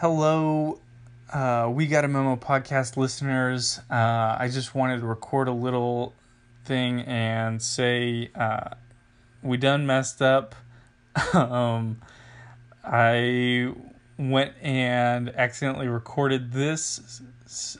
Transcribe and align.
Hello, 0.00 0.78
uh, 1.32 1.68
We 1.74 1.88
Got 1.88 2.04
a 2.04 2.08
Memo 2.08 2.36
podcast 2.36 2.96
listeners. 2.96 3.80
Uh, 3.90 4.36
I 4.38 4.48
just 4.48 4.72
wanted 4.72 5.00
to 5.00 5.06
record 5.06 5.48
a 5.48 5.52
little 5.52 6.14
thing 6.64 7.00
and 7.00 7.60
say 7.60 8.30
uh, 8.36 8.76
we 9.42 9.56
done 9.56 9.88
messed 9.88 10.22
up. 10.22 10.54
um, 11.34 12.00
I 12.84 13.74
went 14.16 14.52
and 14.62 15.30
accidentally 15.30 15.88
recorded 15.88 16.52
this 16.52 17.20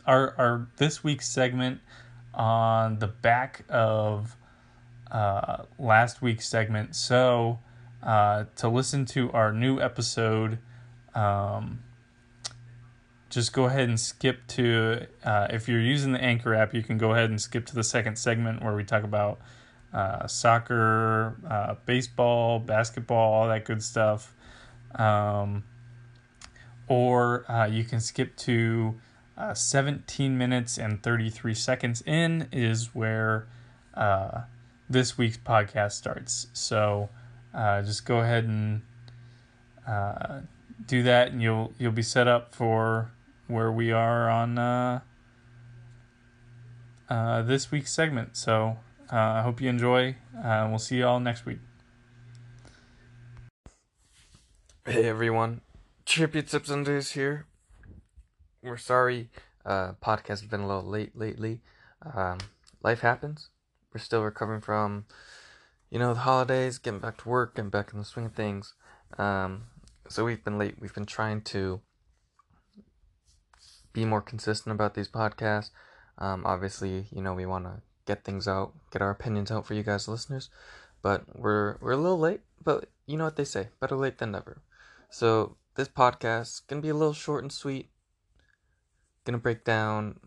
our 0.05 0.35
our 0.39 0.67
this 0.77 1.05
week's 1.05 1.29
segment 1.29 1.79
on 2.35 2.99
the 2.99 3.07
back 3.07 3.65
of 3.69 4.37
uh, 5.13 5.59
last 5.79 6.21
week's 6.21 6.49
segment. 6.49 6.97
So 6.97 7.61
uh, 8.03 8.47
to 8.57 8.69
listen 8.69 9.07
to 9.07 9.31
our 9.31 9.53
new 9.53 9.81
episode. 9.81 10.59
Um, 11.15 11.85
just 13.31 13.53
go 13.53 13.65
ahead 13.65 13.89
and 13.89 14.01
skip 14.01 14.47
to 14.47 15.07
uh, 15.25 15.49
if 15.51 15.69
you're 15.69 15.81
using 15.81 16.13
the 16.13 16.23
anchor 16.23 16.55
app 16.55 16.75
you 16.75 16.83
can 16.83 16.97
go 16.97 17.13
ahead 17.13 17.31
and 17.31 17.41
skip 17.41 17.67
to 17.67 17.75
the 17.75 17.85
second 17.85 18.17
segment 18.17 18.63
where 18.63 18.75
we 18.75 18.85
talk 18.85 19.05
about 19.05 19.39
uh, 19.93 20.27
soccer 20.27 21.37
uh, 21.49 21.75
baseball 21.87 22.59
basketball 22.59 23.33
all 23.33 23.49
that 23.49 23.65
good 23.65 23.83
stuff. 23.83 24.35
Um, 24.95 25.65
or 26.89 27.51
uh, 27.51 27.67
you 27.67 27.85
can 27.85 28.01
skip 28.01 28.37
to 28.37 28.99
uh, 29.37 29.55
17 29.55 30.37
minutes 30.37 30.79
and 30.79 31.03
33 31.03 31.55
seconds 31.55 32.03
in 32.07 32.49
is 32.51 32.95
where 32.95 33.47
uh, 33.95 34.43
this 34.89 35.19
week's 35.19 35.37
podcast 35.37 35.93
starts. 35.93 36.49
So 36.53 37.11
just 37.55 38.05
go 38.05 38.21
ahead 38.21 38.45
and 38.45 38.83
do 40.87 41.03
that 41.03 41.33
and 41.33 41.43
you'll 41.43 41.73
you'll 41.79 41.93
be 41.93 42.03
set 42.03 42.29
up 42.29 42.55
for 42.55 43.11
where 43.49 43.73
we 43.73 43.91
are 43.91 44.29
on 44.29 44.59
uh, 44.59 45.01
uh, 47.09 47.43
this 47.43 47.73
week's 47.73 47.93
segment. 47.93 48.37
So 48.37 48.77
uh, 49.11 49.17
I 49.17 49.43
hope 49.43 49.61
you 49.61 49.69
enjoy. 49.69 50.17
Uh, 50.37 50.67
we'll 50.69 50.79
see 50.79 50.99
you 50.99 51.07
all 51.07 51.19
next 51.19 51.47
week. 51.47 51.59
Hey 54.87 55.05
everyone, 55.05 55.61
Tribute 56.07 56.49
Tips 56.49 56.71
and 56.71 56.85
Days 56.85 57.13
here. 57.13 57.47
We're 58.63 58.79
sorry, 58.79 59.29
uh, 59.67 59.93
podcast 60.03 60.41
has 60.41 60.47
been 60.47 60.61
a 60.61 60.67
little 60.67 60.89
late 60.89 61.17
lately. 61.17 61.61
Um, 62.15 62.39
life 62.83 63.01
happens. 63.01 63.51
We're 63.93 64.01
still 64.01 64.23
recovering 64.23 64.63
from, 64.63 65.05
you 65.91 65.99
know, 65.99 66.15
the 66.15 66.21
holidays, 66.21 66.79
getting 66.79 67.01
back 67.01 67.19
to 67.19 67.29
work, 67.29 67.57
getting 67.57 67.71
back 67.71 67.93
in 67.93 67.99
the 67.99 68.05
swing 68.05 68.27
of 68.27 68.33
things. 68.33 68.75
Um, 69.19 69.65
so 70.09 70.25
we've 70.25 70.43
been 70.43 70.59
late. 70.59 70.77
We've 70.81 70.95
been 70.95 71.07
trying 71.07 71.43
to 71.43 71.81
be 73.93 74.05
more 74.05 74.23
consistent 74.23 74.75
about 74.75 74.95
these 74.95 75.09
podcasts. 75.09 75.71
Um, 76.19 76.45
obviously, 76.45 77.07
you 77.11 77.23
know, 77.23 77.35
we 77.35 77.47
want 77.47 77.65
to 77.65 77.83
get 78.07 78.25
things 78.25 78.49
out, 78.49 78.73
get 78.91 79.03
our 79.03 79.11
opinions 79.11 79.51
out 79.51 79.67
for 79.67 79.75
you 79.75 79.83
guys, 79.83 80.09
listeners. 80.09 80.51
But 81.03 81.39
we're 81.39 81.77
we're 81.81 81.93
a 81.93 81.97
little 81.97 82.19
late, 82.19 82.41
but 82.65 82.89
you 83.07 83.17
know 83.17 83.25
what 83.25 83.37
they 83.37 83.45
say, 83.45 83.69
better 83.81 83.97
late 83.97 84.19
than 84.19 84.33
never. 84.33 84.63
So 85.11 85.57
this 85.77 85.89
podcast 85.89 86.63
gonna 86.67 86.83
be 86.83 86.89
a 86.89 86.95
little 86.95 87.15
short 87.15 87.45
and 87.45 87.53
sweet. 87.53 87.91
Gonna 89.25 89.39
break 89.39 89.65
down 89.65 90.19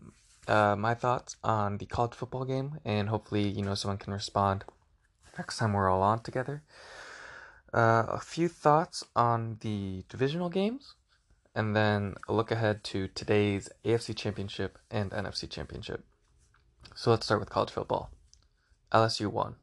uh, 0.48 0.76
my 0.76 0.94
thoughts 0.94 1.36
on 1.44 1.78
the 1.78 1.86
college 1.86 2.14
football 2.14 2.44
game, 2.44 2.78
and 2.84 3.08
hopefully, 3.08 3.48
you 3.48 3.62
know, 3.62 3.74
someone 3.74 3.98
can 3.98 4.12
respond 4.12 4.64
next 5.36 5.58
time 5.58 5.72
we're 5.72 5.90
all 5.90 6.02
on 6.02 6.20
together. 6.20 6.62
Uh, 7.72 8.04
a 8.08 8.20
few 8.20 8.48
thoughts 8.48 9.04
on 9.16 9.56
the 9.60 10.04
divisional 10.08 10.50
games 10.50 10.94
and 11.54 11.76
then 11.76 12.14
look 12.28 12.50
ahead 12.50 12.82
to 12.84 13.08
today's 13.08 13.68
AFC 13.84 14.16
Championship 14.16 14.78
and 14.90 15.10
NFC 15.10 15.48
Championship. 15.48 16.04
So 16.94 17.10
let's 17.10 17.26
start 17.26 17.40
with 17.40 17.50
college 17.50 17.70
football. 17.70 18.10
LSU 18.92 19.26
won. 19.28 19.56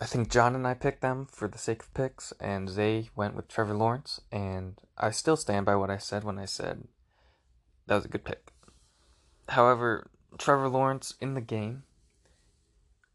I 0.00 0.06
think 0.06 0.30
John 0.30 0.54
and 0.54 0.66
I 0.66 0.74
picked 0.74 1.02
them 1.02 1.26
for 1.30 1.48
the 1.48 1.58
sake 1.58 1.82
of 1.82 1.94
picks, 1.94 2.32
and 2.40 2.68
Zay 2.68 3.10
went 3.14 3.34
with 3.34 3.48
Trevor 3.48 3.74
Lawrence, 3.74 4.20
and 4.30 4.78
I 4.96 5.10
still 5.10 5.36
stand 5.36 5.66
by 5.66 5.76
what 5.76 5.90
I 5.90 5.98
said 5.98 6.24
when 6.24 6.38
I 6.38 6.46
said 6.46 6.84
that 7.86 7.96
was 7.96 8.04
a 8.04 8.08
good 8.08 8.24
pick. 8.24 8.52
However, 9.48 10.10
Trevor 10.38 10.68
Lawrence 10.68 11.14
in 11.20 11.34
the 11.34 11.40
game 11.40 11.82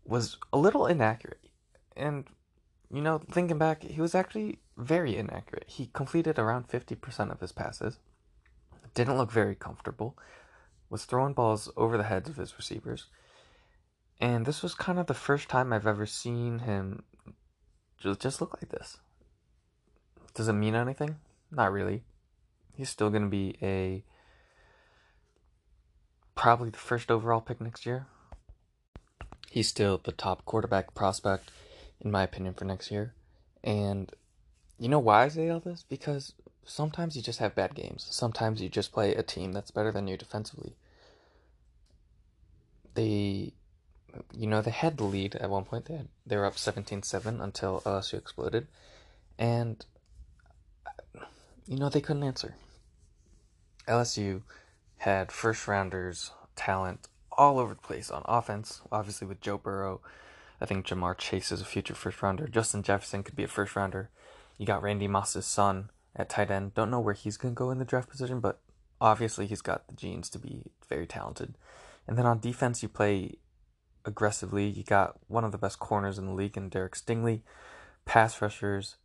was 0.03 0.37
a 0.51 0.57
little 0.57 0.85
inaccurate. 0.85 1.39
And, 1.95 2.25
you 2.91 3.01
know, 3.01 3.19
thinking 3.31 3.57
back, 3.57 3.83
he 3.83 4.01
was 4.01 4.15
actually 4.15 4.59
very 4.77 5.15
inaccurate. 5.15 5.65
He 5.67 5.89
completed 5.93 6.37
around 6.37 6.67
50% 6.67 7.31
of 7.31 7.39
his 7.39 7.51
passes, 7.51 7.99
didn't 8.93 9.17
look 9.17 9.31
very 9.31 9.55
comfortable, 9.55 10.17
was 10.89 11.05
throwing 11.05 11.33
balls 11.33 11.69
over 11.75 11.97
the 11.97 12.03
heads 12.03 12.29
of 12.29 12.37
his 12.37 12.57
receivers. 12.57 13.07
And 14.19 14.45
this 14.45 14.63
was 14.63 14.73
kind 14.73 14.99
of 14.99 15.07
the 15.07 15.13
first 15.13 15.49
time 15.49 15.73
I've 15.73 15.87
ever 15.87 16.05
seen 16.05 16.59
him 16.59 17.03
just 18.01 18.39
look 18.39 18.53
like 18.61 18.69
this. 18.69 18.97
Does 20.33 20.47
it 20.47 20.53
mean 20.53 20.75
anything? 20.75 21.17
Not 21.51 21.71
really. 21.71 22.03
He's 22.75 22.89
still 22.89 23.09
going 23.09 23.23
to 23.23 23.29
be 23.29 23.57
a 23.61 24.03
probably 26.35 26.69
the 26.69 26.77
first 26.77 27.09
overall 27.09 27.41
pick 27.41 27.61
next 27.61 27.85
year. 27.85 28.05
He's 29.49 29.69
still 29.69 29.99
the 30.03 30.11
top 30.11 30.45
quarterback 30.45 30.93
prospect 30.93 31.49
in 32.01 32.11
my 32.11 32.23
opinion 32.23 32.53
for 32.53 32.65
next 32.65 32.91
year. 32.91 33.13
And 33.63 34.11
you 34.77 34.89
know 34.89 34.99
why 34.99 35.23
I 35.23 35.27
say 35.29 35.49
all 35.49 35.59
this? 35.59 35.83
Because 35.87 36.33
sometimes 36.65 37.15
you 37.15 37.21
just 37.21 37.39
have 37.39 37.55
bad 37.55 37.75
games. 37.75 38.07
Sometimes 38.09 38.61
you 38.61 38.69
just 38.69 38.91
play 38.91 39.15
a 39.15 39.23
team 39.23 39.53
that's 39.53 39.71
better 39.71 39.91
than 39.91 40.07
you 40.07 40.17
defensively. 40.17 40.75
They, 42.93 43.53
you 44.33 44.47
know, 44.47 44.61
they 44.61 44.71
had 44.71 44.97
the 44.97 45.03
lead 45.03 45.35
at 45.35 45.49
one 45.49 45.65
point. 45.65 45.85
They 45.85 45.95
had, 45.95 46.07
they 46.25 46.37
were 46.37 46.45
up 46.45 46.55
17-7 46.55 47.41
until 47.41 47.81
LSU 47.81 48.17
exploded, 48.17 48.67
and 49.37 49.85
you 51.67 51.77
know 51.77 51.89
they 51.89 52.01
couldn't 52.01 52.23
answer. 52.23 52.55
LSU 53.87 54.41
had 54.97 55.31
first 55.31 55.67
rounders 55.67 56.31
talent 56.55 57.07
all 57.37 57.59
over 57.59 57.73
the 57.73 57.81
place 57.81 58.09
on 58.09 58.23
offense. 58.25 58.81
Obviously 58.91 59.27
with 59.27 59.41
Joe 59.41 59.57
Burrow, 59.57 60.01
I 60.61 60.65
think 60.65 60.85
Ja'Marr 60.85 61.17
Chase 61.17 61.51
is 61.51 61.61
a 61.61 61.65
future 61.65 61.95
first 61.95 62.21
rounder. 62.21 62.47
Justin 62.47 62.83
Jefferson 62.83 63.23
could 63.23 63.35
be 63.35 63.43
a 63.43 63.47
first 63.47 63.75
rounder. 63.75 64.09
You 64.57 64.65
got 64.65 64.81
Randy 64.81 65.07
Moss's 65.07 65.45
son 65.45 65.89
at 66.15 66.29
tight 66.29 66.49
end. 66.49 66.73
Don't 66.73 66.91
know 66.91 66.99
where 66.99 67.13
he's 67.13 67.37
going 67.37 67.53
to 67.53 67.57
go 67.57 67.71
in 67.71 67.79
the 67.79 67.85
draft 67.85 68.09
position, 68.09 68.39
but 68.39 68.61
obviously 69.01 69.47
he's 69.47 69.61
got 69.61 69.87
the 69.87 69.95
genes 69.95 70.29
to 70.29 70.39
be 70.39 70.71
very 70.87 71.05
talented. 71.05 71.55
And 72.07 72.17
then 72.17 72.25
on 72.25 72.39
defense, 72.39 72.81
you 72.81 72.89
play 72.89 73.35
aggressively. 74.05 74.67
You 74.67 74.83
got 74.83 75.17
one 75.27 75.43
of 75.43 75.51
the 75.51 75.57
best 75.57 75.79
corners 75.79 76.17
in 76.17 76.25
the 76.25 76.33
league 76.33 76.55
in 76.55 76.69
Derek 76.69 76.95
Stingley, 76.95 77.41
pass 78.05 78.41
rushers, 78.41 78.95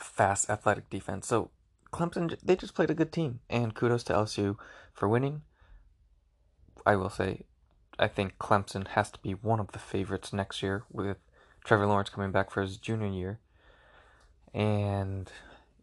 fast, 0.00 0.48
athletic 0.48 0.88
defense. 0.90 1.26
So 1.26 1.50
Clemson, 1.92 2.38
they 2.42 2.56
just 2.56 2.74
played 2.74 2.90
a 2.90 2.94
good 2.94 3.12
team. 3.12 3.40
And 3.50 3.74
kudos 3.74 4.04
to 4.04 4.12
LSU 4.12 4.56
for 4.92 5.08
winning. 5.08 5.42
I 6.84 6.96
will 6.96 7.10
say, 7.10 7.42
I 7.98 8.08
think 8.08 8.38
Clemson 8.38 8.88
has 8.88 9.10
to 9.10 9.18
be 9.20 9.32
one 9.32 9.60
of 9.60 9.72
the 9.72 9.78
favorites 9.78 10.32
next 10.32 10.62
year 10.62 10.84
with 10.90 11.18
Trevor 11.64 11.86
Lawrence 11.86 12.08
coming 12.08 12.32
back 12.32 12.50
for 12.50 12.62
his 12.62 12.76
junior 12.76 13.08
year 13.08 13.38
and 14.54 15.30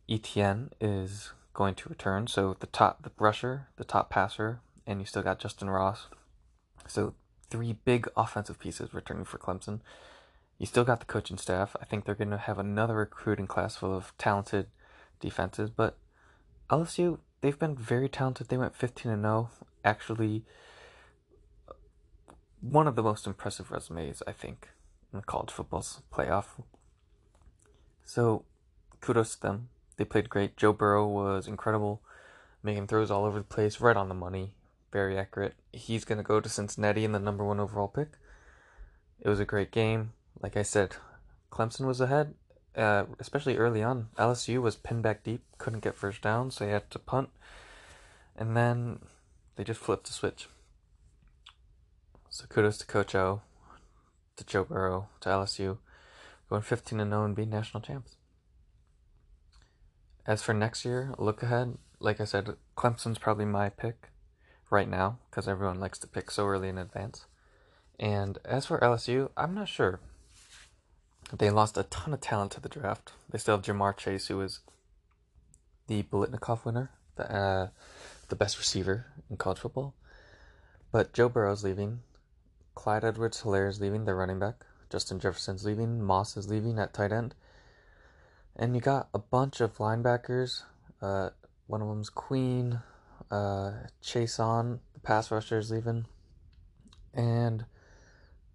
Etienne 0.07 0.69
is 0.79 1.31
going 1.53 1.75
to 1.75 1.89
return. 1.89 2.27
So 2.27 2.55
the 2.59 2.67
top, 2.67 3.03
the 3.03 3.11
rusher, 3.17 3.67
the 3.77 3.83
top 3.83 4.09
passer, 4.09 4.61
and 4.85 4.99
you 4.99 5.05
still 5.05 5.23
got 5.23 5.39
Justin 5.39 5.69
Ross. 5.69 6.07
So 6.87 7.13
three 7.49 7.73
big 7.85 8.07
offensive 8.15 8.59
pieces 8.59 8.93
returning 8.93 9.25
for 9.25 9.37
Clemson. 9.37 9.81
You 10.57 10.65
still 10.65 10.83
got 10.83 10.99
the 10.99 11.05
coaching 11.05 11.37
staff. 11.37 11.75
I 11.81 11.85
think 11.85 12.05
they're 12.05 12.15
going 12.15 12.31
to 12.31 12.37
have 12.37 12.59
another 12.59 12.95
recruiting 12.95 13.47
class 13.47 13.77
full 13.77 13.95
of 13.95 14.13
talented 14.17 14.67
defenses. 15.19 15.69
But 15.69 15.97
LSU, 16.69 17.19
they've 17.41 17.57
been 17.57 17.75
very 17.75 18.09
talented. 18.09 18.49
They 18.49 18.57
went 18.57 18.75
15 18.75 19.11
and 19.11 19.23
0. 19.23 19.49
Actually, 19.85 20.43
one 22.61 22.87
of 22.87 22.95
the 22.95 23.03
most 23.03 23.25
impressive 23.25 23.71
resumes, 23.71 24.21
I 24.27 24.31
think, 24.31 24.69
in 25.13 25.21
college 25.21 25.51
football's 25.51 26.01
playoff. 26.11 26.61
So 28.03 28.43
kudos 29.01 29.35
to 29.35 29.41
them. 29.41 29.69
They 29.97 30.05
played 30.05 30.29
great. 30.29 30.57
Joe 30.57 30.73
Burrow 30.73 31.07
was 31.07 31.47
incredible, 31.47 32.01
making 32.63 32.87
throws 32.87 33.11
all 33.11 33.25
over 33.25 33.39
the 33.39 33.43
place, 33.43 33.81
right 33.81 33.97
on 33.97 34.09
the 34.09 34.15
money, 34.15 34.53
very 34.91 35.17
accurate. 35.17 35.55
He's 35.73 36.05
going 36.05 36.17
to 36.17 36.23
go 36.23 36.39
to 36.39 36.49
Cincinnati 36.49 37.03
in 37.03 37.11
the 37.11 37.19
number 37.19 37.43
one 37.43 37.59
overall 37.59 37.87
pick. 37.87 38.13
It 39.19 39.27
was 39.27 39.39
a 39.39 39.45
great 39.45 39.71
game. 39.71 40.13
Like 40.41 40.55
I 40.55 40.61
said, 40.61 40.95
Clemson 41.51 41.85
was 41.85 41.99
ahead, 41.99 42.33
uh, 42.75 43.05
especially 43.19 43.57
early 43.57 43.83
on. 43.83 44.07
LSU 44.17 44.61
was 44.61 44.77
pinned 44.77 45.03
back 45.03 45.23
deep, 45.23 45.43
couldn't 45.57 45.83
get 45.83 45.95
first 45.95 46.21
down, 46.21 46.51
so 46.51 46.65
they 46.65 46.71
had 46.71 46.89
to 46.91 46.99
punt. 46.99 47.29
And 48.37 48.55
then 48.55 48.99
they 49.57 49.65
just 49.65 49.81
flipped 49.81 50.07
the 50.07 50.13
switch. 50.13 50.47
So 52.29 52.45
kudos 52.47 52.77
to 52.77 52.85
Coach 52.85 53.15
O, 53.15 53.41
to 54.37 54.45
Joe 54.45 54.63
Burrow, 54.63 55.09
to 55.21 55.29
LSU, 55.29 55.77
going 56.49 56.61
15 56.61 56.99
and 56.99 57.11
0 57.11 57.25
and 57.25 57.35
being 57.35 57.49
national 57.49 57.81
champs. 57.81 58.15
As 60.27 60.43
for 60.43 60.53
next 60.53 60.85
year, 60.85 61.13
look 61.17 61.41
ahead. 61.41 61.77
Like 61.99 62.21
I 62.21 62.25
said, 62.25 62.55
Clemson's 62.77 63.17
probably 63.17 63.45
my 63.45 63.69
pick 63.69 64.09
right 64.69 64.87
now 64.87 65.17
because 65.29 65.47
everyone 65.47 65.79
likes 65.79 65.97
to 65.99 66.07
pick 66.07 66.29
so 66.29 66.45
early 66.45 66.69
in 66.69 66.77
advance. 66.77 67.25
And 67.99 68.37
as 68.45 68.67
for 68.67 68.79
LSU, 68.79 69.29
I'm 69.35 69.55
not 69.55 69.67
sure. 69.67 69.99
They 71.35 71.49
lost 71.49 71.77
a 71.77 71.83
ton 71.83 72.13
of 72.13 72.21
talent 72.21 72.51
to 72.53 72.61
the 72.61 72.69
draft. 72.69 73.11
They 73.29 73.39
still 73.39 73.57
have 73.57 73.65
Ja'Marr 73.65 73.97
Chase, 73.97 74.27
who 74.27 74.39
is 74.41 74.59
the 75.87 76.03
Biletnikoff 76.03 76.63
winner, 76.63 76.91
the, 77.15 77.35
uh, 77.35 77.67
the 78.29 78.35
best 78.35 78.57
receiver 78.57 79.07
in 79.29 79.37
college 79.37 79.59
football. 79.59 79.95
But 80.91 81.13
Joe 81.13 81.29
Burrow's 81.29 81.63
leaving. 81.63 82.01
Clyde 82.79 83.03
Edwards 83.03 83.41
Helaire 83.41 83.67
is 83.67 83.81
leaving, 83.81 84.05
the 84.05 84.15
running 84.15 84.39
back. 84.39 84.65
Justin 84.89 85.19
Jefferson's 85.19 85.65
leaving. 85.65 86.01
Moss 86.01 86.37
is 86.37 86.47
leaving 86.47 86.79
at 86.79 86.93
tight 86.93 87.11
end. 87.11 87.35
And 88.55 88.73
you 88.73 88.79
got 88.79 89.09
a 89.13 89.19
bunch 89.19 89.59
of 89.59 89.79
linebackers. 89.79 90.61
Uh, 91.01 91.31
one 91.67 91.81
of 91.81 91.89
them's 91.89 92.09
Queen. 92.09 92.79
Uh, 93.29 93.73
Chaisson, 94.01 94.79
the 94.93 95.01
pass 95.01 95.29
rusher, 95.29 95.57
is 95.57 95.69
leaving. 95.69 96.05
And 97.13 97.65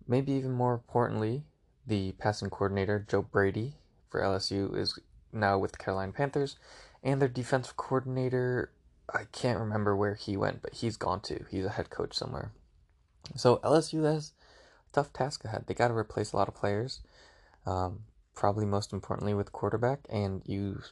maybe 0.09 0.33
even 0.33 0.53
more 0.53 0.73
importantly, 0.73 1.45
the 1.87 2.13
passing 2.13 2.49
coordinator, 2.49 3.05
Joe 3.07 3.21
Brady, 3.21 3.75
for 4.09 4.23
LSU, 4.23 4.75
is 4.75 4.99
now 5.35 5.59
with 5.59 5.73
the 5.73 5.79
Carolina 5.79 6.13
Panthers. 6.13 6.57
And 7.03 7.21
their 7.21 7.29
defensive 7.29 7.77
coordinator, 7.77 8.73
I 9.13 9.25
can't 9.33 9.61
remember 9.61 9.95
where 9.95 10.15
he 10.15 10.39
went, 10.39 10.63
but 10.63 10.73
he's 10.73 10.97
gone 10.97 11.21
too. 11.21 11.45
He's 11.51 11.67
a 11.67 11.71
head 11.77 11.91
coach 11.91 12.15
somewhere. 12.15 12.53
So 13.37 13.59
LSU 13.59 14.05
has 14.05 14.33
tough 14.93 15.13
task 15.13 15.45
ahead. 15.45 15.65
They 15.67 15.75
got 15.75 15.89
to 15.89 15.95
replace 15.95 16.33
a 16.33 16.37
lot 16.37 16.49
of 16.49 16.55
players. 16.55 17.01
Um, 17.67 18.01
probably 18.35 18.67
most 18.67 18.93
importantly 18.93 19.35
with 19.35 19.53
quarterback, 19.53 20.01
and 20.11 20.43
you 20.45 20.83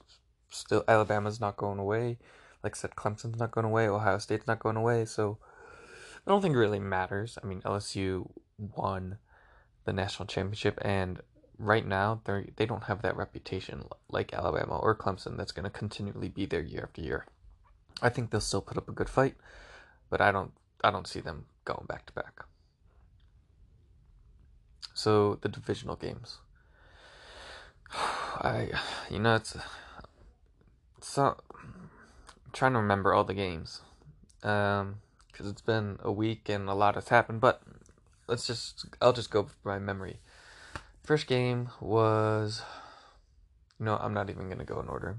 still 0.50 0.84
Alabama's 0.88 1.40
not 1.40 1.56
going 1.56 1.78
away. 1.78 2.18
Like 2.62 2.76
I 2.76 2.78
said, 2.78 2.92
Clemson's 2.92 3.38
not 3.38 3.50
going 3.50 3.66
away. 3.66 3.88
Ohio 3.88 4.18
State's 4.18 4.46
not 4.46 4.60
going 4.60 4.76
away. 4.76 5.04
So 5.04 5.38
I 6.26 6.30
don't 6.30 6.40
think 6.40 6.54
it 6.54 6.58
really 6.58 6.78
matters. 6.78 7.38
I 7.42 7.46
mean, 7.46 7.60
LSU 7.62 8.30
won 8.58 9.18
the 9.84 9.92
national 9.92 10.26
championship, 10.26 10.78
and 10.82 11.20
right 11.58 11.86
now 11.86 12.20
they 12.24 12.50
they 12.56 12.66
don't 12.66 12.84
have 12.84 13.02
that 13.02 13.16
reputation 13.16 13.84
like 14.08 14.32
Alabama 14.32 14.78
or 14.78 14.96
Clemson 14.96 15.36
that's 15.36 15.52
going 15.52 15.64
to 15.64 15.70
continually 15.70 16.28
be 16.28 16.46
there 16.46 16.62
year 16.62 16.84
after 16.84 17.02
year. 17.02 17.26
I 18.00 18.08
think 18.08 18.30
they'll 18.30 18.40
still 18.40 18.62
put 18.62 18.78
up 18.78 18.88
a 18.88 18.92
good 18.92 19.08
fight, 19.08 19.34
but 20.10 20.20
I 20.20 20.32
don't 20.32 20.52
I 20.82 20.90
don't 20.90 21.06
see 21.06 21.20
them 21.20 21.46
going 21.64 21.86
back 21.88 22.06
to 22.06 22.12
back. 22.12 22.44
So 24.94 25.38
the 25.40 25.48
divisional 25.48 25.96
games. 25.96 26.38
I 27.94 28.70
you 29.10 29.18
know 29.18 29.36
it's 29.36 29.56
so 31.00 31.36
I'm 31.54 31.90
trying 32.52 32.72
to 32.72 32.78
remember 32.78 33.12
all 33.12 33.24
the 33.24 33.34
games. 33.34 33.80
Um 34.42 34.96
because 35.30 35.46
it's 35.46 35.62
been 35.62 35.98
a 36.02 36.12
week 36.12 36.48
and 36.48 36.68
a 36.68 36.74
lot 36.74 36.94
has 36.94 37.08
happened, 37.08 37.40
but 37.40 37.62
let's 38.28 38.46
just 38.46 38.86
I'll 39.00 39.12
just 39.12 39.30
go 39.30 39.48
by 39.64 39.78
memory. 39.78 40.18
First 41.02 41.26
game 41.26 41.70
was 41.80 42.62
no, 43.78 43.96
I'm 43.96 44.14
not 44.14 44.30
even 44.30 44.48
gonna 44.48 44.64
go 44.64 44.80
in 44.80 44.88
order. 44.88 45.16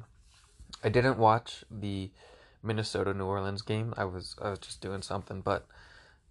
I 0.83 0.89
didn't 0.89 1.17
watch 1.17 1.63
the 1.69 2.11
Minnesota 2.61 3.13
New 3.13 3.25
Orleans 3.25 3.61
game. 3.61 3.93
I 3.97 4.05
was 4.05 4.35
I 4.41 4.49
was 4.49 4.59
just 4.59 4.81
doing 4.81 5.01
something, 5.01 5.41
but 5.41 5.67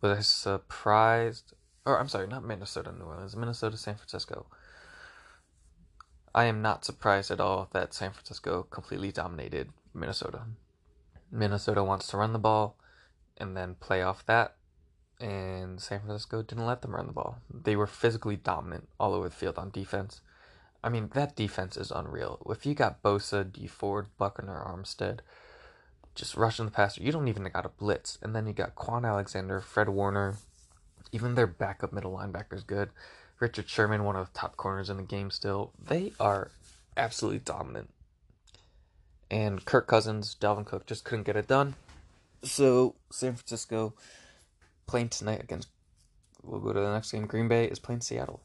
was 0.02 0.18
I 0.18 0.20
surprised? 0.20 1.54
Or 1.86 1.98
I'm 1.98 2.08
sorry, 2.08 2.26
not 2.26 2.44
Minnesota 2.44 2.92
New 2.92 3.04
Orleans, 3.04 3.36
Minnesota 3.36 3.76
San 3.76 3.94
Francisco. 3.94 4.46
I 6.34 6.44
am 6.44 6.62
not 6.62 6.84
surprised 6.84 7.30
at 7.30 7.40
all 7.40 7.68
that 7.72 7.94
San 7.94 8.12
Francisco 8.12 8.64
completely 8.64 9.12
dominated 9.12 9.70
Minnesota. 9.94 10.42
Minnesota 11.30 11.82
wants 11.82 12.06
to 12.08 12.16
run 12.16 12.32
the 12.32 12.38
ball 12.38 12.76
and 13.36 13.56
then 13.56 13.76
play 13.80 14.02
off 14.02 14.24
that 14.26 14.56
and 15.22 15.80
San 15.80 16.00
Francisco 16.00 16.42
didn't 16.42 16.66
let 16.66 16.82
them 16.82 16.94
run 16.94 17.06
the 17.06 17.12
ball. 17.12 17.38
They 17.48 17.76
were 17.76 17.86
physically 17.86 18.36
dominant 18.36 18.88
all 18.98 19.14
over 19.14 19.28
the 19.28 19.34
field 19.34 19.56
on 19.56 19.70
defense. 19.70 20.20
I 20.82 20.88
mean, 20.88 21.10
that 21.14 21.36
defense 21.36 21.76
is 21.76 21.92
unreal. 21.92 22.44
If 22.50 22.66
you 22.66 22.74
got 22.74 23.02
Bosa, 23.02 23.50
Dee 23.50 23.68
Ford, 23.68 24.08
Buckner, 24.18 24.64
Armstead, 24.66 25.20
just 26.14 26.36
rushing 26.36 26.64
the 26.64 26.70
passer, 26.70 27.02
you 27.02 27.12
don't 27.12 27.28
even 27.28 27.44
got 27.44 27.66
a 27.66 27.70
blitz. 27.70 28.18
And 28.22 28.34
then 28.34 28.46
you 28.46 28.52
got 28.52 28.74
Kwon 28.74 29.06
Alexander, 29.06 29.60
Fred 29.60 29.88
Warner, 29.88 30.36
even 31.12 31.34
their 31.34 31.46
backup 31.46 31.92
middle 31.92 32.12
linebacker 32.12 32.54
is 32.54 32.64
good. 32.64 32.90
Richard 33.38 33.68
Sherman, 33.68 34.04
one 34.04 34.16
of 34.16 34.32
the 34.32 34.38
top 34.38 34.56
corners 34.56 34.88
in 34.88 34.96
the 34.96 35.02
game 35.02 35.30
still. 35.30 35.72
They 35.78 36.12
are 36.20 36.50
absolutely 36.96 37.40
dominant. 37.40 37.90
And 39.30 39.64
Kirk 39.64 39.86
Cousins, 39.86 40.36
Dalvin 40.38 40.66
Cook 40.66 40.86
just 40.86 41.04
couldn't 41.04 41.24
get 41.24 41.36
it 41.36 41.48
done. 41.48 41.74
So 42.44 42.94
San 43.10 43.34
Francisco 43.34 43.94
playing 44.86 45.08
tonight 45.08 45.42
against. 45.42 45.68
We'll 46.42 46.60
go 46.60 46.72
to 46.72 46.80
the 46.80 46.92
next 46.92 47.12
game. 47.12 47.26
Green 47.26 47.48
Bay 47.48 47.66
is 47.66 47.78
playing 47.78 48.00
Seattle. 48.02 48.42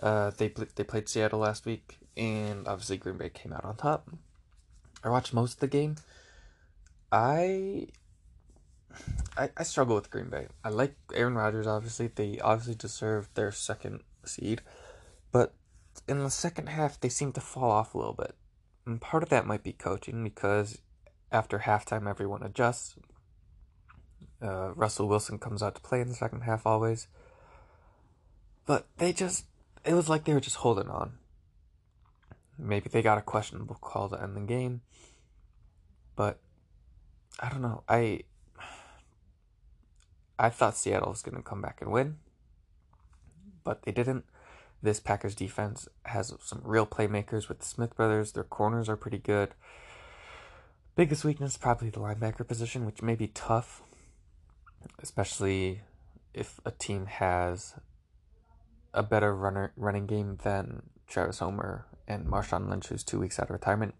Uh, 0.00 0.30
they 0.36 0.52
they 0.74 0.84
played 0.84 1.08
Seattle 1.08 1.40
last 1.40 1.64
week, 1.64 1.98
and 2.16 2.68
obviously 2.68 2.96
Green 2.96 3.16
Bay 3.16 3.30
came 3.30 3.52
out 3.52 3.64
on 3.64 3.76
top. 3.76 4.10
I 5.04 5.10
watched 5.10 5.34
most 5.34 5.54
of 5.54 5.60
the 5.60 5.68
game. 5.68 5.96
I, 7.12 7.88
I 9.36 9.50
I 9.56 9.62
struggle 9.62 9.94
with 9.94 10.10
Green 10.10 10.30
Bay. 10.30 10.48
I 10.64 10.70
like 10.70 10.96
Aaron 11.14 11.34
Rodgers. 11.34 11.66
Obviously, 11.66 12.08
they 12.08 12.40
obviously 12.40 12.74
deserve 12.74 13.28
their 13.34 13.52
second 13.52 14.00
seed, 14.24 14.62
but 15.30 15.54
in 16.08 16.18
the 16.18 16.30
second 16.30 16.68
half 16.68 16.98
they 16.98 17.08
seem 17.08 17.32
to 17.32 17.40
fall 17.40 17.70
off 17.70 17.94
a 17.94 17.98
little 17.98 18.14
bit. 18.14 18.34
And 18.86 19.00
part 19.00 19.22
of 19.22 19.28
that 19.28 19.46
might 19.46 19.62
be 19.62 19.72
coaching 19.72 20.24
because 20.24 20.78
after 21.30 21.60
halftime 21.60 22.08
everyone 22.08 22.42
adjusts. 22.42 22.96
Uh, 24.42 24.72
Russell 24.74 25.08
Wilson 25.08 25.38
comes 25.38 25.62
out 25.62 25.74
to 25.74 25.80
play 25.80 26.00
in 26.00 26.08
the 26.08 26.14
second 26.14 26.42
half 26.42 26.66
always. 26.66 27.08
But 28.66 28.86
they 28.98 29.12
just, 29.12 29.46
it 29.84 29.94
was 29.94 30.08
like 30.08 30.24
they 30.24 30.34
were 30.34 30.40
just 30.40 30.56
holding 30.56 30.88
on. 30.88 31.14
Maybe 32.58 32.88
they 32.88 33.02
got 33.02 33.18
a 33.18 33.22
questionable 33.22 33.76
call 33.76 34.08
to 34.08 34.22
end 34.22 34.36
the 34.36 34.40
game. 34.40 34.82
But 36.16 36.40
I 37.40 37.48
don't 37.48 37.62
know. 37.62 37.82
I 37.88 38.20
I 40.38 40.50
thought 40.50 40.76
Seattle 40.76 41.10
was 41.10 41.22
going 41.22 41.36
to 41.36 41.42
come 41.42 41.62
back 41.62 41.80
and 41.80 41.90
win, 41.90 42.16
but 43.62 43.82
they 43.82 43.92
didn't. 43.92 44.24
This 44.82 45.00
Packers 45.00 45.34
defense 45.34 45.88
has 46.04 46.34
some 46.42 46.60
real 46.62 46.86
playmakers 46.86 47.48
with 47.48 47.60
the 47.60 47.64
Smith 47.64 47.96
brothers. 47.96 48.32
Their 48.32 48.44
corners 48.44 48.88
are 48.88 48.96
pretty 48.96 49.18
good. 49.18 49.54
Biggest 50.94 51.24
weakness 51.24 51.56
probably 51.56 51.90
the 51.90 52.00
linebacker 52.00 52.46
position, 52.46 52.84
which 52.84 53.00
may 53.00 53.14
be 53.14 53.28
tough 53.28 53.82
especially 55.02 55.80
if 56.32 56.60
a 56.64 56.70
team 56.70 57.06
has 57.06 57.74
a 58.92 59.02
better 59.02 59.34
runner 59.34 59.72
running 59.76 60.06
game 60.06 60.38
than 60.42 60.82
Travis 61.06 61.38
Homer 61.38 61.86
and 62.06 62.26
Marshawn 62.26 62.68
Lynch, 62.68 62.88
who's 62.88 63.04
two 63.04 63.18
weeks 63.18 63.38
out 63.38 63.46
of 63.46 63.54
retirement. 63.54 63.94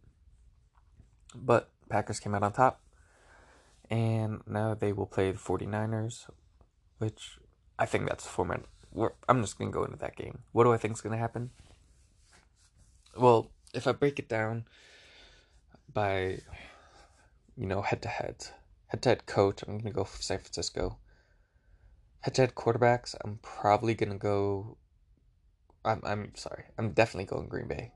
But 1.35 1.71
Packers 1.89 2.21
came 2.21 2.35
out 2.35 2.43
on 2.43 2.53
top, 2.53 2.81
and 3.91 4.43
now 4.47 4.75
they 4.75 4.93
will 4.93 5.07
play 5.07 5.31
the 5.31 5.39
49ers, 5.39 6.31
which 6.99 7.39
I 7.79 7.87
think 7.87 8.09
that's 8.09 8.25
the 8.25 8.31
format. 8.31 8.63
I'm 9.29 9.41
just 9.41 9.59
going 9.59 9.71
to 9.71 9.75
go 9.75 9.85
into 9.85 9.99
that 9.99 10.17
game. 10.17 10.41
What 10.53 10.65
do 10.65 10.73
I 10.73 10.77
think 10.77 10.95
is 10.95 11.01
going 11.01 11.13
to 11.15 11.19
happen? 11.19 11.51
Well, 13.17 13.51
if 13.73 13.87
I 13.87 13.93
break 13.93 14.19
it 14.19 14.29
down 14.29 14.67
by, 15.93 16.41
you 17.57 17.67
know, 17.67 17.83
head 17.83 18.03
to 18.03 18.09
head, 18.09 18.47
Head 18.95 19.03
to 19.03 19.09
head 19.09 19.27
coach, 19.27 19.63
I'm 19.63 19.79
going 19.79 19.85
to 19.87 19.91
go 19.91 20.05
for 20.05 20.23
San 20.23 20.39
Francisco. 20.39 20.99
Head 22.21 22.35
to 22.37 22.43
head 22.43 22.55
quarterbacks, 22.55 23.17
I'm 23.25 23.41
probably 23.43 23.95
going 23.95 24.13
to 24.13 24.19
go. 24.19 24.77
I'm, 25.85 26.01
I'm 26.05 26.33
sorry. 26.35 26.65
I'm 26.79 26.93
definitely 26.93 27.27
going 27.27 27.49
Green 27.49 27.69
Bay. 27.69 27.93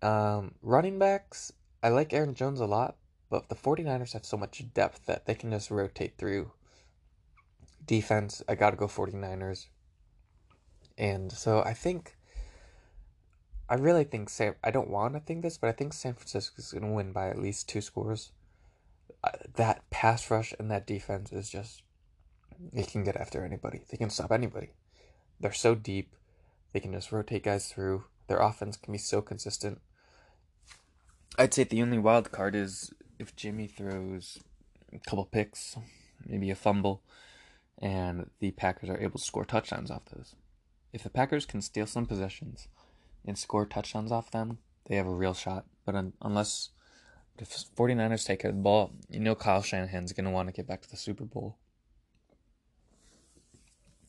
Um, 0.00 0.54
running 0.62 0.98
backs, 0.98 1.52
I 1.82 1.88
like 1.88 2.12
Aaron 2.12 2.34
Jones 2.34 2.60
a 2.60 2.66
lot, 2.66 2.96
but 3.30 3.48
the 3.48 3.54
49ers 3.54 4.12
have 4.12 4.24
so 4.24 4.36
much 4.36 4.62
depth 4.74 5.06
that 5.06 5.26
they 5.26 5.34
can 5.34 5.50
just 5.50 5.70
rotate 5.70 6.16
through. 6.18 6.52
Defense, 7.84 8.42
I 8.48 8.54
got 8.54 8.70
to 8.70 8.76
go 8.76 8.86
49ers. 8.86 9.66
And 10.96 11.32
so 11.32 11.62
I 11.62 11.74
think 11.74 12.16
I 13.68 13.74
really 13.74 14.04
think 14.04 14.30
Sam. 14.30 14.54
I 14.64 14.70
don't 14.70 14.90
want 14.90 15.14
to 15.14 15.20
think 15.20 15.42
this, 15.42 15.58
but 15.58 15.68
I 15.68 15.72
think 15.72 15.92
San 15.92 16.14
Francisco 16.14 16.54
is 16.58 16.72
going 16.72 16.84
to 16.84 16.92
win 16.92 17.12
by 17.12 17.28
at 17.28 17.38
least 17.38 17.68
two 17.68 17.80
scores 17.80 18.32
that 19.56 19.88
pass 19.90 20.30
rush 20.30 20.54
and 20.58 20.70
that 20.70 20.86
defense 20.86 21.32
is 21.32 21.48
just 21.48 21.82
they 22.72 22.82
can 22.82 23.04
get 23.04 23.16
after 23.16 23.44
anybody. 23.44 23.82
They 23.88 23.96
can 23.96 24.10
stop 24.10 24.32
anybody. 24.32 24.70
They're 25.40 25.52
so 25.52 25.74
deep. 25.74 26.14
They 26.72 26.80
can 26.80 26.92
just 26.92 27.12
rotate 27.12 27.44
guys 27.44 27.68
through. 27.68 28.04
Their 28.26 28.38
offense 28.38 28.76
can 28.76 28.92
be 28.92 28.98
so 28.98 29.22
consistent. 29.22 29.80
I'd 31.38 31.54
say 31.54 31.64
the 31.64 31.82
only 31.82 31.98
wild 31.98 32.30
card 32.30 32.54
is 32.54 32.92
if 33.18 33.34
Jimmy 33.36 33.66
throws 33.66 34.38
a 34.92 34.98
couple 34.98 35.24
picks, 35.24 35.76
maybe 36.26 36.50
a 36.50 36.54
fumble, 36.54 37.02
and 37.80 38.30
the 38.40 38.50
Packers 38.52 38.90
are 38.90 39.00
able 39.00 39.18
to 39.18 39.24
score 39.24 39.44
touchdowns 39.44 39.90
off 39.90 40.06
those. 40.06 40.34
If 40.92 41.02
the 41.02 41.10
Packers 41.10 41.46
can 41.46 41.62
steal 41.62 41.86
some 41.86 42.06
possessions 42.06 42.68
and 43.24 43.38
score 43.38 43.66
touchdowns 43.66 44.10
off 44.10 44.30
them, 44.30 44.58
they 44.86 44.96
have 44.96 45.06
a 45.06 45.14
real 45.14 45.34
shot. 45.34 45.66
But 45.84 45.94
un- 45.94 46.14
unless 46.22 46.70
the 47.36 47.44
49ers 47.44 48.26
take 48.26 48.42
the 48.42 48.52
ball, 48.52 48.92
you 49.08 49.20
know 49.20 49.34
Kyle 49.34 49.62
Shanahan's 49.62 50.12
going 50.12 50.24
to 50.24 50.30
want 50.30 50.48
to 50.48 50.52
get 50.52 50.66
back 50.66 50.82
to 50.82 50.90
the 50.90 50.96
Super 50.96 51.24
Bowl. 51.24 51.56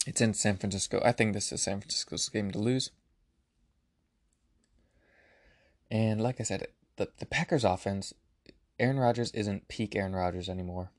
It's 0.08 0.22
in 0.22 0.34
San 0.34 0.58
Francisco. 0.58 1.02
I 1.04 1.12
think 1.12 1.34
this 1.34 1.52
is 1.52 1.62
San 1.62 1.82
Francisco's 1.82 2.30
game 2.30 2.52
to 2.52 2.60
lose. 2.60 2.92
And 5.92 6.22
like 6.22 6.40
I 6.40 6.44
said, 6.44 6.68
the, 6.98 7.10
the 7.20 7.26
Packers 7.26 7.64
offense, 7.64 8.14
Aaron 8.80 9.00
Rodgers 9.00 9.32
isn't 9.32 9.68
peak 9.68 9.96
Aaron 9.96 10.16
Rodgers 10.16 10.50
anymore. 10.50 10.92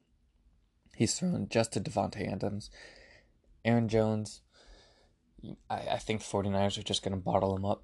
He's 0.97 1.19
thrown 1.19 1.49
just 1.49 1.73
to 1.73 1.81
Davante 1.81 2.31
Adams. 2.31 2.71
Aaron 3.65 3.89
Jones, 3.89 4.43
I, 5.69 5.77
I 5.93 5.99
think 5.99 6.23
49ers 6.23 6.79
are 6.79 6.83
just 6.83 7.03
going 7.03 7.17
to 7.17 7.23
bottle 7.23 7.57
him 7.57 7.65
up. 7.65 7.83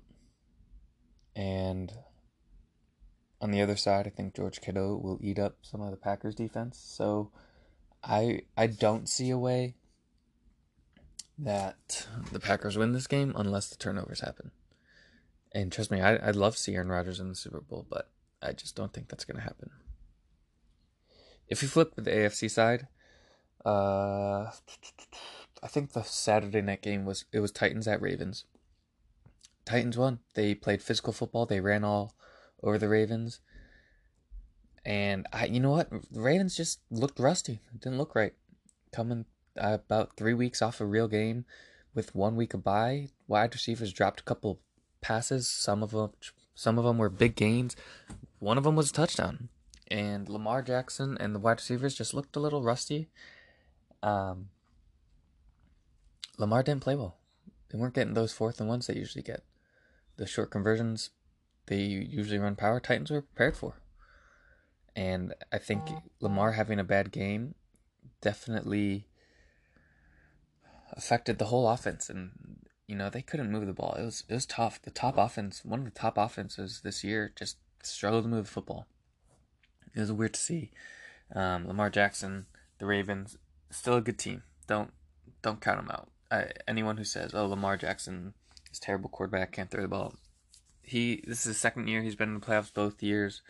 And 1.34 1.92
on 3.40 3.50
the 3.50 3.62
other 3.62 3.76
side, 3.76 4.06
I 4.06 4.10
think 4.10 4.34
George 4.34 4.60
Kittle 4.60 5.00
will 5.00 5.18
eat 5.22 5.38
up 5.38 5.56
some 5.62 5.80
of 5.80 5.90
the 5.90 5.96
Packers 5.96 6.34
defense. 6.34 6.78
So 6.78 7.30
I 8.02 8.42
I 8.56 8.66
don't 8.66 9.08
see 9.08 9.30
a 9.30 9.38
way 9.38 9.74
that 11.38 12.06
the 12.32 12.40
Packers 12.40 12.78
win 12.78 12.92
this 12.92 13.06
game 13.06 13.32
unless 13.36 13.68
the 13.68 13.76
turnovers 13.76 14.20
happen. 14.20 14.50
And 15.52 15.72
trust 15.72 15.90
me, 15.90 16.00
I, 16.00 16.28
I'd 16.28 16.36
love 16.36 16.54
to 16.56 16.60
see 16.60 16.74
Aaron 16.74 16.88
Rodgers 16.88 17.20
in 17.20 17.28
the 17.28 17.34
Super 17.34 17.60
Bowl, 17.60 17.86
but 17.88 18.10
I 18.42 18.52
just 18.52 18.76
don't 18.76 18.92
think 18.92 19.08
that's 19.08 19.24
going 19.24 19.36
to 19.36 19.42
happen. 19.42 19.70
If 21.48 21.62
you 21.62 21.68
flip 21.68 21.94
to 21.94 22.00
the 22.00 22.10
AFC 22.10 22.50
side, 22.50 22.88
uh, 23.64 24.50
I 25.62 25.68
think 25.68 25.92
the 25.92 26.02
Saturday 26.02 26.60
night 26.62 26.82
game 26.82 27.04
was 27.04 27.24
it 27.32 27.40
was 27.40 27.52
Titans 27.52 27.88
at 27.88 28.02
Ravens. 28.02 28.44
Titans 29.64 29.98
won. 29.98 30.20
They 30.34 30.54
played 30.54 30.82
physical 30.82 31.12
football. 31.12 31.46
They 31.46 31.60
ran 31.60 31.84
all 31.84 32.14
over 32.62 32.78
the 32.78 32.88
Ravens. 32.88 33.40
And 34.84 35.26
I, 35.32 35.46
you 35.46 35.58
know 35.58 35.72
what? 35.72 35.90
The 35.90 36.20
Ravens 36.20 36.56
just 36.56 36.80
looked 36.90 37.18
rusty. 37.18 37.60
It 37.74 37.80
didn't 37.80 37.98
look 37.98 38.14
right. 38.14 38.34
Coming 38.92 39.24
about 39.58 40.16
three 40.16 40.34
weeks 40.34 40.62
off 40.62 40.80
a 40.80 40.86
real 40.86 41.08
game, 41.08 41.44
with 41.94 42.14
one 42.14 42.36
week 42.36 42.54
of 42.54 42.62
bye, 42.62 43.08
wide 43.26 43.54
receivers 43.54 43.92
dropped 43.92 44.20
a 44.20 44.24
couple 44.24 44.60
passes. 45.00 45.48
Some 45.48 45.82
of 45.82 45.90
them, 45.90 46.10
some 46.54 46.78
of 46.78 46.84
them 46.84 46.98
were 46.98 47.08
big 47.08 47.34
gains. 47.34 47.74
One 48.38 48.58
of 48.58 48.64
them 48.64 48.76
was 48.76 48.90
a 48.90 48.92
touchdown. 48.92 49.48
And 49.88 50.28
Lamar 50.28 50.62
Jackson 50.62 51.16
and 51.18 51.34
the 51.34 51.38
wide 51.38 51.58
receivers 51.58 51.94
just 51.94 52.12
looked 52.12 52.36
a 52.36 52.40
little 52.40 52.62
rusty. 52.62 53.08
Um, 54.02 54.48
Lamar 56.38 56.62
didn't 56.62 56.82
play 56.82 56.96
well. 56.96 57.16
They 57.70 57.78
weren't 57.78 57.94
getting 57.94 58.14
those 58.14 58.32
fourth 58.32 58.60
and 58.60 58.68
ones 58.68 58.86
they 58.86 58.94
usually 58.94 59.22
get. 59.22 59.42
The 60.16 60.26
short 60.26 60.50
conversions 60.50 61.10
they 61.66 61.80
usually 61.80 62.38
run 62.38 62.56
power 62.56 62.78
Titans 62.80 63.10
were 63.10 63.22
prepared 63.22 63.56
for. 63.56 63.80
And 64.94 65.34
I 65.52 65.58
think 65.58 65.82
Lamar 66.20 66.52
having 66.52 66.78
a 66.78 66.84
bad 66.84 67.12
game 67.12 67.54
definitely 68.20 69.06
affected 70.96 71.38
the 71.38 71.46
whole 71.46 71.68
offense 71.68 72.08
and 72.08 72.30
you 72.86 72.96
know 72.96 73.10
they 73.10 73.22
couldn't 73.22 73.50
move 73.50 73.66
the 73.66 73.72
ball. 73.72 73.94
It 73.98 74.04
was 74.04 74.24
it 74.28 74.34
was 74.34 74.46
tough. 74.46 74.80
The 74.80 74.90
top 74.90 75.18
offense, 75.18 75.64
one 75.64 75.80
of 75.80 75.84
the 75.84 75.90
top 75.90 76.16
offenses 76.16 76.80
this 76.82 77.02
year, 77.02 77.32
just 77.36 77.58
struggled 77.82 78.24
to 78.24 78.28
move 78.28 78.46
the 78.46 78.50
football. 78.50 78.86
It 79.94 80.00
was 80.00 80.12
weird 80.12 80.34
to 80.34 80.40
see. 80.40 80.70
Um, 81.34 81.66
Lamar 81.66 81.90
Jackson, 81.90 82.46
the 82.78 82.86
Ravens, 82.86 83.36
still 83.70 83.96
a 83.96 84.00
good 84.00 84.18
team. 84.18 84.42
Don't 84.66 84.92
don't 85.42 85.60
count 85.60 85.78
them 85.78 85.90
out. 85.90 86.10
I, 86.30 86.50
anyone 86.68 86.96
who 86.96 87.04
says, 87.04 87.34
"Oh, 87.34 87.46
Lamar 87.46 87.76
Jackson 87.76 88.34
is 88.70 88.78
terrible 88.78 89.08
quarterback, 89.08 89.52
can't 89.52 89.70
throw 89.70 89.82
the 89.82 89.88
ball," 89.88 90.14
he 90.82 91.24
this 91.26 91.40
is 91.40 91.44
his 91.44 91.58
second 91.58 91.88
year. 91.88 92.02
He's 92.02 92.14
been 92.14 92.28
in 92.28 92.40
the 92.40 92.46
playoffs 92.46 92.72
both 92.72 93.02
years. 93.02 93.42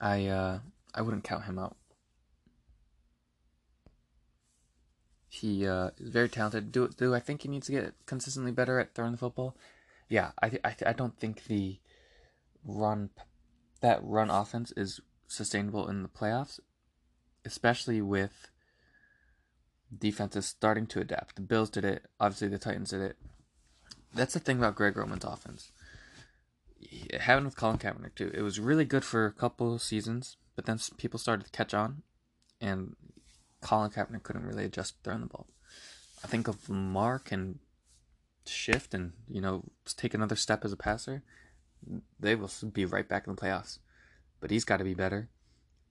I 0.00 0.26
uh 0.26 0.58
I 0.94 1.02
wouldn't 1.02 1.24
count 1.24 1.44
him 1.44 1.58
out. 1.58 1.76
He 5.28 5.66
uh, 5.66 5.90
is 5.98 6.10
very 6.10 6.28
talented. 6.28 6.72
Do 6.72 6.88
do 6.88 7.14
I 7.14 7.20
think 7.20 7.42
he 7.42 7.48
needs 7.48 7.66
to 7.66 7.72
get 7.72 7.94
consistently 8.06 8.50
better 8.50 8.80
at 8.80 8.94
throwing 8.94 9.12
the 9.12 9.18
football? 9.18 9.56
Yeah, 10.08 10.32
I 10.42 10.58
I 10.64 10.74
I 10.86 10.92
don't 10.92 11.16
think 11.16 11.44
the 11.44 11.78
run 12.64 13.10
that 13.80 14.00
run 14.02 14.28
offense 14.28 14.72
is 14.76 15.00
sustainable 15.28 15.88
in 15.88 16.02
the 16.02 16.08
playoffs, 16.08 16.58
especially 17.44 18.02
with 18.02 18.50
defenses 19.96 20.46
starting 20.46 20.86
to 20.88 21.00
adapt. 21.00 21.36
The 21.36 21.42
Bills 21.42 21.70
did 21.70 21.84
it. 21.84 22.06
Obviously, 22.18 22.48
the 22.48 22.58
Titans 22.58 22.90
did 22.90 23.00
it. 23.00 23.16
That's 24.12 24.34
the 24.34 24.40
thing 24.40 24.58
about 24.58 24.74
Greg 24.74 24.96
Roman's 24.96 25.24
offense. 25.24 25.72
It 26.80 27.20
happened 27.20 27.46
with 27.46 27.56
Colin 27.56 27.78
Kaepernick 27.78 28.14
too. 28.16 28.30
It 28.34 28.42
was 28.42 28.58
really 28.58 28.84
good 28.84 29.04
for 29.04 29.26
a 29.26 29.32
couple 29.32 29.78
seasons, 29.78 30.36
but 30.56 30.66
then 30.66 30.78
people 30.96 31.18
started 31.18 31.44
to 31.44 31.50
catch 31.50 31.74
on, 31.74 32.02
and 32.60 32.96
Colin 33.60 33.90
Kaepernick 33.90 34.22
couldn't 34.22 34.46
really 34.46 34.64
adjust 34.64 34.94
throwing 35.02 35.20
the 35.20 35.26
ball. 35.26 35.46
I 36.22 36.26
think 36.26 36.48
if 36.48 36.68
Lamar 36.68 37.18
can 37.18 37.60
shift 38.46 38.94
and 38.94 39.12
you 39.28 39.40
know 39.40 39.64
take 39.96 40.14
another 40.14 40.36
step 40.36 40.64
as 40.64 40.72
a 40.72 40.76
passer, 40.76 41.22
they 42.18 42.34
will 42.34 42.50
be 42.72 42.84
right 42.84 43.08
back 43.08 43.26
in 43.26 43.34
the 43.34 43.40
playoffs. 43.40 43.78
But 44.40 44.50
he's 44.50 44.64
got 44.64 44.78
to 44.78 44.84
be 44.84 44.94
better. 44.94 45.28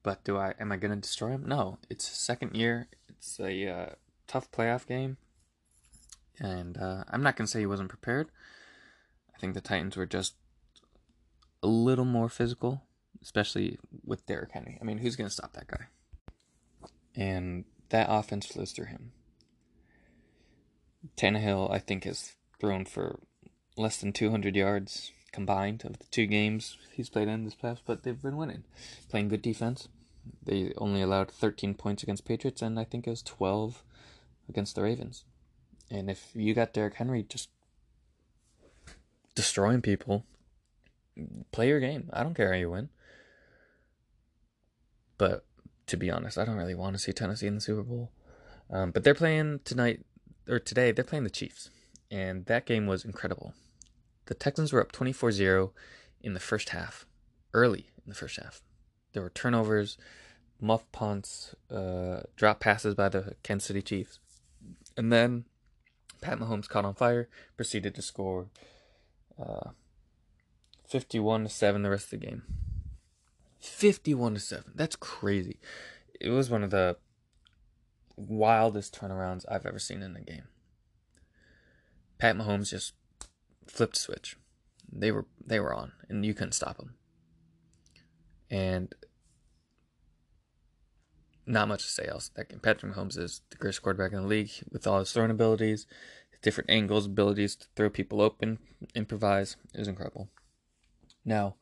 But 0.04 0.24
do 0.24 0.38
I 0.38 0.54
am 0.60 0.72
I 0.72 0.78
going 0.78 0.94
to 0.94 1.01
destroy 1.01 1.30
him? 1.30 1.46
No. 1.46 1.78
It's 1.89 2.08
second 2.08 2.56
year. 2.56 2.88
It's 3.08 3.39
a 3.39 3.68
uh, 3.68 3.89
tough 4.28 4.51
playoff 4.51 4.88
game, 4.88 5.18
and 6.39 6.78
uh, 6.78 7.04
I'm 7.10 7.22
not 7.22 7.36
going 7.36 7.46
to 7.46 7.51
say 7.51 7.60
he 7.60 7.66
wasn't 7.66 7.89
prepared. 7.89 8.30
I 9.36 9.39
think 9.39 9.54
the 9.54 9.62
Titans 9.62 9.98
were 9.98 10.06
just 10.06 10.36
a 11.62 11.68
little 11.68 12.06
more 12.06 12.30
physical, 12.30 12.84
especially 13.21 13.77
with 14.05 14.25
Derrick 14.25 14.51
Henry. 14.51 14.77
I 14.81 14.83
mean, 14.83 14.99
who's 14.99 15.15
going 15.15 15.27
to 15.27 15.33
stop 15.33 15.53
that 15.53 15.67
guy? 15.67 15.88
And 17.15 17.65
that 17.89 18.07
offense 18.09 18.45
flows 18.45 18.71
through 18.71 18.85
him. 18.85 19.11
Tannehill, 21.17 21.71
I 21.71 21.79
think, 21.79 22.03
has 22.03 22.33
thrown 22.59 22.85
for 22.85 23.19
less 23.77 23.97
than 23.97 24.11
200 24.11 24.55
yards 24.55 25.11
combined 25.31 25.85
of 25.85 25.99
the 25.99 26.05
two 26.11 26.25
games 26.25 26.77
he's 26.91 27.09
played 27.09 27.27
in 27.27 27.45
this 27.45 27.55
past, 27.55 27.83
but 27.85 28.03
they've 28.03 28.21
been 28.21 28.38
winning, 28.38 28.63
playing 29.09 29.29
good 29.29 29.41
defense. 29.41 29.88
They 30.43 30.73
only 30.77 31.01
allowed 31.01 31.31
13 31.31 31.75
points 31.75 32.03
against 32.03 32.25
Patriots, 32.25 32.61
and 32.61 32.79
I 32.79 32.83
think 32.83 33.07
it 33.07 33.11
was 33.11 33.23
12 33.23 33.83
against 34.47 34.75
the 34.75 34.83
Ravens. 34.83 35.23
And 35.89 36.09
if 36.09 36.29
you 36.33 36.53
got 36.53 36.73
Derrick 36.73 36.95
Henry 36.95 37.23
just 37.23 37.49
destroying 39.35 39.81
people, 39.81 40.25
play 41.51 41.67
your 41.69 41.79
game. 41.79 42.09
I 42.13 42.23
don't 42.23 42.35
care 42.35 42.51
how 42.51 42.59
you 42.59 42.71
win. 42.71 42.89
But 45.19 45.45
to 45.85 45.97
be 45.97 46.09
honest, 46.09 46.39
I 46.39 46.45
don't 46.45 46.55
really 46.55 46.73
want 46.73 46.95
to 46.95 46.99
see 46.99 47.13
Tennessee 47.13 47.45
in 47.45 47.55
the 47.55 47.61
Super 47.61 47.83
Bowl. 47.83 48.11
Um, 48.71 48.89
but 48.89 49.03
they're 49.03 49.13
playing 49.13 49.59
tonight, 49.65 50.03
or 50.47 50.57
today, 50.57 50.91
they're 50.91 51.03
playing 51.03 51.25
the 51.25 51.29
Chiefs. 51.29 51.69
And 52.09 52.45
that 52.45 52.65
game 52.65 52.88
was 52.88 53.05
incredible. 53.05 53.53
The 54.25 54.33
Texans 54.33 54.73
were 54.73 54.81
up 54.81 54.91
24 54.91 55.31
0 55.31 55.73
in 56.21 56.33
the 56.33 56.39
first 56.39 56.69
half, 56.69 57.05
early 57.53 57.89
in 58.03 58.09
the 58.09 58.15
first 58.15 58.39
half. 58.39 58.61
There 59.13 59.21
were 59.21 59.29
turnovers, 59.29 59.97
muff 60.59 60.89
punts, 60.91 61.55
uh, 61.71 62.21
drop 62.35 62.59
passes 62.59 62.95
by 62.95 63.09
the 63.09 63.35
Kansas 63.43 63.67
City 63.67 63.81
Chiefs. 63.81 64.19
And 64.97 65.11
then 65.11 65.45
Pat 66.21 66.39
Mahomes 66.39 66.67
caught 66.67 66.85
on 66.85 66.95
fire, 66.95 67.27
proceeded 67.55 67.95
to 67.95 68.01
score 68.01 68.47
uh, 69.41 69.71
51 70.88 71.43
to 71.43 71.49
7 71.49 71.81
the 71.81 71.89
rest 71.89 72.05
of 72.05 72.19
the 72.19 72.25
game. 72.25 72.43
51 73.60 74.36
to 74.36 74.39
7. 74.39 74.72
That's 74.75 74.96
crazy. 74.96 75.60
It 76.20 76.30
was 76.30 76.50
one 76.50 76.63
of 76.63 76.72
the 76.72 76.98
wildest 78.16 79.00
turnarounds 79.00 79.46
I've 79.50 79.66
ever 79.66 79.80
seen 79.80 80.01
in 80.01 80.16
a 80.16 80.22
game. 80.22 80.48
Pat 82.18 82.36
Mahomes 82.36 82.70
just 82.70 82.94
flipped 83.68 83.98
a 83.98 84.00
switch. 84.00 84.36
They 84.92 85.12
were 85.12 85.25
they 85.46 85.60
were 85.60 85.74
on 85.74 85.94
and 86.10 86.25
you 86.25 86.34
couldn't 86.34 86.54
stop 86.54 86.78
them. 86.78 86.96
And 88.50 88.94
not 91.46 91.68
much 91.68 91.84
to 91.84 91.89
say 91.89 92.08
else. 92.08 92.30
That 92.36 92.50
game. 92.50 92.60
Patrick 92.60 92.94
Mahomes 92.94 93.18
is 93.18 93.42
the 93.50 93.58
greatest 93.58 93.82
quarterback 93.82 94.12
in 94.12 94.22
the 94.22 94.28
league 94.28 94.51
with 94.72 94.86
all 94.86 95.00
his 95.00 95.12
throwing 95.12 95.32
abilities, 95.32 95.88
different 96.42 96.70
angles, 96.70 97.06
abilities 97.08 97.56
to 97.56 97.68
throw 97.75 97.89
people 97.89 98.22
open, 98.22 98.60
improvise. 98.96 99.56
It 99.74 99.80
was 99.80 99.88
incredible. 99.88 100.30
Now, 101.25 101.56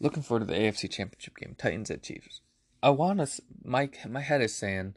Looking 0.00 0.22
forward 0.22 0.48
to 0.48 0.52
the 0.52 0.58
AFC 0.58 0.90
Championship 0.90 1.36
game, 1.36 1.54
Titans 1.58 1.90
at 1.90 2.02
Chiefs. 2.02 2.40
I 2.82 2.90
want 2.90 3.20
to. 3.20 3.42
My 3.62 3.90
my 4.08 4.20
head 4.20 4.40
is 4.40 4.54
saying, 4.54 4.94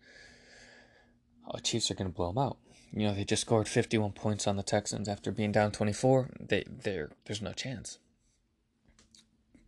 oh, 1.48 1.58
Chiefs 1.60 1.92
are 1.92 1.96
going 1.96 2.10
to 2.10 2.16
blow 2.16 2.30
them 2.30 2.38
out. 2.38 2.58
You 2.94 3.08
know, 3.08 3.14
they 3.14 3.26
just 3.26 3.42
scored 3.42 3.68
51 3.68 4.14
points 4.14 4.48
on 4.48 4.56
the 4.56 4.64
Texans 4.64 5.10
after 5.10 5.32
being 5.32 5.52
down 5.52 5.72
24. 5.72 6.30
They 6.40 6.64
there 6.68 7.10
there's 7.26 7.42
no 7.42 7.52
chance. 7.52 8.00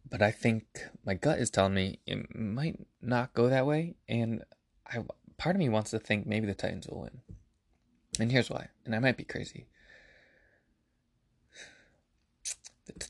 But 0.09 0.21
I 0.21 0.31
think 0.31 0.65
my 1.05 1.15
gut 1.15 1.39
is 1.39 1.49
telling 1.49 1.73
me 1.73 1.99
it 2.05 2.33
might 2.33 2.85
not 3.01 3.33
go 3.33 3.49
that 3.49 3.65
way, 3.65 3.95
and 4.07 4.43
I 4.87 4.99
part 5.37 5.55
of 5.55 5.59
me 5.59 5.67
wants 5.67 5.91
to 5.91 5.99
think 5.99 6.25
maybe 6.25 6.47
the 6.47 6.53
Titans 6.53 6.87
will 6.87 7.01
win. 7.01 7.21
And 8.19 8.31
here's 8.31 8.49
why, 8.49 8.69
and 8.85 8.95
I 8.95 8.99
might 8.99 9.17
be 9.17 9.25
crazy. 9.25 9.65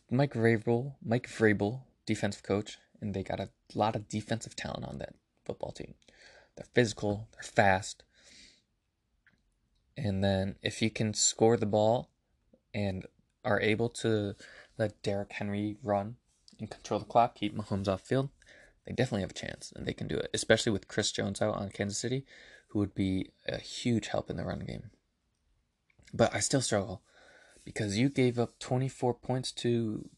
Mike 0.10 0.34
Vrabel, 0.34 0.96
Mike 1.04 1.28
Vrabel 1.30 1.82
defensive 2.06 2.44
coach, 2.44 2.78
and 3.02 3.14
they 3.14 3.24
got 3.24 3.40
a 3.40 3.50
lot 3.74 3.96
of 3.96 4.08
defensive 4.08 4.56
talent 4.56 4.86
on 4.86 4.98
that 5.00 5.16
football 5.46 5.72
team. 5.72 5.96
They're 6.56 6.66
physical, 6.74 7.28
they're 7.34 7.44
fast. 7.44 8.04
And 9.98 10.24
then 10.24 10.56
if 10.62 10.82
you 10.82 10.90
can 10.90 11.14
score 11.14 11.58
the 11.58 11.66
ball 11.66 12.10
and 12.74 13.06
are 13.44 13.62
able 13.62 13.90
to 13.90 14.36
let 14.78 15.02
Derrick 15.04 15.32
Henry 15.34 15.78
run 15.84 16.18
and 16.60 16.70
control 16.70 17.00
the 17.00 17.06
clock, 17.06 17.36
keep 17.36 17.56
Mahomes 17.56 17.88
off 17.88 18.02
field, 18.02 18.30
they 18.86 18.94
definitely 18.94 19.22
have 19.22 19.32
a 19.32 19.34
chance 19.34 19.72
and 19.76 19.86
they 19.86 19.94
can 19.94 20.08
do 20.08 20.18
it, 20.18 20.30
especially 20.34 20.72
with 20.72 20.88
Chris 20.88 21.12
Jones 21.12 21.42
out 21.42 21.56
on 21.56 21.70
Kansas 21.70 21.98
City, 21.98 22.26
who 22.70 22.80
would 22.80 22.94
be 22.94 23.32
a 23.48 23.58
huge 23.58 24.08
help 24.08 24.30
in 24.30 24.38
the 24.38 24.44
run 24.44 24.60
game. 24.60 24.92
But 26.14 26.34
I 26.36 26.40
still 26.40 26.62
struggle 26.62 27.02
because 27.64 27.98
you 27.98 28.10
gave 28.10 28.38
up 28.38 28.60
24 28.60 29.14
points 29.16 29.52
to 29.54 30.10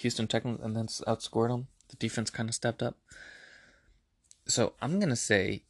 Houston 0.00 0.26
Texans 0.26 0.60
and 0.62 0.76
then 0.76 0.86
outscored 0.86 1.48
them. 1.48 1.68
The 1.88 1.96
defense 1.96 2.30
kind 2.30 2.48
of 2.48 2.54
stepped 2.54 2.82
up. 2.82 2.96
So 4.46 4.72
I'm 4.80 4.98
going 4.98 5.10
to 5.10 5.16
say, 5.16 5.62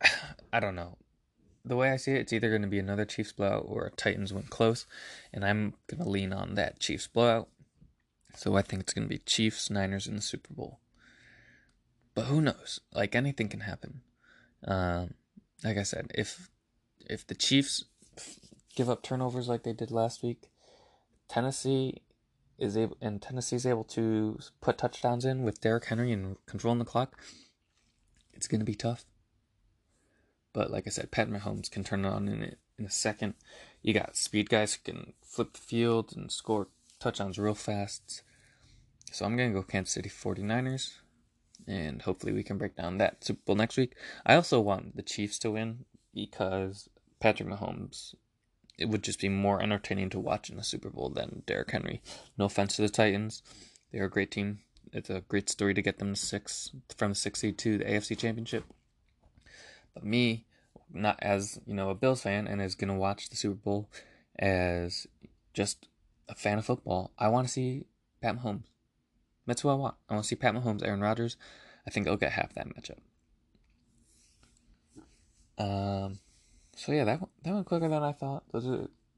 I 0.52 0.60
don't 0.60 0.74
know. 0.74 0.96
The 1.64 1.76
way 1.76 1.90
I 1.90 1.96
see 1.96 2.12
it, 2.12 2.20
it's 2.20 2.32
either 2.32 2.48
going 2.48 2.62
to 2.62 2.68
be 2.68 2.78
another 2.78 3.04
Chiefs 3.04 3.32
blowout 3.32 3.66
or 3.66 3.84
a 3.84 3.90
Titans 3.90 4.32
win 4.32 4.44
close. 4.44 4.86
And 5.32 5.44
I'm 5.44 5.74
going 5.86 6.02
to 6.02 6.08
lean 6.08 6.32
on 6.32 6.54
that 6.54 6.80
Chiefs 6.80 7.06
blowout. 7.06 7.48
So 8.36 8.56
I 8.56 8.62
think 8.62 8.80
it's 8.80 8.94
going 8.94 9.04
to 9.06 9.14
be 9.14 9.18
Chiefs, 9.18 9.68
Niners 9.68 10.06
in 10.06 10.16
the 10.16 10.22
Super 10.22 10.54
Bowl. 10.54 10.78
But 12.14 12.26
who 12.26 12.40
knows? 12.40 12.80
Like 12.94 13.14
anything 13.14 13.48
can 13.48 13.60
happen. 13.60 14.00
Um, 14.66 15.14
like 15.64 15.76
I 15.76 15.82
said, 15.82 16.10
if 16.14 16.48
if 16.98 17.26
the 17.26 17.34
Chiefs 17.34 17.84
give 18.74 18.90
up 18.90 19.02
turnovers 19.02 19.48
like 19.48 19.62
they 19.62 19.72
did 19.72 19.90
last 19.90 20.22
week, 20.22 20.48
Tennessee 21.28 22.02
is 22.60 22.76
able 22.76 22.96
and 23.00 23.20
Tennessee 23.20 23.56
is 23.56 23.66
able 23.66 23.84
to 23.84 24.38
put 24.60 24.78
touchdowns 24.78 25.24
in 25.24 25.42
with 25.42 25.60
Derrick 25.60 25.86
Henry 25.86 26.12
and 26.12 26.36
controlling 26.46 26.78
the 26.78 26.84
clock. 26.84 27.18
It's 28.32 28.46
going 28.46 28.60
to 28.60 28.64
be 28.64 28.74
tough. 28.74 29.04
But 30.52 30.70
like 30.70 30.86
I 30.86 30.90
said, 30.90 31.10
Pat 31.10 31.28
Mahomes 31.28 31.70
can 31.70 31.84
turn 31.84 32.04
it 32.04 32.08
on 32.08 32.28
in 32.28 32.56
in 32.78 32.86
a 32.86 32.90
second. 32.90 33.34
You 33.82 33.94
got 33.94 34.16
speed 34.16 34.48
guys 34.48 34.74
who 34.74 34.92
can 34.92 35.12
flip 35.22 35.52
the 35.52 35.60
field 35.60 36.14
and 36.16 36.30
score 36.32 36.68
touchdowns 36.98 37.38
real 37.38 37.54
fast. 37.54 38.22
So 39.12 39.24
I'm 39.24 39.36
going 39.36 39.52
to 39.52 39.58
go 39.58 39.62
Kansas 39.62 39.94
City 39.94 40.08
49ers 40.08 40.98
and 41.66 42.02
hopefully 42.02 42.32
we 42.32 42.42
can 42.42 42.58
break 42.58 42.76
down 42.76 42.98
that 42.98 43.24
Super 43.24 43.40
Bowl 43.44 43.56
next 43.56 43.76
week. 43.76 43.94
I 44.24 44.34
also 44.34 44.60
want 44.60 44.96
the 44.96 45.02
Chiefs 45.02 45.38
to 45.40 45.52
win 45.52 45.84
because 46.14 46.88
Patrick 47.20 47.48
Mahomes 47.48 48.14
it 48.80 48.88
would 48.88 49.02
just 49.02 49.20
be 49.20 49.28
more 49.28 49.62
entertaining 49.62 50.10
to 50.10 50.18
watch 50.18 50.50
in 50.50 50.56
the 50.56 50.64
Super 50.64 50.90
Bowl 50.90 51.10
than 51.10 51.42
Derrick 51.46 51.70
Henry. 51.70 52.02
No 52.36 52.46
offense 52.46 52.76
to 52.76 52.82
the 52.82 52.88
Titans. 52.88 53.42
They're 53.92 54.06
a 54.06 54.10
great 54.10 54.30
team. 54.30 54.60
It's 54.92 55.10
a 55.10 55.20
great 55.20 55.48
story 55.48 55.74
to 55.74 55.82
get 55.82 55.98
them 55.98 56.14
to 56.14 56.20
six 56.20 56.70
from 56.96 57.14
six 57.14 57.40
seed 57.40 57.58
to 57.58 57.78
the 57.78 57.84
AFC 57.84 58.18
championship. 58.18 58.64
But 59.94 60.04
me, 60.04 60.46
not 60.92 61.18
as, 61.20 61.60
you 61.66 61.74
know, 61.74 61.90
a 61.90 61.94
Bills 61.94 62.22
fan 62.22 62.46
and 62.46 62.60
is 62.60 62.74
gonna 62.74 62.96
watch 62.96 63.28
the 63.28 63.36
Super 63.36 63.56
Bowl 63.56 63.88
as 64.38 65.06
just 65.52 65.88
a 66.28 66.34
fan 66.34 66.58
of 66.58 66.66
football, 66.66 67.12
I 67.18 67.28
wanna 67.28 67.48
see 67.48 67.84
Pat 68.20 68.38
Mahomes. 68.38 68.64
That's 69.46 69.62
who 69.62 69.68
I 69.68 69.74
want. 69.74 69.96
I 70.08 70.14
want 70.14 70.24
to 70.24 70.28
see 70.28 70.36
Pat 70.36 70.54
Mahomes, 70.54 70.86
Aaron 70.86 71.00
Rodgers. 71.00 71.36
I 71.84 71.90
think 71.90 72.06
I'll 72.06 72.16
get 72.16 72.30
half 72.30 72.54
that 72.54 72.68
matchup. 72.68 72.98
Um, 75.58 76.20
so 76.80 76.92
yeah, 76.92 77.04
that 77.04 77.20
that 77.42 77.52
went 77.52 77.66
quicker 77.66 77.90
than 77.90 78.02
I 78.02 78.12
thought. 78.12 78.44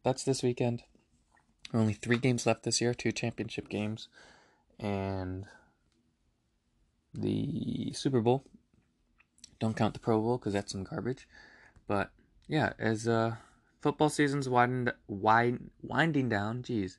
That's 0.03 0.25
this 0.25 0.43
weekend. 0.43 0.83
Only 1.73 1.93
three 1.93 2.19
games 2.19 2.45
left 2.45 2.65
this 2.65 2.81
year, 2.81 2.93
two 2.93 3.13
championship 3.13 3.69
games, 3.69 4.09
and 4.81 5.45
the 7.15 7.93
Super 7.93 8.21
Bowl. 8.21 8.45
Don't 9.61 9.77
count 9.77 9.95
the 9.95 10.01
Pro 10.01 10.21
Bowl 10.21 10.39
because 10.39 10.55
that's 10.55 10.73
some 10.73 10.83
garbage. 10.83 11.29
But 11.87 12.11
yeah, 12.49 12.73
as 12.81 13.07
uh, 13.07 13.37
football 13.81 14.09
season's 14.09 14.49
widened, 14.49 14.93
wide, 15.07 15.61
winding 15.83 16.29
down. 16.29 16.65
Geez, 16.65 16.99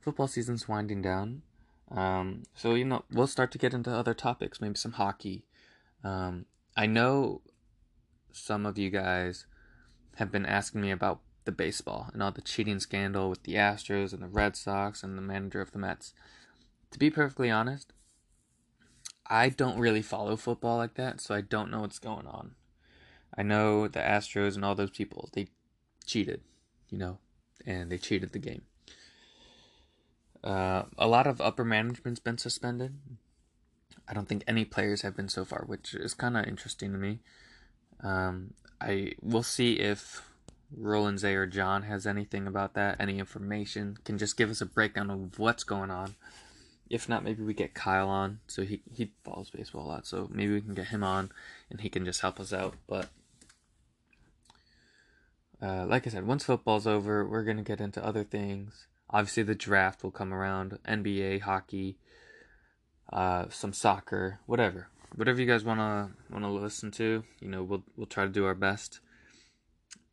football 0.00 0.28
season's 0.28 0.68
winding 0.68 1.02
down. 1.02 1.42
Um, 1.90 2.44
so 2.54 2.74
you 2.74 2.84
know, 2.84 3.04
we'll 3.10 3.26
start 3.26 3.50
to 3.50 3.58
get 3.58 3.74
into 3.74 3.90
other 3.90 4.14
topics, 4.14 4.60
maybe 4.60 4.76
some 4.76 4.92
hockey. 4.92 5.44
Um, 6.04 6.46
I 6.76 6.86
know 6.86 7.42
some 8.30 8.64
of 8.64 8.78
you 8.78 8.90
guys 8.90 9.46
have 10.18 10.30
been 10.32 10.46
asking 10.46 10.80
me 10.80 10.90
about 10.90 11.20
the 11.44 11.52
baseball 11.52 12.10
and 12.12 12.22
all 12.22 12.32
the 12.32 12.42
cheating 12.42 12.80
scandal 12.80 13.30
with 13.30 13.44
the 13.44 13.54
Astros 13.54 14.12
and 14.12 14.22
the 14.22 14.28
Red 14.28 14.56
Sox 14.56 15.02
and 15.02 15.16
the 15.16 15.22
manager 15.22 15.60
of 15.60 15.72
the 15.72 15.78
Mets. 15.78 16.12
To 16.90 16.98
be 16.98 17.10
perfectly 17.10 17.50
honest, 17.50 17.92
I 19.26 19.48
don't 19.48 19.78
really 19.78 20.02
follow 20.02 20.36
football 20.36 20.76
like 20.76 20.94
that, 20.94 21.20
so 21.20 21.34
I 21.34 21.40
don't 21.40 21.70
know 21.70 21.80
what's 21.80 21.98
going 21.98 22.26
on. 22.26 22.52
I 23.36 23.42
know 23.42 23.86
the 23.86 24.00
Astros 24.00 24.56
and 24.56 24.64
all 24.64 24.74
those 24.74 24.90
people, 24.90 25.30
they 25.32 25.48
cheated, 26.04 26.42
you 26.88 26.98
know, 26.98 27.18
and 27.64 27.90
they 27.90 27.98
cheated 27.98 28.32
the 28.32 28.38
game. 28.38 28.62
Uh, 30.42 30.84
a 30.96 31.06
lot 31.06 31.26
of 31.26 31.40
upper 31.40 31.64
management's 31.64 32.20
been 32.20 32.38
suspended. 32.38 32.98
I 34.08 34.14
don't 34.14 34.28
think 34.28 34.44
any 34.46 34.64
players 34.64 35.02
have 35.02 35.16
been 35.16 35.28
so 35.28 35.44
far, 35.44 35.64
which 35.66 35.94
is 35.94 36.14
kind 36.14 36.36
of 36.36 36.46
interesting 36.46 36.92
to 36.92 36.98
me. 36.98 37.20
Um, 38.02 38.54
I 38.80 39.12
will 39.22 39.42
see 39.42 39.74
if 39.74 40.22
Roland 40.76 41.18
Zay 41.18 41.34
or 41.34 41.46
John 41.46 41.82
has 41.84 42.06
anything 42.06 42.46
about 42.46 42.74
that, 42.74 43.00
any 43.00 43.18
information, 43.18 43.96
can 44.04 44.18
just 44.18 44.36
give 44.36 44.50
us 44.50 44.60
a 44.60 44.66
breakdown 44.66 45.10
of 45.10 45.38
what's 45.38 45.64
going 45.64 45.90
on. 45.90 46.14
If 46.90 47.08
not, 47.08 47.24
maybe 47.24 47.42
we 47.42 47.54
get 47.54 47.74
Kyle 47.74 48.08
on. 48.08 48.40
So 48.46 48.62
he 48.62 48.82
he 48.92 49.12
follows 49.24 49.50
baseball 49.50 49.86
a 49.86 49.88
lot, 49.88 50.06
so 50.06 50.28
maybe 50.32 50.54
we 50.54 50.60
can 50.60 50.74
get 50.74 50.88
him 50.88 51.02
on, 51.02 51.30
and 51.70 51.80
he 51.80 51.88
can 51.88 52.04
just 52.04 52.20
help 52.20 52.40
us 52.40 52.52
out. 52.52 52.74
But 52.86 53.08
uh, 55.60 55.86
like 55.86 56.06
I 56.06 56.10
said, 56.10 56.26
once 56.26 56.44
football's 56.44 56.86
over, 56.86 57.26
we're 57.26 57.44
gonna 57.44 57.62
get 57.62 57.80
into 57.80 58.04
other 58.04 58.24
things. 58.24 58.86
Obviously, 59.10 59.42
the 59.42 59.54
draft 59.54 60.02
will 60.02 60.10
come 60.10 60.32
around. 60.32 60.78
NBA, 60.86 61.42
hockey, 61.42 61.98
uh, 63.12 63.46
some 63.50 63.72
soccer, 63.72 64.40
whatever, 64.46 64.88
whatever 65.14 65.40
you 65.40 65.46
guys 65.46 65.64
wanna 65.64 66.10
wanna 66.30 66.52
listen 66.52 66.90
to. 66.92 67.24
You 67.40 67.48
know, 67.48 67.62
we'll 67.62 67.84
we'll 67.96 68.06
try 68.06 68.24
to 68.24 68.30
do 68.30 68.44
our 68.44 68.54
best. 68.54 69.00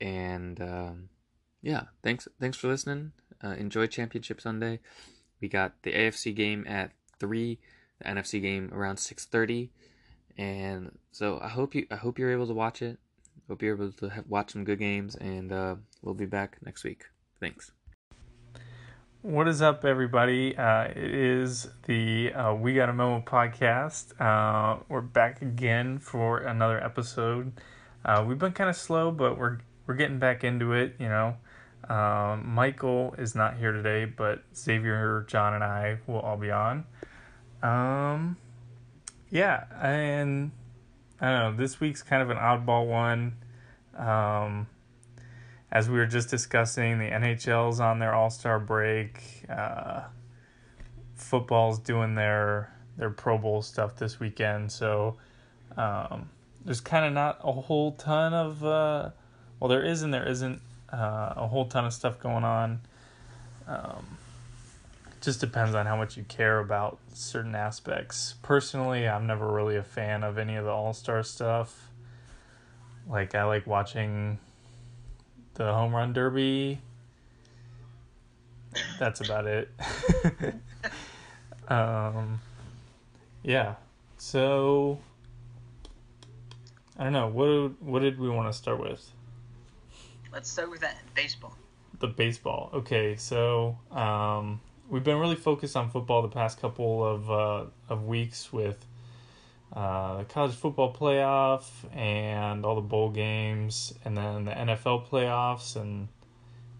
And 0.02 0.60
um, 0.62 1.10
yeah, 1.62 1.84
thanks 2.04 2.28
thanks 2.40 2.58
for 2.58 2.68
listening. 2.68 3.12
Uh, 3.44 3.56
enjoy 3.58 3.88
Championship 3.88 4.42
Sunday. 4.42 4.80
We 5.42 5.50
got 5.50 5.82
the 5.84 5.94
AFC 5.94 6.36
game 6.36 6.66
at 6.68 6.92
three, 7.20 7.60
the 8.00 8.10
NFC 8.10 8.42
game 8.42 8.72
around 8.74 8.98
six 8.98 9.26
thirty, 9.26 9.72
and 10.38 10.98
so 11.12 11.40
I 11.42 11.50
hope 11.50 11.76
you 11.76 11.88
I 11.92 11.96
hope 11.96 12.20
you're 12.20 12.32
able 12.32 12.48
to 12.48 12.54
watch 12.54 12.82
it. 12.82 12.98
Hope 13.48 13.62
you're 13.62 13.76
able 13.76 13.92
to 13.92 14.10
have, 14.10 14.26
watch 14.28 14.54
some 14.54 14.64
good 14.64 14.80
games, 14.80 15.16
and 15.16 15.52
uh, 15.52 15.76
we'll 16.02 16.16
be 16.16 16.26
back 16.26 16.58
next 16.64 16.84
week. 16.84 17.04
Thanks. 17.40 17.72
What 19.26 19.48
is 19.48 19.60
up, 19.60 19.84
everybody? 19.86 20.56
Uh, 20.56 20.84
it 20.84 20.98
is 20.98 21.68
the 21.88 22.32
uh, 22.32 22.54
We 22.54 22.76
Got 22.76 22.90
a 22.90 22.94
Memo 22.94 23.24
podcast. 23.26 24.14
Uh, 24.22 24.84
we're 24.88 25.02
back 25.02 25.42
again 25.42 25.98
for 25.98 26.38
another 26.38 26.80
episode. 26.80 27.52
Uh, 28.06 28.24
we've 28.28 28.38
been 28.38 28.52
kind 28.52 28.70
of 28.70 28.76
slow, 28.76 29.10
but 29.10 29.36
we're 29.36 29.58
we're 29.88 29.96
getting 29.96 30.20
back 30.20 30.44
into 30.44 30.74
it. 30.74 30.94
You 31.00 31.10
know, 31.10 31.38
um, 31.90 32.48
Michael 32.48 33.16
is 33.18 33.34
not 33.34 33.58
here 33.58 33.72
today, 33.72 34.06
but 34.06 34.44
Xavier, 34.56 35.26
John, 35.28 35.56
and 35.56 35.64
I 35.64 35.98
will 36.06 36.20
all 36.20 36.38
be 36.38 36.52
on. 36.52 36.86
Um, 37.64 38.38
yeah, 39.32 39.64
and 39.82 40.52
I 41.20 41.32
don't 41.32 41.40
know. 41.40 41.58
This 41.58 41.80
week's 41.80 42.04
kind 42.04 42.22
of 42.22 42.30
an 42.30 42.38
oddball 42.38 42.86
one. 42.86 43.38
Um, 43.98 44.68
as 45.76 45.90
we 45.90 45.98
were 45.98 46.06
just 46.06 46.30
discussing, 46.30 47.00
the 47.00 47.10
NHL's 47.10 47.82
on 47.82 48.00
their 48.00 48.16
All 48.16 48.30
Star 48.30 48.62
break. 48.62 49.22
Uh, 49.50 50.04
football's 51.16 51.80
doing 51.80 52.16
their 52.16 52.74
their 52.96 53.10
Pro 53.10 53.38
Bowl 53.38 53.62
stuff 53.62 53.98
this 53.98 54.18
weekend, 54.18 54.72
so 54.72 55.18
um, 55.76 56.30
there's 56.64 56.80
kind 56.80 57.06
of 57.06 57.12
not 57.12 57.42
a 57.44 57.52
whole 57.52 57.92
ton 57.92 58.34
of 58.34 58.64
uh, 58.64 59.10
well, 59.60 59.68
there 59.68 59.84
is 59.84 60.02
and 60.02 60.14
there 60.14 60.26
isn't 60.26 60.62
uh, 60.94 61.34
a 61.36 61.46
whole 61.46 61.66
ton 61.66 61.84
of 61.84 61.92
stuff 61.92 62.22
going 62.22 62.46
on. 62.46 62.80
Um, 63.68 64.18
just 65.20 65.42
depends 65.42 65.76
on 65.76 65.86
how 65.86 65.98
much 65.98 66.16
you 66.16 66.24
care 66.24 66.60
about 66.60 67.00
certain 67.14 67.54
aspects. 67.54 68.36
Personally, 68.44 69.10
I'm 69.10 69.28
never 69.28 69.52
really 69.52 69.76
a 69.76 69.84
fan 69.84 70.24
of 70.24 70.38
any 70.38 70.56
of 70.56 70.64
the 70.64 70.72
All 70.72 70.94
Star 70.94 71.22
stuff. 71.22 71.92
Like 73.10 73.36
I 73.36 73.44
like 73.44 73.68
watching 73.68 74.40
the 75.56 75.74
home 75.74 75.96
run 75.96 76.14
derby. 76.14 76.80
That's 79.00 79.22
about 79.22 79.48
it. 79.48 79.72
um, 81.68 82.42
yeah. 83.44 83.76
So 84.18 85.00
I 86.98 87.04
don't 87.04 87.14
know 87.14 87.28
what 87.28 87.82
what 87.82 88.02
did 88.02 88.20
we 88.20 88.30
want 88.30 88.52
to 88.52 88.54
start 88.58 88.80
with? 88.80 89.12
Let's 90.32 90.50
start 90.52 90.70
with 90.70 90.82
that 90.82 90.98
baseball. 91.14 91.56
the 92.00 92.08
baseball. 92.08 92.70
Okay, 92.74 93.16
so 93.16 93.78
um, 93.92 94.60
we've 94.90 95.04
been 95.04 95.18
really 95.20 95.36
focused 95.38 95.78
on 95.78 95.90
football 95.90 96.22
the 96.22 96.28
past 96.28 96.60
couple 96.60 97.06
of 97.06 97.32
uh, 97.32 97.66
of 97.90 98.06
weeks 98.06 98.52
with 98.52 98.86
uh, 99.76 100.20
the 100.20 100.24
college 100.24 100.56
football 100.56 100.94
playoff 100.94 101.66
and 101.94 102.66
all 102.66 102.76
the 102.76 102.82
bowl 102.82 103.10
games, 103.10 103.94
and 104.06 104.16
then 104.18 104.46
the 104.46 104.52
NFL 104.52 105.08
playoffs 105.08 105.76
and 105.76 106.08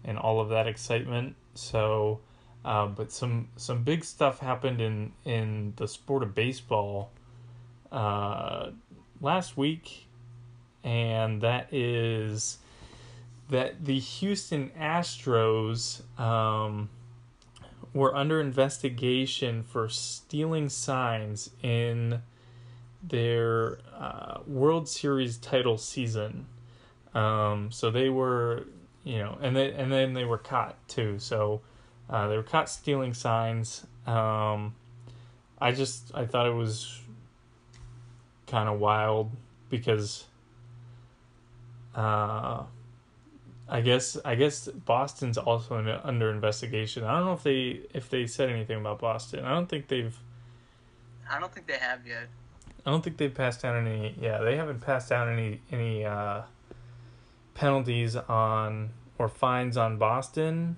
and 0.04 0.16
all 0.16 0.40
of 0.40 0.48
that 0.48 0.66
excitement. 0.66 1.34
So, 1.54 2.20
uh, 2.64 2.86
but 2.86 3.12
some 3.12 3.48
some 3.56 3.82
big 3.82 4.02
stuff 4.02 4.38
happened 4.38 4.80
in 4.80 5.12
in 5.26 5.74
the 5.76 5.86
sport 5.86 6.22
of 6.22 6.34
baseball 6.34 7.10
uh, 7.92 8.70
last 9.20 9.58
week, 9.58 10.06
and 10.82 11.42
that 11.42 11.72
is 11.74 12.58
that 13.50 13.84
the 13.84 13.98
Houston 13.98 14.70
Astros 14.70 16.00
um, 16.18 16.88
were 17.92 18.16
under 18.16 18.40
investigation 18.40 19.62
for 19.62 19.88
stealing 19.90 20.70
signs 20.70 21.50
in 21.62 22.22
their 23.08 23.78
uh, 23.98 24.38
World 24.46 24.88
Series 24.88 25.38
title 25.38 25.78
season. 25.78 26.46
Um, 27.14 27.70
so 27.70 27.90
they 27.90 28.08
were, 28.08 28.66
you 29.04 29.18
know, 29.18 29.38
and 29.40 29.56
then 29.56 29.70
and 29.70 29.90
then 29.90 30.12
they 30.14 30.24
were 30.24 30.38
caught 30.38 30.76
too. 30.88 31.18
So 31.18 31.62
uh, 32.10 32.28
they 32.28 32.36
were 32.36 32.42
caught 32.42 32.68
stealing 32.68 33.14
signs. 33.14 33.86
Um, 34.06 34.74
I 35.58 35.72
just 35.72 36.12
I 36.14 36.26
thought 36.26 36.46
it 36.46 36.54
was 36.54 37.00
kind 38.46 38.68
of 38.68 38.78
wild 38.78 39.30
because 39.70 40.24
uh, 41.94 42.62
I 43.68 43.80
guess 43.80 44.16
I 44.24 44.34
guess 44.34 44.68
Boston's 44.68 45.38
also 45.38 45.78
in, 45.78 45.88
under 45.88 46.30
investigation. 46.30 47.04
I 47.04 47.16
don't 47.16 47.26
know 47.26 47.32
if 47.32 47.42
they 47.42 47.80
if 47.94 48.10
they 48.10 48.26
said 48.26 48.50
anything 48.50 48.78
about 48.78 48.98
Boston. 48.98 49.44
I 49.44 49.50
don't 49.50 49.68
think 49.68 49.88
they've. 49.88 50.16
I 51.28 51.40
don't 51.40 51.52
think 51.52 51.66
they 51.66 51.78
have 51.78 52.06
yet. 52.06 52.28
I 52.86 52.90
don't 52.90 53.02
think 53.02 53.16
they've 53.16 53.34
passed 53.34 53.62
down 53.62 53.84
any. 53.84 54.14
Yeah, 54.20 54.38
they 54.38 54.56
haven't 54.56 54.80
passed 54.80 55.08
down 55.08 55.28
any 55.28 55.60
any 55.72 56.04
uh, 56.04 56.42
penalties 57.54 58.14
on 58.14 58.90
or 59.18 59.28
fines 59.28 59.76
on 59.76 59.98
Boston, 59.98 60.76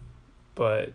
but 0.55 0.94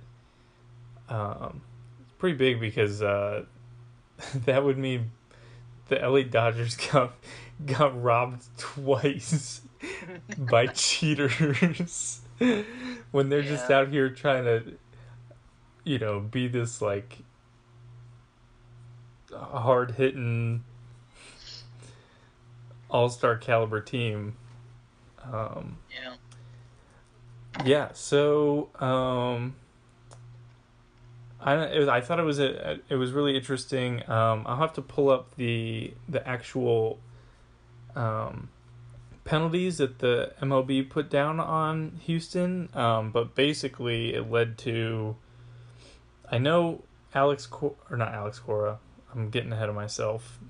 um, 1.10 1.62
it's 2.02 2.14
pretty 2.18 2.36
big 2.36 2.60
because 2.60 3.04
uh, 3.04 3.46
that 4.46 4.64
would 4.64 4.80
mean 4.80 5.12
the 5.90 5.98
LA 5.98 6.24
Dodgers 6.24 6.76
got 6.92 7.14
got 7.64 8.02
robbed 8.02 8.44
twice 8.58 9.62
by 10.38 10.66
cheaters 10.66 12.22
when 13.12 13.30
they're 13.30 13.44
just 13.44 13.70
out 13.70 13.90
here 13.90 14.10
trying 14.10 14.46
to 14.46 14.74
you 15.84 16.00
know 16.00 16.20
be 16.20 16.48
this 16.48 16.82
like 16.82 17.20
hard 19.32 19.92
hitting 19.92 20.64
all-star 22.94 23.36
caliber 23.36 23.82
team 23.82 24.38
um 25.32 25.78
Yeah. 25.94 26.14
yeah 27.66 27.90
so 27.94 28.70
um 28.80 29.56
I, 31.46 31.66
it 31.66 31.80
was, 31.80 31.90
I 31.90 32.00
thought 32.00 32.20
it 32.20 32.24
was 32.24 32.40
a, 32.40 32.80
it 32.88 32.96
was 32.96 33.12
really 33.12 33.36
interesting. 33.36 34.10
Um, 34.10 34.44
I'll 34.46 34.58
have 34.58 34.72
to 34.74 34.82
pull 34.82 35.10
up 35.10 35.36
the 35.36 35.94
the 36.08 36.26
actual 36.26 37.00
um, 37.98 38.48
penalties 39.26 39.78
that 39.80 40.00
the 40.00 40.32
MLB 40.42 40.90
put 40.90 41.10
down 41.10 41.42
on 41.42 42.00
Houston, 42.04 42.70
um, 42.74 43.12
but 43.12 43.36
basically 43.36 44.14
it 44.14 44.32
led 44.32 44.58
to. 44.60 45.18
I 46.32 46.38
know 46.38 46.84
Alex 47.14 47.46
Cor- 47.46 47.76
or 47.92 47.98
not 47.98 48.14
Alex 48.14 48.40
Cora. 48.40 48.80
I'm 49.14 49.30
getting 49.30 49.52
ahead 49.52 49.68
of 49.70 49.76
myself. 49.76 50.40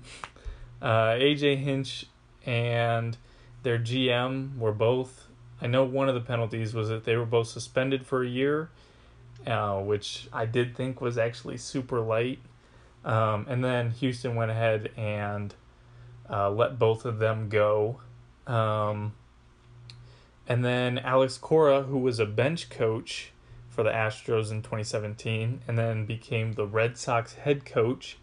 Uh, 0.82 1.14
AJ 1.14 1.58
Hinch 1.62 2.04
and 2.46 3.16
their 3.62 3.78
GM 3.78 4.58
were 4.58 4.72
both. 4.72 5.28
I 5.60 5.66
know 5.66 5.84
one 5.84 6.08
of 6.08 6.14
the 6.14 6.20
penalties 6.20 6.74
was 6.74 6.88
that 6.88 7.04
they 7.04 7.16
were 7.16 7.24
both 7.24 7.48
suspended 7.48 8.06
for 8.06 8.22
a 8.22 8.28
year 8.28 8.70
uh, 9.46 9.80
which 9.80 10.28
I 10.32 10.46
did 10.46 10.76
think 10.76 11.00
was 11.00 11.18
actually 11.18 11.58
super 11.58 12.00
light. 12.00 12.38
Um, 13.04 13.46
and 13.48 13.62
then 13.62 13.90
Houston 13.90 14.34
went 14.34 14.50
ahead 14.50 14.90
and 14.96 15.54
uh, 16.30 16.50
let 16.50 16.78
both 16.78 17.04
of 17.04 17.18
them 17.18 17.48
go. 17.48 18.00
Um, 18.46 19.12
and 20.48 20.64
then 20.64 20.98
Alex 20.98 21.36
Cora, 21.36 21.82
who 21.82 21.98
was 21.98 22.18
a 22.18 22.26
bench 22.26 22.70
coach 22.70 23.32
for 23.68 23.82
the 23.82 23.90
Astros 23.90 24.50
in 24.50 24.62
2017, 24.62 25.62
and 25.66 25.78
then 25.78 26.06
became 26.06 26.52
the 26.52 26.66
Red 26.66 26.96
Sox 26.96 27.34
head 27.34 27.64
coach, 27.64 28.18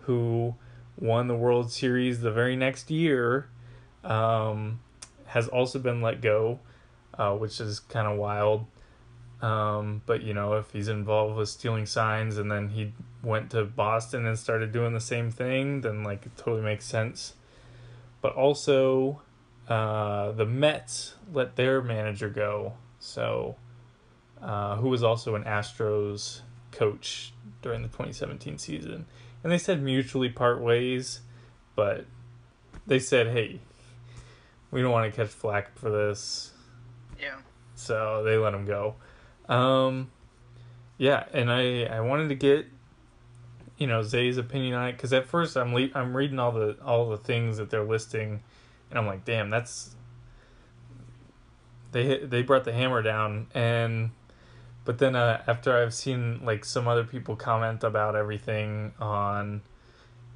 who 0.00 0.54
won 0.98 1.28
the 1.28 1.34
World 1.34 1.72
Series 1.72 2.20
the 2.20 2.30
very 2.30 2.56
next 2.56 2.90
year, 2.90 3.48
um, 4.04 4.80
has 5.26 5.48
also 5.48 5.78
been 5.78 6.00
let 6.00 6.20
go, 6.20 6.60
uh, 7.18 7.34
which 7.34 7.60
is 7.60 7.80
kind 7.80 8.06
of 8.06 8.18
wild. 8.18 8.66
Um, 9.40 10.02
but 10.06 10.22
you 10.22 10.34
know, 10.34 10.54
if 10.54 10.70
he's 10.70 10.88
involved 10.88 11.36
with 11.36 11.48
stealing 11.48 11.86
signs 11.86 12.38
and 12.38 12.50
then 12.50 12.68
he 12.68 12.92
went 13.22 13.50
to 13.50 13.64
Boston 13.64 14.24
and 14.24 14.38
started 14.38 14.72
doing 14.72 14.94
the 14.94 15.00
same 15.00 15.30
thing, 15.30 15.80
then 15.80 16.04
like 16.04 16.26
it 16.26 16.36
totally 16.36 16.62
makes 16.62 16.84
sense. 16.84 17.34
But 18.20 18.34
also, 18.34 19.20
uh, 19.68 20.30
the 20.32 20.46
Mets 20.46 21.14
let 21.32 21.56
their 21.56 21.82
manager 21.82 22.28
go, 22.28 22.74
so 23.00 23.56
uh, 24.40 24.76
who 24.76 24.88
was 24.88 25.02
also 25.02 25.34
an 25.34 25.42
Astros 25.42 26.40
coach 26.70 27.32
during 27.62 27.82
the 27.82 27.88
2017 27.88 28.58
season, 28.58 29.06
and 29.42 29.52
they 29.52 29.58
said 29.58 29.82
mutually 29.82 30.28
part 30.28 30.60
ways, 30.60 31.20
but 31.74 32.06
they 32.86 32.98
said, 32.98 33.28
hey, 33.28 33.60
we 34.72 34.82
don't 34.82 34.90
want 34.90 35.08
to 35.12 35.16
catch 35.16 35.30
flack 35.32 35.78
for 35.78 35.90
this, 35.90 36.50
Yeah. 37.20 37.36
so 37.76 38.24
they 38.24 38.36
let 38.36 38.52
him 38.54 38.64
go. 38.64 38.96
Um, 39.48 40.10
yeah, 40.98 41.24
and 41.32 41.52
I 41.52 41.84
I 41.84 42.00
wanted 42.00 42.28
to 42.30 42.34
get 42.34 42.66
you 43.78 43.86
know 43.86 44.02
Zay's 44.02 44.36
opinion 44.38 44.74
on 44.74 44.88
it 44.88 44.92
because 44.92 45.12
at 45.12 45.26
first 45.26 45.56
I'm 45.56 45.72
le- 45.72 45.90
I'm 45.94 46.16
reading 46.16 46.40
all 46.40 46.50
the 46.52 46.76
all 46.84 47.08
the 47.10 47.16
things 47.18 47.58
that 47.58 47.70
they're 47.70 47.84
listing, 47.84 48.42
and 48.90 48.98
I'm 48.98 49.06
like, 49.06 49.24
damn, 49.24 49.50
that's 49.50 49.94
they 51.92 52.04
hit, 52.04 52.30
they 52.30 52.42
brought 52.42 52.64
the 52.64 52.72
hammer 52.72 53.02
down 53.02 53.46
and. 53.54 54.10
But 54.84 54.98
then 54.98 55.14
uh, 55.14 55.40
after 55.46 55.76
I've 55.80 55.94
seen 55.94 56.40
like 56.44 56.64
some 56.64 56.88
other 56.88 57.04
people 57.04 57.36
comment 57.36 57.84
about 57.84 58.16
everything 58.16 58.92
on 58.98 59.62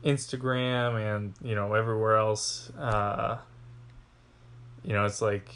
Instagram 0.05 0.94
and 1.01 1.35
you 1.42 1.57
know 1.57 1.75
everywhere 1.75 2.16
else, 2.16 2.70
uh, 2.79 3.38
you 4.87 4.92
know 4.92 5.05
it's 5.05 5.20
like 5.20 5.51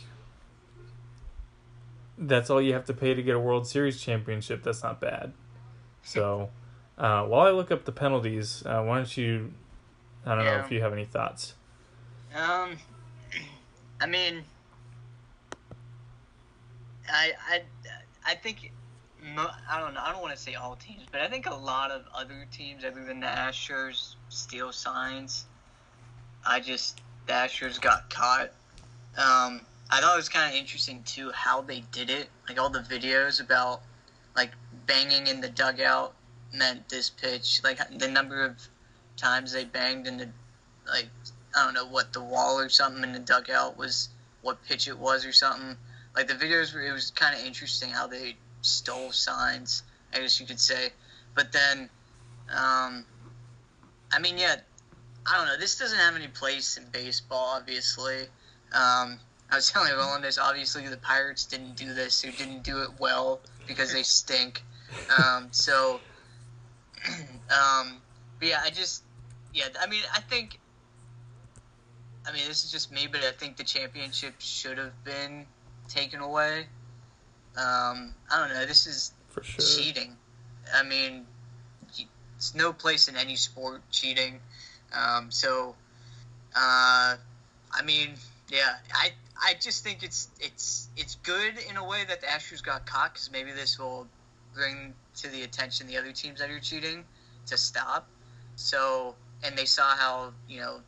that's 2.19 2.51
all 2.51 2.61
you 2.61 2.75
have 2.75 2.85
to 2.85 2.93
pay 2.93 3.15
to 3.15 3.23
get 3.23 3.35
a 3.35 3.39
World 3.39 3.67
Series 3.67 4.01
championship. 4.01 4.63
That's 4.63 4.83
not 4.83 5.01
bad. 5.01 5.33
So, 6.03 6.51
uh, 6.99 7.25
while 7.25 7.47
I 7.47 7.51
look 7.51 7.71
up 7.71 7.87
the 7.87 7.93
penalties, 7.93 8.63
uh, 8.67 8.83
why 8.83 8.97
don't 8.97 9.17
you? 9.17 9.53
I 10.27 10.35
don't 10.35 10.45
know 10.45 10.59
if 10.59 10.71
you 10.71 10.83
have 10.83 10.93
any 10.93 11.07
thoughts. 11.07 11.55
Um, 12.35 12.77
I 14.01 14.07
mean, 14.07 14.45
I 17.09 17.33
I 17.49 17.63
I 18.27 18.35
think 18.35 18.73
I 19.69 19.81
don't 19.81 19.95
know. 19.95 20.01
I 20.03 20.13
don't 20.13 20.21
want 20.21 20.35
to 20.35 20.41
say 20.41 20.55
all 20.55 20.77
teams, 20.77 21.03
but 21.11 21.21
I 21.21 21.29
think 21.29 21.47
a 21.47 21.55
lot 21.55 21.91
of 21.91 22.03
other 22.15 22.47
teams 22.53 22.85
other 22.85 23.05
than 23.05 23.21
the 23.21 23.27
Astros 23.27 24.17
steal 24.29 24.73
signs. 24.73 25.47
I 26.47 26.61
just 26.61 27.01
the 27.27 27.33
Astros 27.33 27.81
got 27.81 28.11
caught. 28.11 28.53
Um, 29.17 29.61
I 29.91 30.01
thought 30.01 30.15
it 30.15 30.17
was 30.17 30.29
kind 30.29 30.53
of 30.53 30.59
interesting 30.59 31.03
too 31.05 31.31
how 31.33 31.63
they 31.63 31.83
did 31.93 32.11
it. 32.11 32.29
Like 32.49 32.59
all 32.61 32.71
the 32.71 32.81
videos 32.81 33.41
about 33.41 33.83
like 34.37 34.53
banging 34.87 35.27
in 35.27 35.41
the 35.41 35.49
dugout 35.49 36.15
meant 36.55 36.89
this 36.89 37.11
pitch. 37.11 37.61
Like 37.65 37.79
the 37.99 38.09
number 38.09 38.45
of 38.45 38.57
times 39.17 39.53
they 39.53 39.65
banged 39.65 40.07
in 40.07 40.17
the 40.17 40.29
like 40.89 41.09
I 41.55 41.65
don't 41.65 41.75
know 41.75 41.87
what 41.87 42.13
the 42.13 42.21
wall 42.23 42.59
or 42.59 42.69
something 42.69 43.03
in 43.03 43.13
the 43.13 43.19
dugout 43.19 43.77
was, 43.77 44.09
what 44.43 44.65
pitch 44.67 44.89
it 44.89 44.99
was 44.99 45.27
or 45.27 45.33
something. 45.33 45.77
Like 46.15 46.29
the 46.29 46.35
videos, 46.35 46.75
were, 46.75 46.83
it 46.83 46.93
was 46.93 47.11
kind 47.11 47.39
of 47.39 47.45
interesting 47.45 47.91
how 47.91 48.07
they 48.07 48.37
stole 48.63 49.13
signs, 49.13 49.83
I 50.15 50.21
guess 50.21 50.41
you 50.41 50.47
could 50.47 50.61
say. 50.61 50.91
But 51.35 51.53
then, 51.53 51.91
um, 52.51 53.05
I 54.13 54.19
mean, 54.21 54.39
yeah, 54.39 54.57
I 55.27 55.37
don't 55.37 55.47
know. 55.47 55.59
This 55.59 55.79
doesn't 55.79 55.99
have 55.99 56.17
any 56.17 56.29
place 56.29 56.77
in 56.77 56.85
baseball, 56.93 57.55
obviously. 57.57 58.27
Um, 58.73 59.19
I 59.51 59.57
was 59.57 59.71
telling 59.73 59.91
everyone 59.91 60.23
this. 60.23 60.39
Obviously, 60.39 60.87
the 60.89 60.97
Pirates 60.97 61.45
didn't 61.45 61.77
do 61.77 61.93
this. 61.95 62.25
Or 62.25 62.31
didn't 62.31 62.63
do 62.63 62.83
it 62.83 62.91
well 62.99 63.41
because 63.67 63.93
they 63.93 64.03
stink. 64.03 64.63
Um, 65.19 65.49
so, 65.51 66.01
um, 67.09 67.97
but 68.39 68.49
yeah, 68.49 68.61
I 68.65 68.71
just, 68.71 69.05
yeah, 69.55 69.67
I 69.81 69.87
mean, 69.87 70.03
I 70.13 70.21
think 70.21 70.59
I 72.27 72.33
mean, 72.33 72.43
this 72.47 72.65
is 72.65 72.71
just 72.71 72.93
me, 72.93 73.09
but 73.11 73.23
I 73.25 73.33
think 73.33 73.57
the 73.57 73.65
championship 73.65 74.35
should 74.39 74.79
have 74.79 75.05
been 75.05 75.47
taken 75.89 76.21
away. 76.21 76.67
Um, 77.57 78.15
I 78.31 78.39
don't 78.39 78.51
know. 78.51 78.67
This 78.67 78.87
is 78.87 79.13
For 79.29 79.43
sure. 79.43 79.65
cheating. 79.65 80.17
I 80.75 80.83
mean, 80.83 81.27
it's 82.37 82.55
no 82.55 82.73
place 82.73 83.09
in 83.09 83.17
any 83.17 83.37
sport 83.37 83.83
cheating. 83.91 84.39
Um, 84.93 85.31
so, 85.31 85.75
uh, 86.55 87.17
I 87.73 87.83
mean, 87.85 88.11
yeah, 88.51 88.77
I 88.93 89.13
I 89.41 89.55
just 89.61 89.85
think 89.85 90.03
it's 90.03 90.29
it's 90.41 90.89
it's 90.97 91.15
good 91.23 91.55
in 91.69 91.77
a 91.77 91.85
way 91.85 92.05
that 92.09 92.21
the 92.21 92.27
Astros 92.27 92.63
got 92.63 92.85
caught 92.85 93.15
because 93.15 93.31
maybe 93.33 93.53
this 93.53 93.79
will 93.79 94.07
bring 94.55 94.93
to 95.17 95.29
the 95.29 95.43
attention 95.43 95.87
the 95.87 95.97
other 95.97 96.13
teams 96.13 96.41
that 96.41 96.51
are 96.51 96.59
cheating 96.59 97.05
to 97.47 97.57
stop. 97.57 98.09
So, 98.57 99.15
and 99.45 99.57
they 99.57 99.65
saw 99.65 99.97
how 99.97 100.33
you 100.49 100.61
know 100.61 100.81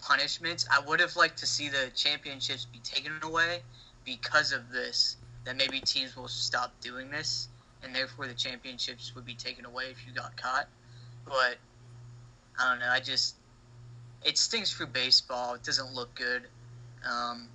punishments. 0.00 0.66
I 0.70 0.80
would 0.80 1.00
have 1.00 1.14
liked 1.16 1.38
to 1.38 1.46
see 1.46 1.68
the 1.68 1.90
championships 1.94 2.64
be 2.64 2.78
taken 2.78 3.12
away 3.22 3.60
because 4.04 4.52
of 4.52 4.70
this. 4.72 5.16
That 5.44 5.56
maybe 5.56 5.80
teams 5.80 6.16
will 6.16 6.28
stop 6.28 6.72
doing 6.80 7.10
this, 7.10 7.48
and 7.82 7.94
therefore 7.94 8.26
the 8.26 8.34
championships 8.34 9.14
would 9.14 9.24
be 9.24 9.34
taken 9.34 9.64
away 9.64 9.84
if 9.90 10.06
you 10.06 10.12
got 10.12 10.36
caught. 10.36 10.68
But 11.24 11.56
I 12.58 12.70
don't 12.70 12.80
know. 12.80 12.90
I 12.90 13.00
just 13.00 13.36
it 14.24 14.38
stinks 14.38 14.70
for 14.72 14.86
baseball. 14.86 15.54
It 15.54 15.62
doesn't 15.62 15.94
look 15.94 16.14
good. 16.14 16.42
Um, 17.06 17.48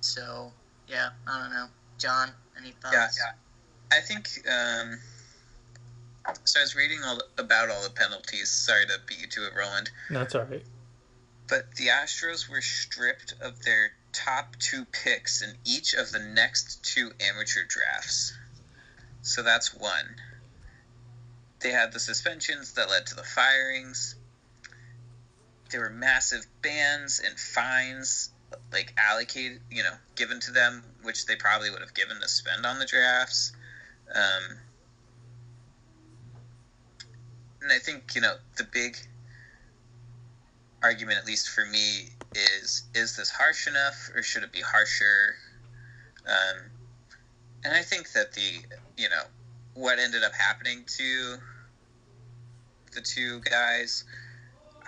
so 0.00 0.52
yeah, 0.88 1.10
I 1.26 1.40
don't 1.40 1.50
know. 1.50 1.66
John, 1.98 2.30
any 2.60 2.72
thoughts? 2.72 3.18
Yeah, 3.18 3.32
yeah. 3.92 3.96
I 3.96 4.00
think. 4.00 4.28
Um, 4.48 4.98
so 6.44 6.60
I 6.60 6.62
was 6.62 6.74
reading 6.74 7.00
all 7.04 7.18
about 7.38 7.70
all 7.70 7.82
the 7.82 7.90
penalties. 7.90 8.50
Sorry 8.50 8.86
to 8.86 8.98
beat 9.06 9.20
you 9.20 9.26
to 9.28 9.46
it, 9.46 9.52
Roland. 9.56 9.90
That's 10.10 10.34
all 10.34 10.44
right. 10.44 10.64
But 11.48 11.74
the 11.76 11.88
Astros 11.88 12.48
were 12.48 12.62
stripped 12.62 13.34
of 13.42 13.62
their 13.62 13.92
top 14.12 14.56
two 14.58 14.86
picks 14.86 15.42
in 15.42 15.54
each 15.64 15.92
of 15.94 16.10
the 16.12 16.20
next 16.20 16.82
two 16.84 17.10
amateur 17.20 17.64
drafts. 17.68 18.32
So 19.22 19.42
that's 19.42 19.74
one. 19.74 20.16
They 21.60 21.70
had 21.70 21.92
the 21.92 22.00
suspensions 22.00 22.72
that 22.74 22.88
led 22.88 23.06
to 23.06 23.14
the 23.14 23.22
firings. 23.22 24.14
There 25.70 25.80
were 25.80 25.90
massive 25.90 26.46
bans 26.62 27.20
and 27.24 27.38
fines, 27.38 28.30
like 28.72 28.94
allocated, 28.98 29.60
you 29.70 29.82
know, 29.82 29.94
given 30.16 30.40
to 30.40 30.52
them, 30.52 30.82
which 31.02 31.26
they 31.26 31.36
probably 31.36 31.70
would 31.70 31.80
have 31.80 31.94
given 31.94 32.20
to 32.20 32.28
spend 32.28 32.66
on 32.66 32.78
the 32.78 32.86
drafts. 32.86 33.52
Um, 34.14 34.58
and 37.62 37.72
I 37.72 37.78
think, 37.78 38.14
you 38.14 38.20
know, 38.20 38.34
the 38.56 38.64
big 38.64 38.96
argument, 40.82 41.18
at 41.18 41.26
least 41.26 41.48
for 41.48 41.64
me, 41.64 42.10
is 42.34 42.82
is 42.94 43.16
this 43.16 43.30
harsh 43.30 43.66
enough 43.66 44.10
or 44.14 44.22
should 44.22 44.42
it 44.42 44.52
be 44.52 44.60
harsher? 44.60 45.36
Um, 46.26 46.64
and 47.64 47.74
I 47.74 47.82
think 47.82 48.12
that 48.12 48.32
the 48.32 48.62
you 48.96 49.08
know 49.08 49.22
what 49.74 49.98
ended 49.98 50.22
up 50.22 50.32
happening 50.32 50.84
to 50.86 51.36
the 52.92 53.00
two 53.00 53.40
guys 53.40 54.04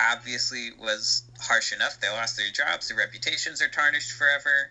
obviously 0.00 0.70
was 0.78 1.22
harsh 1.40 1.72
enough. 1.72 2.00
They 2.00 2.08
lost 2.08 2.36
their 2.36 2.50
jobs, 2.50 2.88
their 2.88 2.96
reputations 2.96 3.62
are 3.62 3.68
tarnished 3.68 4.12
forever. 4.12 4.70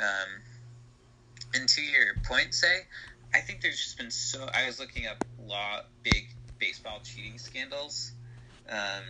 Um, 0.00 0.42
and 1.54 1.68
to 1.68 1.82
your 1.82 2.14
point, 2.24 2.54
say, 2.54 2.86
I 3.34 3.40
think 3.40 3.60
there's 3.60 3.78
just 3.78 3.98
been 3.98 4.10
so. 4.10 4.48
I 4.54 4.66
was 4.66 4.78
looking 4.78 5.06
up 5.06 5.18
law 5.46 5.80
big 6.02 6.28
baseball 6.58 7.00
cheating 7.02 7.38
scandals. 7.38 8.12
Um, 8.68 9.04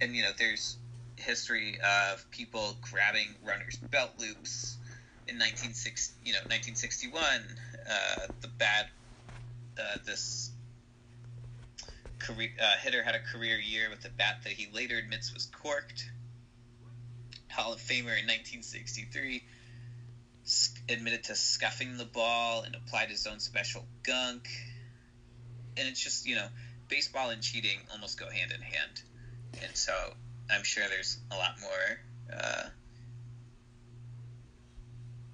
and 0.00 0.14
you 0.14 0.22
know 0.22 0.30
there's 0.38 0.78
history 1.16 1.78
of 1.80 2.30
people 2.30 2.76
grabbing 2.82 3.34
runners 3.44 3.76
belt 3.76 4.10
loops 4.18 4.76
in 5.28 5.36
1960 5.36 6.14
you 6.24 6.32
know 6.32 6.40
1961 6.40 7.22
uh, 7.88 8.26
the 8.40 8.48
bad 8.48 8.86
uh, 9.80 9.96
this 10.04 10.50
career 12.18 12.50
uh, 12.60 12.76
hitter 12.82 13.02
had 13.02 13.14
a 13.14 13.20
career 13.20 13.58
year 13.58 13.88
with 13.90 14.04
a 14.04 14.10
bat 14.10 14.40
that 14.44 14.52
he 14.52 14.68
later 14.72 14.96
admits 14.96 15.32
was 15.32 15.46
corked. 15.46 16.10
Hall 17.50 17.72
of 17.72 17.80
famer 17.80 18.18
in 18.18 18.26
1963 18.26 19.42
admitted 20.88 21.24
to 21.24 21.34
scuffing 21.34 21.96
the 21.96 22.04
ball 22.04 22.62
and 22.62 22.74
applied 22.74 23.08
his 23.08 23.26
own 23.26 23.40
special 23.40 23.84
gunk. 24.02 24.48
And 25.76 25.88
it's 25.88 26.02
just 26.02 26.26
you 26.26 26.36
know 26.36 26.48
baseball 26.88 27.30
and 27.30 27.42
cheating 27.42 27.78
almost 27.92 28.18
go 28.18 28.30
hand 28.30 28.52
in 28.52 28.60
hand. 28.60 29.02
And 29.62 29.76
so 29.76 29.92
I'm 30.50 30.62
sure 30.62 30.84
there's 30.88 31.18
a 31.30 31.36
lot 31.36 31.56
more 31.60 32.38
uh, 32.38 32.68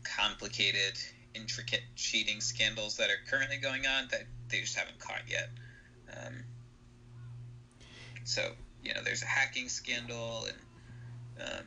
complicated, 0.04 0.98
intricate 1.34 1.82
cheating 1.96 2.40
scandals 2.40 2.96
that 2.96 3.10
are 3.10 3.18
currently 3.28 3.56
going 3.56 3.86
on 3.86 4.08
that 4.10 4.22
they 4.48 4.60
just 4.60 4.76
haven't 4.76 4.98
caught 4.98 5.22
yet. 5.28 5.50
Um, 6.16 6.44
so 8.24 8.52
you 8.82 8.92
know, 8.94 9.00
there's 9.02 9.22
a 9.22 9.26
hacking 9.26 9.68
scandal 9.68 10.46
and 10.46 11.48
um, 11.48 11.66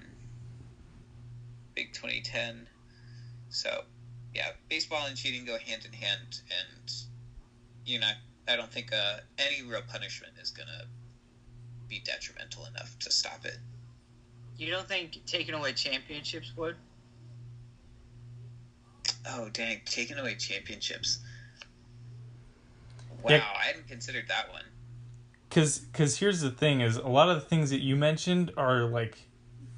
big 1.74 1.94
2010. 1.94 2.68
So 3.50 3.84
yeah, 4.34 4.50
baseball 4.70 5.06
and 5.08 5.16
cheating 5.16 5.46
go 5.46 5.58
hand 5.58 5.86
in 5.86 5.94
hand, 5.94 6.42
and 6.50 6.94
you 7.86 8.00
know, 8.00 8.12
I 8.48 8.56
don't 8.56 8.72
think 8.72 8.92
uh, 8.94 9.18
any 9.40 9.62
real 9.62 9.82
punishment 9.88 10.34
is 10.42 10.52
gonna 10.52 10.86
be 11.88 12.02
detrimental 12.04 12.66
enough 12.66 12.98
to 13.00 13.12
stop 13.12 13.46
it. 13.46 13.58
You 14.58 14.72
don't 14.72 14.88
think 14.88 15.26
taking 15.26 15.54
away 15.54 15.74
championships 15.74 16.52
would? 16.58 16.76
Oh 19.28 19.50
dang, 19.50 19.82
taking 19.86 20.18
away 20.18 20.36
championships. 20.36 21.20
Wow, 23.22 23.32
Yeah. 23.32 23.44
I 23.58 23.66
hadn't 23.66 23.88
considered 23.88 24.26
that 24.28 24.52
one. 24.52 24.66
Cause, 25.50 25.86
cause 25.94 26.18
here's 26.18 26.42
the 26.42 26.52
thing: 26.52 26.82
is 26.82 26.98
a 26.98 27.08
lot 27.08 27.30
of 27.30 27.36
the 27.36 27.48
things 27.48 27.70
that 27.70 27.82
you 27.82 27.96
mentioned 27.96 28.52
are 28.58 28.84
like 28.84 29.18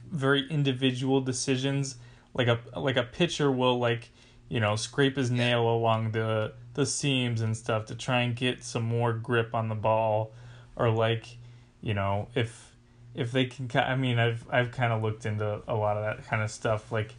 very 0.09 0.49
individual 0.49 1.21
decisions. 1.21 1.95
Like 2.33 2.47
a 2.47 2.59
like 2.79 2.97
a 2.97 3.03
pitcher 3.03 3.51
will 3.51 3.77
like 3.77 4.09
you 4.49 4.59
know 4.59 4.75
scrape 4.75 5.17
his 5.17 5.29
nail 5.29 5.67
along 5.67 6.11
the 6.11 6.53
the 6.73 6.85
seams 6.85 7.41
and 7.41 7.55
stuff 7.55 7.85
to 7.87 7.95
try 7.95 8.21
and 8.21 8.35
get 8.35 8.63
some 8.63 8.83
more 8.83 9.13
grip 9.13 9.53
on 9.53 9.67
the 9.67 9.75
ball, 9.75 10.33
or 10.75 10.89
like 10.89 11.37
you 11.81 11.93
know 11.93 12.27
if 12.35 12.75
if 13.13 13.31
they 13.31 13.45
can. 13.45 13.69
I 13.75 13.95
mean, 13.95 14.19
I've 14.19 14.45
I've 14.49 14.71
kind 14.71 14.93
of 14.93 15.01
looked 15.01 15.25
into 15.25 15.61
a 15.67 15.75
lot 15.75 15.97
of 15.97 16.03
that 16.03 16.27
kind 16.27 16.41
of 16.41 16.51
stuff. 16.51 16.91
Like 16.91 17.15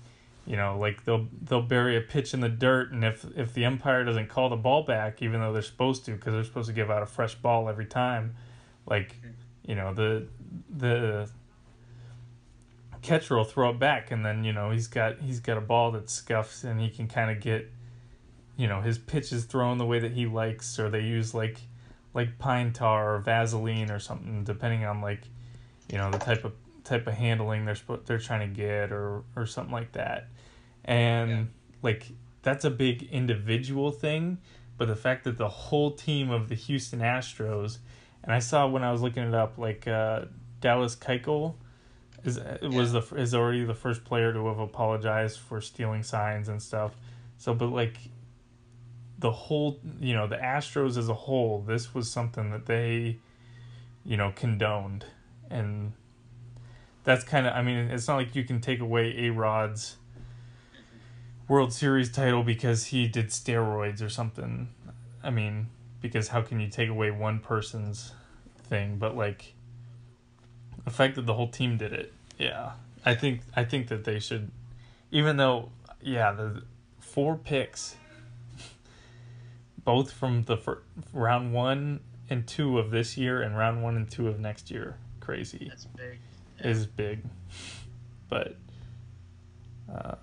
you 0.48 0.56
know, 0.56 0.78
like 0.78 1.04
they'll 1.04 1.28
they'll 1.42 1.60
bury 1.60 1.98
a 1.98 2.00
pitch 2.00 2.32
in 2.32 2.40
the 2.40 2.48
dirt, 2.48 2.90
and 2.90 3.04
if 3.04 3.26
if 3.36 3.52
the 3.52 3.66
umpire 3.66 4.02
doesn't 4.02 4.30
call 4.30 4.48
the 4.48 4.56
ball 4.56 4.82
back, 4.82 5.20
even 5.20 5.40
though 5.40 5.52
they're 5.52 5.60
supposed 5.60 6.06
to, 6.06 6.12
because 6.12 6.32
they're 6.32 6.42
supposed 6.42 6.68
to 6.68 6.72
give 6.72 6.90
out 6.90 7.02
a 7.02 7.06
fresh 7.06 7.34
ball 7.34 7.68
every 7.68 7.84
time, 7.84 8.34
like 8.86 9.14
mm-hmm. 9.18 9.28
you 9.66 9.74
know 9.74 9.92
the 9.92 10.26
the 10.74 11.28
catcher 13.02 13.36
will 13.36 13.44
throw 13.44 13.68
it 13.68 13.78
back, 13.78 14.10
and 14.10 14.24
then 14.24 14.42
you 14.42 14.54
know 14.54 14.70
he's 14.70 14.86
got 14.86 15.20
he's 15.20 15.38
got 15.38 15.58
a 15.58 15.60
ball 15.60 15.92
that 15.92 16.08
scuffs, 16.08 16.64
and 16.64 16.80
he 16.80 16.88
can 16.88 17.08
kind 17.08 17.30
of 17.30 17.42
get 17.42 17.70
you 18.56 18.66
know 18.66 18.80
his 18.80 18.96
pitch 18.96 19.32
is 19.32 19.44
thrown 19.44 19.76
the 19.76 19.84
way 19.84 19.98
that 19.98 20.12
he 20.12 20.24
likes, 20.24 20.78
or 20.78 20.88
they 20.88 21.02
use 21.02 21.34
like 21.34 21.58
like 22.14 22.38
pine 22.38 22.72
tar 22.72 23.16
or 23.16 23.18
Vaseline 23.18 23.90
or 23.90 23.98
something, 23.98 24.44
depending 24.44 24.86
on 24.86 25.02
like 25.02 25.24
you 25.92 25.98
know 25.98 26.10
the 26.10 26.16
type 26.16 26.46
of 26.46 26.54
type 26.84 27.06
of 27.06 27.12
handling 27.12 27.66
they're 27.66 27.76
they're 28.06 28.18
trying 28.18 28.48
to 28.48 28.56
get 28.56 28.92
or 28.92 29.22
or 29.36 29.44
something 29.44 29.74
like 29.74 29.92
that 29.92 30.28
and 30.88 31.30
Yeah. 31.30 31.44
like 31.82 32.06
that's 32.42 32.64
a 32.64 32.70
big 32.70 33.04
individual 33.12 33.92
thing 33.92 34.38
but 34.78 34.88
the 34.88 34.96
fact 34.96 35.24
that 35.24 35.36
the 35.38 35.48
whole 35.48 35.90
team 35.92 36.30
of 36.30 36.48
the 36.48 36.54
Houston 36.54 37.00
Astros 37.00 37.78
and 38.24 38.32
I 38.32 38.40
saw 38.40 38.66
when 38.66 38.82
I 38.82 38.90
was 38.90 39.02
looking 39.02 39.22
it 39.22 39.34
up 39.34 39.58
like 39.58 39.86
uh 39.86 40.24
Dallas 40.60 40.96
Keuchel 40.96 41.54
is 42.24 42.40
was 42.62 42.92
the 42.92 43.02
is 43.16 43.34
already 43.34 43.64
the 43.64 43.74
first 43.74 44.04
player 44.04 44.32
to 44.32 44.46
have 44.48 44.58
apologized 44.58 45.38
for 45.38 45.60
stealing 45.60 46.02
signs 46.02 46.48
and 46.48 46.60
stuff. 46.60 46.96
So 47.36 47.54
but 47.54 47.66
like 47.66 47.96
the 49.18 49.30
whole 49.30 49.78
you 50.00 50.14
know 50.14 50.26
the 50.26 50.36
Astros 50.36 50.96
as 50.96 51.08
a 51.08 51.14
whole 51.14 51.62
this 51.62 51.94
was 51.94 52.10
something 52.10 52.50
that 52.50 52.66
they 52.66 53.18
you 54.04 54.16
know 54.16 54.32
condoned. 54.34 55.04
And 55.50 55.92
that's 57.04 57.24
kind 57.24 57.46
of 57.46 57.54
I 57.54 57.62
mean 57.62 57.90
it's 57.90 58.08
not 58.08 58.16
like 58.16 58.34
you 58.34 58.44
can 58.44 58.60
take 58.60 58.80
away 58.80 59.26
A 59.26 59.30
Rod's 59.30 59.96
World 61.48 61.72
Series 61.72 62.12
title 62.12 62.42
because 62.42 62.86
he 62.86 63.08
did 63.08 63.28
steroids 63.28 64.02
or 64.02 64.08
something. 64.08 64.68
I 65.22 65.30
mean, 65.30 65.68
because 66.00 66.28
how 66.28 66.42
can 66.42 66.60
you 66.60 66.68
take 66.68 66.88
away 66.88 67.10
one 67.10 67.40
person's 67.40 68.12
thing? 68.64 68.98
But 68.98 69.16
like 69.16 69.54
the 70.84 70.90
fact 70.90 71.16
that 71.16 71.26
the 71.26 71.34
whole 71.34 71.48
team 71.48 71.76
did 71.78 71.92
it, 71.92 72.12
yeah. 72.38 72.72
I 73.04 73.14
think 73.14 73.40
I 73.56 73.64
think 73.64 73.88
that 73.88 74.04
they 74.04 74.18
should, 74.18 74.50
even 75.10 75.36
though 75.38 75.70
yeah 76.02 76.32
the 76.32 76.62
four 77.00 77.36
picks, 77.36 77.96
both 79.84 80.12
from 80.12 80.44
the 80.44 80.56
fir- 80.56 80.82
round 81.12 81.52
one 81.54 82.00
and 82.28 82.46
two 82.46 82.78
of 82.78 82.90
this 82.90 83.16
year 83.16 83.40
and 83.40 83.56
round 83.56 83.82
one 83.82 83.96
and 83.96 84.10
two 84.10 84.28
of 84.28 84.38
next 84.38 84.70
year, 84.70 84.96
crazy 85.20 85.66
That's 85.68 85.86
big. 85.86 86.18
is 86.60 86.86
big, 86.86 87.20
but 88.28 88.56
uh, 89.92 90.16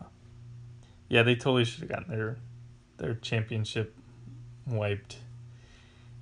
yeah, 1.10 1.24
they 1.24 1.36
totally 1.36 1.66
should 1.66 1.82
have 1.82 1.90
gotten 1.90 2.16
their 2.16 2.38
their 2.98 3.16
championship 3.16 3.96
wiped. 4.68 5.18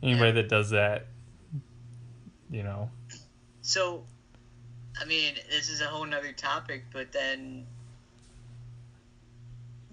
Anybody 0.01 0.31
that 0.33 0.49
does 0.49 0.71
that, 0.71 1.07
you 2.49 2.63
know. 2.63 2.89
So, 3.61 4.03
I 4.99 5.05
mean, 5.05 5.35
this 5.49 5.69
is 5.69 5.79
a 5.79 5.85
whole 5.85 6.05
nother 6.05 6.33
topic, 6.33 6.85
but 6.91 7.13
then 7.13 7.65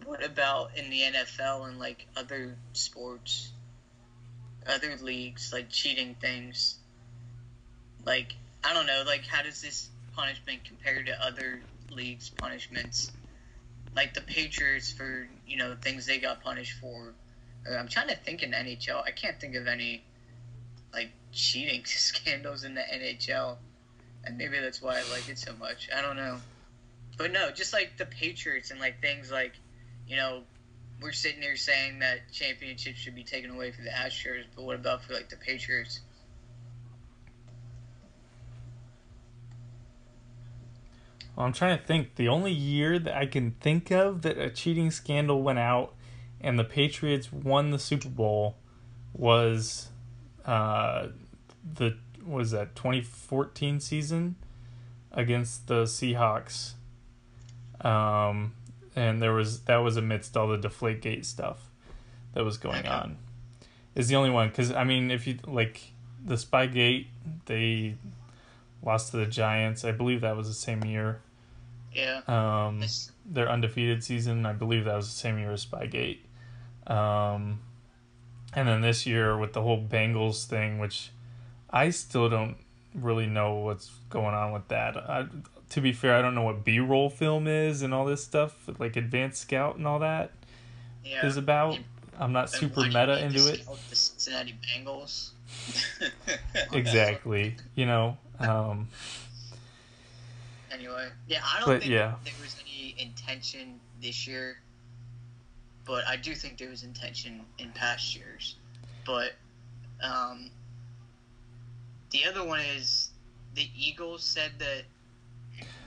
what 0.05 0.25
about 0.25 0.77
in 0.77 0.91
the 0.91 1.03
NFL 1.03 1.69
and 1.69 1.79
like 1.79 2.07
other 2.17 2.57
sports, 2.73 3.53
other 4.67 4.97
leagues, 5.01 5.53
like 5.53 5.71
cheating 5.71 6.17
things? 6.21 6.79
Like, 8.05 8.35
I 8.65 8.75
don't 8.75 8.87
know, 8.87 9.05
like, 9.07 9.25
how 9.27 9.43
does 9.43 9.63
this 9.63 9.91
punishment 10.17 10.65
compare 10.65 11.03
to 11.05 11.25
other 11.25 11.61
leagues' 11.91 12.31
punishments? 12.31 13.13
Like 13.95 14.15
the 14.15 14.21
Patriots 14.21 14.93
for, 14.93 15.29
you 15.47 15.57
know, 15.57 15.77
things 15.81 16.07
they 16.07 16.19
got 16.19 16.43
punished 16.43 16.79
for. 16.81 17.15
Or 17.67 17.79
I'm 17.79 17.89
trying 17.89 18.09
to 18.09 18.17
think 18.17 18.43
in 18.43 18.53
NHL. 18.53 19.05
I 19.05 19.11
can't 19.11 19.39
think 19.41 19.55
of 19.55 19.67
any, 19.67 20.03
like, 20.93 21.11
cheating 21.33 21.83
scandals 21.85 22.65
in 22.65 22.75
the 22.75 22.83
NHL. 22.83 23.57
And 24.25 24.37
maybe 24.37 24.59
that's 24.59 24.83
why 24.83 24.99
I 24.99 25.03
like 25.13 25.29
it 25.29 25.39
so 25.39 25.53
much. 25.59 25.89
I 25.95 26.03
don't 26.03 26.17
know. 26.17 26.39
But 27.17 27.33
no, 27.33 27.51
just 27.51 27.73
like 27.73 27.97
the 27.99 28.07
Patriots 28.07 28.71
and 28.71 28.81
like 28.81 29.01
things 29.03 29.31
like, 29.31 29.53
you 30.07 30.17
know, 30.17 30.43
we're 31.01 31.13
sitting 31.13 31.43
here 31.43 31.57
saying 31.57 31.99
that 32.01 32.31
championships 32.33 32.99
should 32.99 33.15
be 33.15 33.25
taken 33.25 33.51
away 33.51 33.73
for 33.73 33.83
the 33.83 33.91
Astros, 33.91 34.45
but 34.55 34.65
what 34.65 34.77
about 34.77 35.05
for 35.05 35.15
like 35.15 35.29
the 35.29 35.37
Patriots? 35.37 36.01
Well, 41.41 41.47
I'm 41.47 41.55
trying 41.55 41.79
to 41.79 41.83
think. 41.83 42.17
The 42.17 42.29
only 42.29 42.53
year 42.53 42.99
that 42.99 43.17
I 43.17 43.25
can 43.25 43.53
think 43.61 43.91
of 43.91 44.21
that 44.21 44.37
a 44.37 44.51
cheating 44.51 44.91
scandal 44.91 45.43
went 45.43 45.59
out 45.59 45.95
and 46.39 46.59
the 46.59 46.65
Patriots 46.65 47.33
won 47.33 47.71
the 47.71 47.79
Super 47.79 48.11
Bowl 48.11 48.59
was 49.15 49.89
uh, 50.45 51.07
the 51.65 51.97
was 52.27 52.51
that 52.51 52.77
2014 52.77 53.81
season 53.81 54.37
against 55.13 55.67
the 55.67 55.85
Seahawks. 55.85 56.75
Um, 57.81 58.53
and 58.95 59.23
there 59.23 59.33
was 59.33 59.61
that 59.63 59.79
was 59.79 59.97
amidst 59.97 60.37
all 60.37 60.47
the 60.47 60.59
Deflategate 60.59 61.25
stuff 61.25 61.71
that 62.35 62.45
was 62.45 62.59
going 62.59 62.87
on. 62.87 63.17
Is 63.95 64.09
the 64.09 64.17
only 64.17 64.29
one 64.29 64.51
because 64.51 64.73
I 64.73 64.85
mean, 64.85 65.11
if 65.11 65.27
you 65.27 65.39
like 65.47 65.93
the 66.23 66.35
Spygate, 66.35 67.07
they 67.47 67.95
lost 68.83 69.13
to 69.13 69.17
the 69.17 69.25
Giants. 69.25 69.87
I 69.87 69.93
believe 69.93 70.21
that 70.21 70.37
was 70.37 70.47
the 70.47 70.53
same 70.53 70.85
year. 70.85 71.23
Yeah. 71.93 72.21
Um, 72.27 72.85
their 73.27 73.49
undefeated 73.49 74.05
season, 74.05 74.47
I 74.47 74.53
believe 74.53 74.85
that 74.85 74.97
was 74.97 75.07
the 75.07 75.19
same 75.19 75.39
year 75.39 75.53
as 75.53 75.65
Spygate. 75.65 76.21
Um, 76.87 77.61
and 78.55 78.69
then 78.69 78.81
this 78.81 79.07
year 79.07 79.37
with 79.37 79.53
the 79.53 79.63
whole 79.63 79.83
Bengals 79.83 80.45
thing, 80.47 80.79
which 80.79 81.11
I 81.71 81.91
still 81.91 82.29
don't 82.29 82.57
really 82.95 83.27
know 83.27 83.55
what's 83.55 83.91
going 84.09 84.35
on 84.35 84.53
with 84.53 84.69
that. 84.69 84.97
I, 84.97 85.27
to 85.71 85.81
be 85.81 85.93
fair, 85.93 86.17
I 86.17 86.23
don't 86.23 86.35
know 86.35 86.43
what 86.43 86.65
B 86.65 86.81
roll 86.81 87.11
film 87.11 87.47
is 87.47 87.83
and 87.83 87.95
all 87.95 88.05
this 88.05 88.25
stuff, 88.25 88.69
like 88.79 88.97
Advanced 88.97 89.43
Scout 89.43 89.77
and 89.77 89.87
all 89.87 90.01
that 90.01 90.33
yeah. 91.05 91.27
is 91.27 91.37
about. 91.37 91.79
I'm 92.19 92.33
not 92.33 92.51
super 92.51 92.83
meta 92.83 93.25
into 93.25 93.49
it. 93.49 93.67
The 93.89 93.97
Cincinnati 93.97 94.55
Bengals. 94.63 95.31
Exactly, 96.73 97.57
you 97.75 97.87
know. 97.87 98.17
Um, 98.41 98.89
Anyway, 100.81 101.09
yeah, 101.29 101.41
I 101.45 101.61
don't 101.61 101.69
But, 101.69 101.81
think 101.83 101.93
yeah. 101.93 102.15
there 102.25 102.33
was 102.41 102.57
any 102.63 102.95
intention 102.99 103.79
this 104.01 104.27
year, 104.27 104.57
but 105.85 106.07
I 106.07 106.17
do 106.17 106.35
think 106.35 106.57
there 106.57 106.71
was 106.71 106.85
intention 106.85 107.43
in 107.59 107.71
past 107.73 108.17
years. 108.17 108.57
But 109.05 109.33
um, 110.03 110.51
the 112.11 112.25
other 112.25 112.45
one 112.47 112.61
is 112.61 113.11
the 113.55 113.69
Eagles 113.77 114.25
said 114.25 114.53
that 114.59 114.85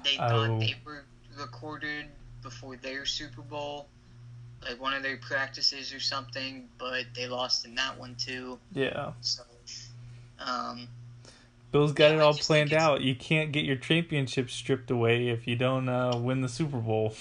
they 0.03 0.15
Oh. 0.19 0.29
thought 0.47 0.59
they 0.59 0.75
were 0.85 1.05
recorded 1.39 2.05
before 2.43 2.75
their 2.75 3.05
Super 3.07 3.41
Bowl, 3.41 3.87
like 4.63 4.79
one 4.79 4.93
of 4.93 5.01
their 5.01 5.17
practices 5.17 5.91
or 5.91 5.99
something, 5.99 6.69
but 6.77 7.05
they 7.15 7.25
lost 7.27 7.65
in 7.65 7.73
that 7.75 7.97
one 7.97 8.13
too. 8.15 8.59
yeah. 8.73 9.13
So, 9.21 9.41
um, 10.37 10.87
Bill's 11.73 11.91
got 11.91 12.11
it 12.11 12.21
all 12.21 12.35
planned 12.35 12.71
out. 12.71 13.01
You 13.01 13.15
can't 13.15 13.51
get 13.51 13.65
your 13.65 13.75
championship 13.75 14.51
stripped 14.51 14.91
away 14.91 15.29
if 15.29 15.47
you 15.47 15.55
don't 15.55 15.89
uh, 15.89 16.15
win 16.15 16.41
the 16.41 16.47
Super 16.47 16.77
Bowl. 16.77 17.15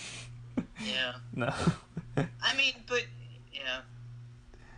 yeah. 0.85 1.15
no. 1.35 1.51
I 2.17 2.55
mean, 2.57 2.75
but 2.87 3.05
yeah, 3.51 3.81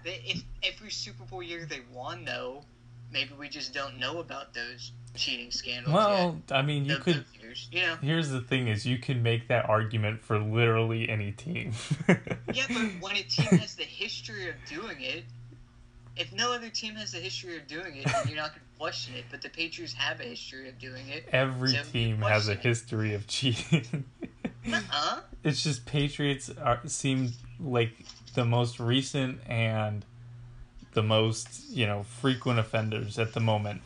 if 0.04 0.42
every 0.62 0.90
Super 0.90 1.24
Bowl 1.24 1.42
year 1.42 1.66
they 1.68 1.80
won, 1.92 2.24
though, 2.24 2.62
maybe 3.12 3.32
we 3.36 3.48
just 3.48 3.74
don't 3.74 3.98
know 3.98 4.20
about 4.20 4.54
those 4.54 4.92
cheating 5.16 5.50
scandals. 5.50 5.92
well, 5.92 6.40
I 6.52 6.62
mean, 6.62 6.84
you 6.84 6.94
Those- 6.94 7.02
could. 7.02 7.24
years, 7.42 7.68
you 7.72 7.82
know. 7.82 7.96
Here's 8.00 8.30
the 8.30 8.40
thing: 8.40 8.68
is 8.68 8.86
you 8.86 8.98
can 8.98 9.24
make 9.24 9.48
that 9.48 9.68
argument 9.68 10.22
for 10.22 10.38
literally 10.38 11.08
any 11.08 11.32
team. 11.32 11.72
Yeah, 12.08 12.16
but 12.68 12.76
when 13.00 13.16
a 13.16 13.22
team 13.28 13.58
has 13.58 13.74
the 13.74 13.82
history 13.82 14.48
of 14.48 14.54
doing 14.68 15.00
it, 15.00 15.24
if 16.16 16.32
no 16.32 16.52
other 16.52 16.68
team 16.68 16.94
has 16.94 17.14
a 17.14 17.18
history 17.18 17.56
of 17.56 17.66
doing 17.66 17.96
it, 17.96 18.06
you're 18.26 18.36
not 18.36 18.50
going 18.50 18.60
to 18.60 18.78
question 18.78 19.14
it. 19.14 19.24
But 19.30 19.42
the 19.42 19.48
Patriots 19.48 19.94
have 19.94 20.20
a 20.20 20.24
history 20.24 20.68
of 20.68 20.78
doing 20.78 21.08
it. 21.08 21.26
Every 21.32 21.70
So 21.70 21.82
team 21.92 22.18
has 22.22 22.48
a 22.48 22.52
question 22.52 22.58
it. 22.58 22.62
history 22.62 23.14
of 23.14 23.26
cheating. 23.26 24.04
Uh-uh. 24.72 25.20
it's 25.44 25.62
just 25.62 25.86
Patriots 25.86 26.50
are 26.62 26.80
seem 26.86 27.32
like 27.60 27.92
the 28.34 28.44
most 28.44 28.80
recent 28.80 29.40
and 29.48 30.04
the 30.92 31.02
most 31.02 31.70
you 31.70 31.86
know 31.86 32.04
frequent 32.04 32.58
offenders 32.58 33.18
at 33.18 33.32
the 33.32 33.40
moment. 33.40 33.82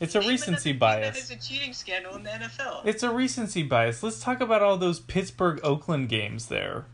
It's 0.00 0.16
a 0.16 0.18
another 0.18 0.32
recency 0.32 0.72
bias. 0.72 1.16
is 1.16 1.30
a 1.30 1.36
cheating 1.36 1.72
scandal 1.72 2.16
in 2.16 2.24
the 2.24 2.30
NFL. 2.30 2.84
It's 2.84 3.04
a 3.04 3.10
recency 3.10 3.62
bias. 3.62 4.02
Let's 4.02 4.20
talk 4.20 4.40
about 4.40 4.60
all 4.60 4.76
those 4.76 4.98
Pittsburgh 4.98 5.60
Oakland 5.62 6.08
games 6.08 6.46
there 6.46 6.86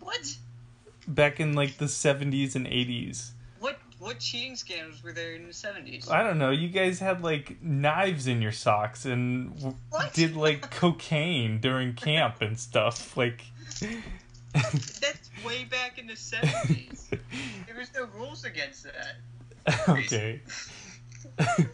what? 0.00 0.36
Back 1.06 1.40
in 1.40 1.54
like 1.54 1.78
the 1.78 1.86
70s 1.86 2.54
and 2.54 2.66
80s. 2.66 3.30
What? 3.60 3.78
What 3.98 4.18
cheating 4.18 4.56
scandals 4.56 5.02
were 5.02 5.12
there 5.12 5.34
in 5.34 5.46
the 5.46 5.52
seventies? 5.54 6.08
I 6.10 6.22
don't 6.22 6.38
know. 6.38 6.50
You 6.50 6.68
guys 6.68 6.98
had 6.98 7.22
like 7.22 7.62
knives 7.62 8.26
in 8.26 8.42
your 8.42 8.52
socks 8.52 9.06
and 9.06 9.54
w- 9.56 9.76
did 10.12 10.36
like 10.36 10.70
cocaine 10.70 11.60
during 11.60 11.94
camp 11.94 12.42
and 12.42 12.58
stuff. 12.58 13.16
Like, 13.16 13.42
That's 14.52 15.30
way 15.44 15.64
back 15.64 15.98
in 15.98 16.06
the 16.06 16.16
seventies. 16.16 17.08
there 17.66 17.76
was 17.76 17.90
no 17.94 18.04
rules 18.18 18.44
against 18.44 18.84
that. 18.84 19.16
okay. 19.88 20.40
I'm 21.38 21.68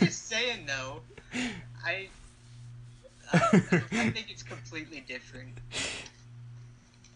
just 0.00 0.28
saying 0.28 0.66
though. 0.66 1.00
I. 1.84 2.08
I, 3.34 3.82
I 3.92 4.10
think 4.10 4.26
it's 4.30 4.42
completely 4.42 5.00
different. 5.06 5.58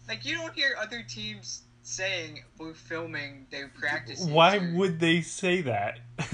Like 0.07 0.25
you 0.25 0.35
don't 0.37 0.53
hear 0.53 0.75
other 0.79 1.03
teams 1.07 1.61
saying 1.83 2.43
we're 2.57 2.73
filming 2.73 3.45
their 3.51 3.69
practices. 3.69 4.27
Why 4.27 4.57
or- 4.57 4.73
would 4.73 4.99
they 4.99 5.21
say 5.21 5.61
that? 5.61 5.99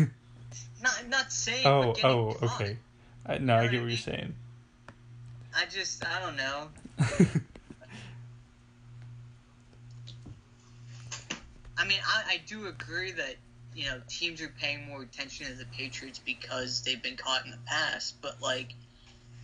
not 0.82 1.08
not 1.10 1.32
saying? 1.32 1.66
oh, 1.68 1.94
oh, 2.04 2.34
caught. 2.34 2.62
okay. 2.62 2.78
I, 3.26 3.38
no, 3.40 3.56
I 3.56 3.64
You 3.64 3.66
know 3.66 3.72
get 3.72 3.82
what 3.82 3.86
I 3.86 3.90
you're 3.90 3.98
saying. 3.98 4.36
I 5.56 5.66
just 5.66 6.06
I 6.06 6.20
don't 6.20 6.36
know. 6.36 6.68
I 11.78 11.86
mean, 11.86 12.00
I, 12.08 12.24
I 12.34 12.42
do 12.48 12.68
agree 12.68 13.12
that 13.12 13.36
you 13.76 13.86
know 13.86 14.00
teams 14.08 14.42
are 14.42 14.52
paying 14.60 14.88
more 14.88 15.02
attention 15.02 15.48
to 15.48 15.54
the 15.54 15.66
Patriots 15.66 16.20
because 16.20 16.82
they've 16.84 17.02
been 17.02 17.18
caught 17.18 17.46
in 17.46 17.52
the 17.52 17.58
past. 17.66 18.22
But 18.22 18.42
like, 18.42 18.74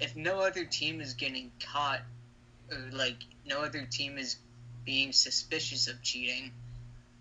if 0.01 0.15
no 0.15 0.39
other 0.39 0.65
team 0.65 0.99
is 0.99 1.13
getting 1.13 1.51
caught, 1.63 2.01
or 2.71 2.89
like 2.91 3.17
no 3.45 3.61
other 3.61 3.85
team 3.85 4.17
is 4.17 4.37
being 4.83 5.13
suspicious 5.13 5.87
of 5.87 6.01
cheating, 6.01 6.51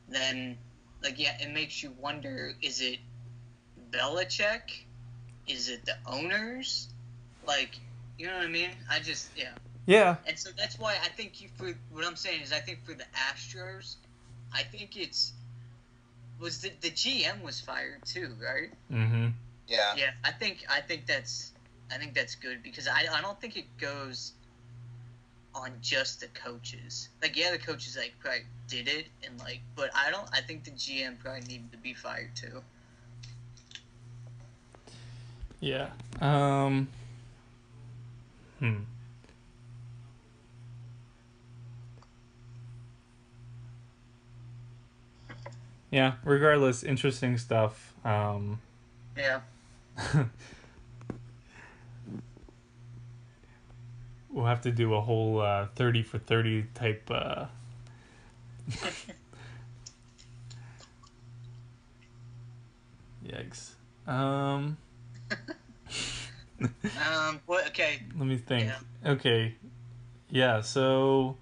then 0.09 0.57
like 1.03 1.19
yeah, 1.19 1.37
it 1.41 1.53
makes 1.53 1.83
you 1.83 1.93
wonder: 2.01 2.55
is 2.63 2.81
it 2.81 2.99
Belichick? 3.91 4.63
Is 5.47 5.69
it 5.69 5.85
the 5.85 5.97
owners? 6.07 6.89
Like, 7.47 7.79
you 8.19 8.27
know 8.27 8.37
what 8.37 8.45
I 8.45 8.49
mean? 8.49 8.71
I 8.91 9.01
just 9.01 9.31
yeah. 9.37 9.53
yeah, 9.87 10.17
And 10.27 10.39
so 10.39 10.51
that's 10.57 10.79
why 10.79 10.97
I 11.03 11.09
think 11.09 11.41
you 11.43 11.49
for 11.57 11.73
what 11.91 12.07
I'm 12.07 12.17
saying 12.17 12.43
is 12.43 12.53
I 12.53 12.61
think 12.61 12.85
for 12.85 12.95
the 12.95 13.07
Astros, 13.31 13.97
I 14.53 14.63
think 14.63 14.97
it's 14.97 15.33
was 16.39 16.63
the 16.63 16.71
the 16.81 16.91
GM 16.91 17.43
was 17.43 17.61
fired 17.61 18.05
too, 18.07 18.35
right? 18.41 18.71
mm-hmm. 18.91 19.29
Yeah. 19.69 19.95
Yeah, 19.97 20.11
I 20.25 20.33
think 20.33 20.65
I 20.69 20.81
think 20.81 21.07
that's 21.07 21.53
I 21.93 21.99
think 21.99 22.15
that's 22.15 22.35
good 22.35 22.63
because 22.63 22.87
I, 22.87 23.07
I 23.13 23.21
don't 23.21 23.41
think 23.41 23.57
it 23.57 23.67
goes 23.79 24.33
on 25.55 25.73
just 25.81 26.21
the 26.21 26.29
coaches. 26.29 27.09
Like 27.23 27.37
yeah, 27.37 27.51
the 27.51 27.59
coaches 27.59 27.97
like 27.97 28.15
probably 28.21 28.45
did 28.69 28.89
it 28.89 29.07
and 29.27 29.39
like, 29.41 29.61
but 29.77 29.91
I 29.95 30.11
don't. 30.11 30.29
I 30.33 30.41
think 30.41 30.65
the 30.65 30.71
GM 30.73 31.19
probably 31.19 31.43
needed 31.43 31.73
to 31.73 31.79
be 31.79 31.95
fired 31.95 32.31
too. 32.35 32.63
Yeah. 35.61 35.89
Um. 36.21 36.89
Hmm. 38.59 38.77
Yeah. 45.91 46.13
Regardless, 46.25 46.83
interesting 46.83 47.37
stuff. 47.37 47.93
Um, 48.05 48.61
yeah. 49.17 49.41
we'll 54.33 54.47
have 54.47 54.63
to 54.63 54.71
do 54.71 54.95
a 54.95 55.01
whole 55.01 55.41
uh, 55.41 55.67
thirty 55.75 56.03
for 56.03 56.19
thirty 56.19 56.65
type. 56.75 57.11
Uh, 57.11 57.47
yikes. 63.27 63.71
Um, 64.07 64.77
Um. 66.63 67.41
What? 67.47 67.67
Okay. 67.69 68.01
let 68.17 68.27
me 68.27 68.37
think. 68.37 68.67
Yeah. 68.67 69.13
Okay. 69.13 69.55
Yeah. 70.29 70.61
So, 70.61 71.37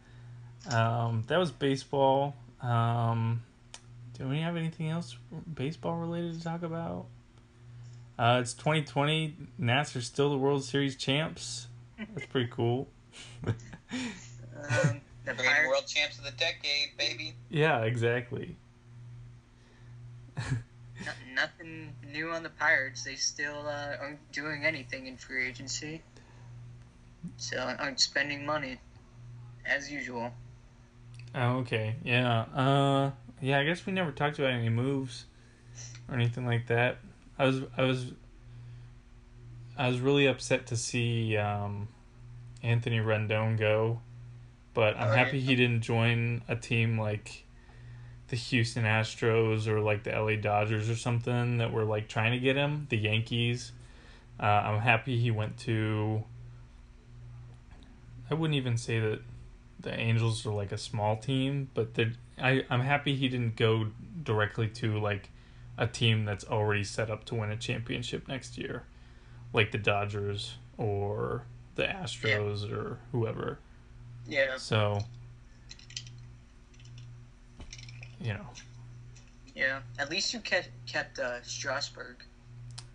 um, 0.70 1.24
that 1.26 1.39
was 1.39 1.51
baseball. 1.51 2.36
Um, 2.62 3.43
do 4.16 4.28
we 4.28 4.41
have 4.41 4.57
anything 4.57 4.89
else 4.91 5.16
baseball 5.55 5.97
related 5.97 6.39
to 6.39 6.45
talk 6.45 6.62
about? 6.62 7.07
Uh, 8.18 8.39
it's 8.43 8.53
2020. 8.55 9.36
Nats 9.59 9.95
are 9.97 10.03
still 10.03 10.30
the 10.30 10.39
World 10.39 10.64
Series 10.64 10.97
champs. 10.97 11.68
That's 11.99 12.26
pretty 12.26 12.51
cool. 12.51 12.88
Um. 13.46 13.55
The 15.24 15.34
Pirates. 15.34 15.68
world 15.68 15.86
champs 15.86 16.16
of 16.16 16.24
the 16.24 16.30
decade, 16.30 16.96
baby. 16.96 17.34
yeah, 17.51 17.82
exactly. 17.82 18.57
No- 20.38 21.12
nothing 21.34 21.92
new 22.11 22.30
on 22.30 22.42
the 22.42 22.49
Pirates. 22.49 23.05
They 23.05 23.14
still 23.16 23.66
uh, 23.68 23.96
aren't 24.01 24.32
doing 24.32 24.64
anything 24.64 25.07
in 25.07 25.18
free 25.18 25.46
agency. 25.46 26.01
So 27.36 27.59
aren't 27.78 28.01
spending 28.01 28.46
money 28.46 28.78
as 29.66 29.92
usual. 29.92 30.30
Oh, 31.34 31.59
okay. 31.59 31.96
Yeah. 32.03 32.40
Uh, 32.55 33.11
yeah. 33.42 33.59
I 33.59 33.64
guess 33.64 33.84
we 33.84 33.92
never 33.92 34.11
talked 34.11 34.38
about 34.38 34.53
any 34.53 34.70
moves 34.70 35.26
or 36.09 36.14
anything 36.14 36.46
like 36.46 36.68
that. 36.68 36.99
I 37.38 37.44
was, 37.44 37.61
I 37.76 37.82
was, 37.82 38.12
I 39.79 39.89
was 39.89 40.01
really 40.01 40.26
upset 40.26 40.66
to 40.66 40.76
see 40.76 41.37
um, 41.37 41.89
Anthony 42.62 42.99
Rendon 42.99 43.57
go, 43.57 44.01
but 44.74 44.97
I'm 44.97 45.12
Oh, 45.12 45.14
happy 45.14 45.41
he 45.41 45.55
didn't 45.55 45.83
join 45.83 46.43
a 46.49 46.57
team 46.57 46.99
like 46.99 47.45
the 48.29 48.37
Houston 48.37 48.85
Astros 48.85 49.66
or 49.66 49.81
like 49.81 50.03
the 50.05 50.11
LA 50.11 50.37
Dodgers 50.37 50.91
or 50.91 50.97
something 50.97 51.59
that 51.59 51.72
were 51.72 51.85
like 51.85 52.09
trying 52.09 52.33
to 52.33 52.39
get 52.39 52.57
him. 52.57 52.87
The 52.91 52.99
Yankees. 52.99 53.72
Uh, 54.41 54.47
I'm 54.47 54.81
happy 54.81 55.18
he 55.18 55.31
went 55.31 55.57
to. 55.61 56.24
I 58.31 58.35
wouldn't 58.35 58.57
even 58.57 58.76
say 58.76 58.99
that 59.01 59.20
the 59.81 59.99
Angels 59.99 60.45
are 60.45 60.53
like 60.53 60.72
a 60.72 60.79
small 60.79 61.16
team, 61.16 61.70
but 61.72 61.95
they 61.95 62.12
I 62.41 62.64
I'm 62.68 62.81
happy 62.81 63.14
he 63.14 63.29
didn't 63.29 63.57
go 63.57 63.87
directly 64.22 64.68
to 64.68 64.99
like 64.99 65.31
a 65.79 65.87
team 65.87 66.24
that's 66.24 66.45
already 66.45 66.85
set 66.85 67.11
up 67.11 67.24
to 67.26 67.37
win 67.37 67.51
a 67.51 67.57
championship 67.57 68.26
next 68.29 68.59
year, 68.59 68.85
like 69.53 69.70
the 69.72 69.78
Dodgers 69.78 70.55
or 70.76 71.44
the 71.74 71.84
Astros 71.84 72.70
or 72.70 72.99
whoever. 73.12 73.59
Yeah. 74.26 74.57
So, 74.59 74.99
you 78.20 78.32
know, 78.34 78.46
Yeah. 79.55 79.80
At 79.99 80.11
least 80.11 80.32
you 80.32 80.40
kept 80.40 80.68
kept 80.86 81.18
uh, 81.18 81.42
Strasburg. 81.42 82.16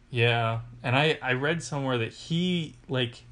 yeah. 0.09 0.61
And 0.83 0.95
I 0.95 1.17
I 1.21 1.33
read 1.33 1.63
somewhere 1.63 1.97
that 1.97 2.13
he 2.13 2.75
like 2.87 3.23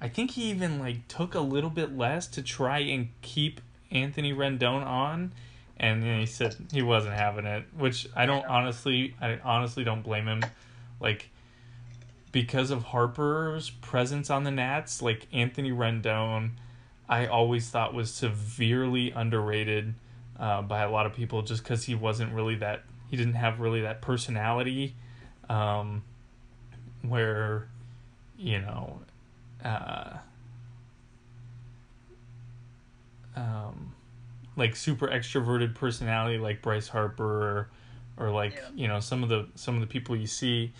I 0.00 0.08
think 0.08 0.32
he 0.32 0.50
even 0.50 0.78
like 0.78 1.06
took 1.08 1.34
a 1.34 1.40
little 1.40 1.70
bit 1.70 1.96
less 1.96 2.26
to 2.28 2.42
try 2.42 2.78
and 2.78 3.08
keep 3.22 3.60
Anthony 3.90 4.32
Rendon 4.32 4.84
on 4.84 5.32
and 5.76 6.02
then 6.02 6.20
he 6.20 6.26
said 6.26 6.54
he 6.72 6.82
wasn't 6.82 7.14
having 7.14 7.44
it, 7.44 7.64
which 7.76 8.08
I 8.14 8.24
don't 8.26 8.46
honestly 8.46 9.14
I 9.20 9.38
honestly 9.44 9.84
don't 9.84 10.02
blame 10.02 10.26
him. 10.26 10.42
Like 11.00 11.28
because 12.32 12.70
of 12.70 12.84
Harper's 12.84 13.70
presence 13.70 14.30
on 14.30 14.44
the 14.44 14.50
Nats, 14.50 15.02
like 15.02 15.28
Anthony 15.32 15.70
Rendon, 15.70 16.52
I 17.08 17.26
always 17.26 17.68
thought 17.68 17.92
was 17.94 18.12
severely 18.12 19.10
underrated 19.10 19.94
uh, 20.38 20.62
by 20.62 20.82
a 20.82 20.90
lot 20.90 21.04
of 21.06 21.12
people 21.12 21.42
just 21.42 21.62
because 21.62 21.84
he 21.84 21.94
wasn't 21.94 22.32
really 22.32 22.54
that 22.56 22.84
he 23.10 23.16
didn't 23.16 23.34
have 23.34 23.60
really 23.60 23.82
that 23.82 24.00
personality 24.00 24.94
um, 25.50 26.02
where 27.02 27.68
you 28.38 28.58
know 28.60 29.00
uh, 29.62 30.16
um, 33.36 33.94
like 34.56 34.74
super 34.76 35.08
extroverted 35.08 35.74
personality 35.74 36.38
like 36.38 36.62
Bryce 36.62 36.88
Harper 36.88 37.24
or, 37.24 38.26
or 38.26 38.30
like 38.30 38.54
Yeah. 38.54 38.68
you 38.74 38.88
know 38.88 39.00
some 39.00 39.22
of 39.22 39.28
the 39.28 39.46
some 39.54 39.74
of 39.74 39.80
the 39.80 39.86
people 39.86 40.16
you 40.16 40.26
see 40.26 40.72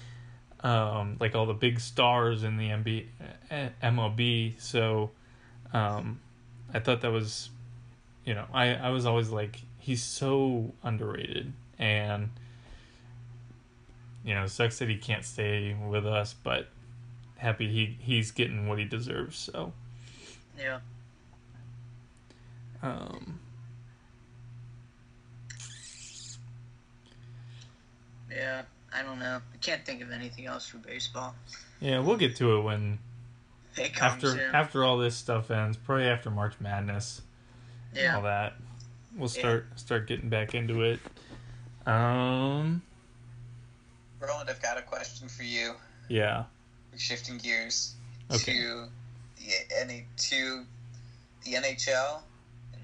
um, 0.63 1.17
like 1.21 1.35
all 1.35 1.47
the 1.47 1.55
big 1.55 1.81
stars 1.81 2.45
in 2.45 2.57
the 2.57 2.69
MB, 2.69 3.07
eh, 3.51 3.69
MLB 3.83 4.61
so 4.61 5.11
um, 5.73 6.21
I 6.73 6.79
thought 6.79 7.01
that 7.01 7.11
was 7.13 7.51
you 8.25 8.35
know 8.35 8.47
I, 8.53 8.75
I 8.75 8.91
was 8.91 9.07
always 9.07 9.31
like 9.31 9.61
he's 9.79 10.03
so 10.03 10.73
underrated 10.83 11.53
and 11.79 12.31
you 14.25 14.35
know 14.35 14.47
sucks 14.47 14.79
that 14.79 14.89
he 14.89 14.97
can't 14.97 15.25
stay 15.25 15.75
with 15.75 16.07
us 16.07 16.35
but 16.35 16.69
happy 17.39 17.69
he 17.69 17.97
he's 17.99 18.31
getting 18.31 18.69
what 18.69 18.79
he 18.79 18.85
deserves 18.85 19.37
so 19.37 19.73
Yeah. 20.57 20.79
um 22.83 23.41
Yeah. 28.31 28.63
I 28.95 29.03
don't 29.03 29.18
know. 29.18 29.40
I 29.53 29.57
can't 29.59 29.84
think 29.84 30.03
of 30.03 30.11
anything 30.11 30.47
else 30.47 30.66
for 30.66 30.78
baseball. 30.78 31.34
yeah 31.80 31.99
we'll 32.01 32.16
get 32.16 32.36
to 32.36 32.57
it 32.57 32.62
when 32.62 32.99
It 33.76 33.95
comes 33.95 34.24
after 34.24 34.40
in. 34.49 34.55
after 34.55 34.84
all 34.84 34.99
this 34.99 35.16
stuff 35.16 35.51
ends 35.51 35.76
probably 35.76 36.07
after 36.07 36.30
March 36.30 36.55
Madness 36.61 37.22
yeah. 37.95 38.16
all 38.16 38.22
that 38.22 38.55
we'll 39.16 39.30
Yeah. 39.30 39.40
start 39.40 39.66
start 39.76 40.07
getting 40.09 40.28
back 40.28 40.55
into 40.55 40.82
it 40.82 41.01
um 41.86 42.82
Roland, 44.20 44.49
I've 44.51 44.62
got 44.62 44.78
a 44.78 44.82
question 44.82 45.28
for 45.28 45.43
you. 45.43 45.74
yeah 46.09 46.45
We're 46.93 46.99
shifting 46.99 47.38
gears 47.38 47.95
Okay. 48.30 48.53
to 48.59 48.88
the 49.36 49.53
N- 49.80 50.05
to 50.16 50.64
the 51.45 51.55
NHL, 51.55 52.22
and 52.72 52.82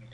you're 0.00 0.08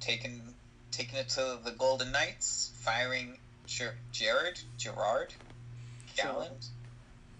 taking 0.00 0.42
taking 0.90 1.16
it 1.18 1.28
to 1.30 1.58
the 1.64 1.70
Golden 1.78 2.10
Knights, 2.10 2.72
firing 2.80 3.38
Ger- 3.68 3.94
Jared 4.12 4.58
Gerard 4.78 5.34
Gallant, 6.16 6.66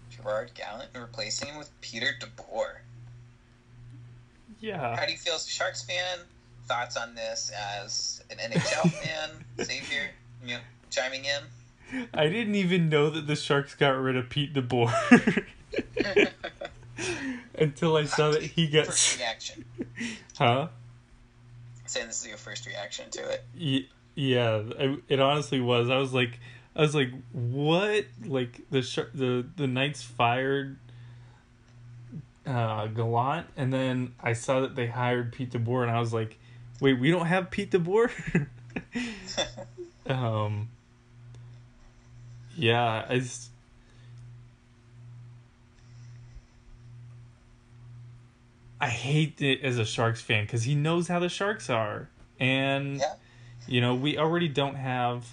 Gerard 0.09 0.51
Gallant, 0.53 0.89
and 0.93 1.03
replacing 1.03 1.49
him 1.49 1.57
with 1.57 1.69
Peter 1.81 2.11
DeBoer. 2.21 2.75
yeah 4.61 4.95
How 4.95 5.05
do 5.05 5.11
you 5.11 5.17
feel 5.17 5.33
as 5.33 5.45
a 5.45 5.49
Sharks 5.49 5.83
fan? 5.83 6.19
Thoughts 6.67 6.95
on 6.95 7.15
this 7.15 7.51
as 7.81 8.23
an 8.29 8.37
NHL 8.37 8.91
fan? 9.03 9.29
Xavier, 9.61 10.11
you 10.45 10.53
know, 10.53 10.59
chiming 10.91 11.25
in. 11.25 12.07
I 12.13 12.27
didn't 12.27 12.53
even 12.55 12.87
know 12.89 13.09
that 13.09 13.25
the 13.25 13.35
Sharks 13.35 13.73
got 13.73 13.89
rid 13.97 14.15
of 14.15 14.29
Pete 14.29 14.53
DeBoer 14.53 15.45
until 17.57 17.97
I 17.97 18.05
saw 18.05 18.29
that 18.31 18.43
he 18.43 18.67
got 18.67 18.85
First 18.85 19.17
reaction. 19.17 19.65
huh 20.37 20.67
Saying 21.87 22.05
this 22.05 22.21
is 22.21 22.27
your 22.27 22.37
first 22.37 22.67
reaction 22.67 23.09
to 23.09 23.19
it. 23.31 23.43
Y- 23.59 23.87
yeah, 24.19 24.61
it, 24.77 24.99
it 25.07 25.19
honestly 25.21 25.61
was. 25.61 25.89
I 25.89 25.97
was 25.97 26.13
like, 26.13 26.39
I 26.75 26.81
was 26.81 26.93
like, 26.93 27.11
what? 27.31 28.05
Like 28.25 28.61
the 28.69 28.81
Shar- 28.81 29.09
the 29.13 29.45
the 29.55 29.65
Knights 29.65 30.03
fired 30.03 30.77
uh, 32.45 32.87
Gallant, 32.87 33.47
and 33.55 33.71
then 33.71 34.13
I 34.21 34.33
saw 34.33 34.59
that 34.59 34.75
they 34.75 34.87
hired 34.87 35.31
Pete 35.31 35.51
DeBoer, 35.51 35.83
and 35.83 35.91
I 35.91 36.01
was 36.01 36.13
like, 36.13 36.37
wait, 36.81 36.99
we 36.99 37.11
don't 37.11 37.27
have 37.27 37.49
Pete 37.49 37.71
DeBoer. 37.71 38.11
um. 40.07 40.67
Yeah, 42.57 43.05
I 43.07 43.19
just. 43.19 43.51
I 48.81 48.89
hate 48.89 49.41
it 49.41 49.61
as 49.63 49.77
a 49.77 49.85
Sharks 49.85 50.21
fan 50.21 50.43
because 50.45 50.63
he 50.63 50.75
knows 50.75 51.07
how 51.07 51.19
the 51.19 51.29
Sharks 51.29 51.69
are, 51.69 52.09
and 52.37 52.97
Yeah. 52.97 53.13
You 53.69 53.81
know 53.81 53.95
we 53.95 54.17
already 54.17 54.47
don't 54.47 54.75
have, 54.75 55.25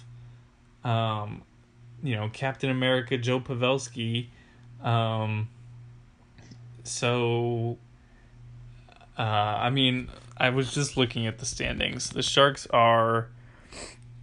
um, 0.83 1.41
you 2.01 2.15
know 2.15 2.29
Captain 2.31 2.69
America 2.69 3.17
Joe 3.17 3.39
Pavelski, 3.39 4.27
um. 4.81 5.49
So, 6.83 7.77
uh, 9.17 9.21
I 9.21 9.69
mean, 9.69 10.09
I 10.37 10.51
was 10.51 10.73
just 10.73 10.95
looking 10.95 11.27
at 11.27 11.39
the 11.39 11.45
standings. 11.45 12.11
The 12.11 12.21
Sharks 12.21 12.65
are 12.67 13.27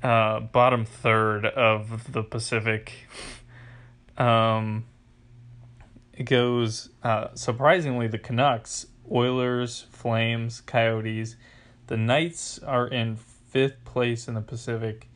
uh, 0.03 0.41
bottom 0.41 0.87
third 0.87 1.45
of 1.45 2.13
the 2.13 2.23
Pacific. 2.23 2.93
Um, 4.17 4.87
it 6.15 6.25
goes 6.25 6.89
uh, 7.03 7.35
surprisingly 7.35 8.07
the 8.07 8.19
Canucks, 8.19 8.87
Oilers, 9.11 9.87
Flames, 9.91 10.61
Coyotes. 10.61 11.37
The 11.89 11.97
Knights 11.97 12.59
are 12.61 12.87
in 12.87 13.17
fifth 13.55 13.83
place 13.85 14.29
in 14.29 14.35
the 14.35 14.43
Pacific. 14.43 15.09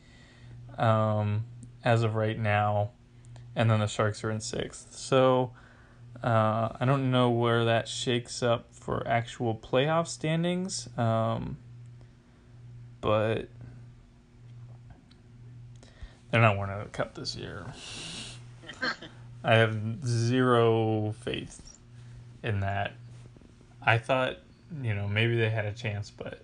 um, 0.79 1.43
as 1.83 2.03
of 2.03 2.15
right 2.15 2.39
now, 2.39 2.91
and 3.55 3.69
then 3.69 3.79
the 3.79 3.87
Sharks 3.87 4.23
are 4.23 4.31
in 4.31 4.39
sixth. 4.39 4.95
So 4.95 5.51
uh, 6.23 6.69
I 6.79 6.85
don't 6.85 7.11
know 7.11 7.29
where 7.29 7.65
that 7.65 7.87
shakes 7.87 8.41
up 8.41 8.67
for 8.71 9.05
actual 9.05 9.53
playoff 9.53 10.07
standings, 10.07 10.87
um, 10.97 11.57
but 13.01 13.49
they're 16.31 16.41
not 16.41 16.57
winning 16.57 16.79
the 16.79 16.85
cup 16.85 17.15
this 17.15 17.35
year. 17.35 17.65
I 19.43 19.55
have 19.55 20.05
zero 20.05 21.13
faith 21.21 21.79
in 22.43 22.61
that. 22.61 22.93
I 23.81 23.97
thought, 23.97 24.37
you 24.81 24.93
know, 24.93 25.07
maybe 25.07 25.37
they 25.37 25.49
had 25.49 25.65
a 25.65 25.71
chance, 25.71 26.11
but 26.11 26.41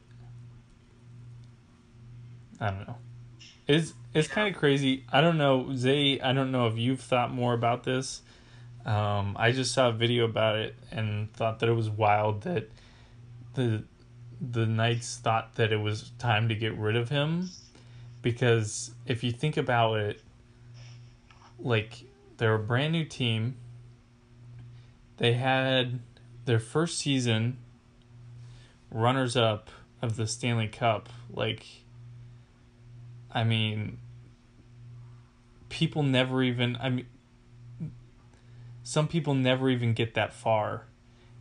I 2.60 2.72
don't 2.72 2.88
know. 2.88 2.98
It's 3.68 3.94
it's 4.14 4.28
kind 4.28 4.54
of 4.54 4.60
crazy. 4.60 5.04
I 5.12 5.22
don't 5.22 5.38
know, 5.38 5.76
Zay. 5.76 6.20
I 6.20 6.34
don't 6.34 6.52
know 6.52 6.68
if 6.68 6.78
you've 6.78 7.02
thought 7.02 7.32
more 7.32 7.54
about 7.54 7.84
this. 7.84 8.22
Um, 8.86 9.36
I 9.40 9.52
just 9.52 9.74
saw 9.74 9.90
a 9.90 9.92
video 9.92 10.26
about 10.26 10.58
it 10.58 10.76
and 10.92 11.34
thought 11.34 11.60
that 11.60 11.70
it 11.70 11.74
was 11.74 11.90
wild 11.90 12.44
that 12.44 12.70
the 13.56 13.84
the 14.40 14.66
Knights 14.66 15.18
thought 15.18 15.56
that 15.56 15.72
it 15.72 15.78
was 15.78 16.12
time 16.20 16.50
to 16.50 16.56
get 16.56 16.78
rid 16.78 16.96
of 16.96 17.10
him 17.10 17.50
because 18.22 18.92
if 19.06 19.24
you 19.24 19.32
think 19.32 19.58
about 19.58 20.00
it, 20.00 20.22
like 21.60 22.04
they're 22.38 22.56
a 22.56 22.60
brand 22.60 22.94
new 22.94 23.06
team. 23.06 23.56
They 25.18 25.34
had 25.34 26.00
their 26.46 26.60
first 26.60 26.98
season 26.98 27.58
runners 28.92 29.38
up 29.38 29.70
of 30.02 30.18
the 30.18 30.28
Stanley 30.28 30.68
Cup. 30.68 31.10
Like, 31.32 31.66
I 33.36 33.44
mean, 33.44 33.98
people 35.68 36.02
never 36.02 36.42
even, 36.42 36.78
I 36.78 36.90
mean, 36.90 37.06
some 38.82 39.10
people 39.10 39.34
never 39.34 39.70
even 39.70 39.94
get 39.94 40.14
that 40.14 40.34
far. 40.34 40.88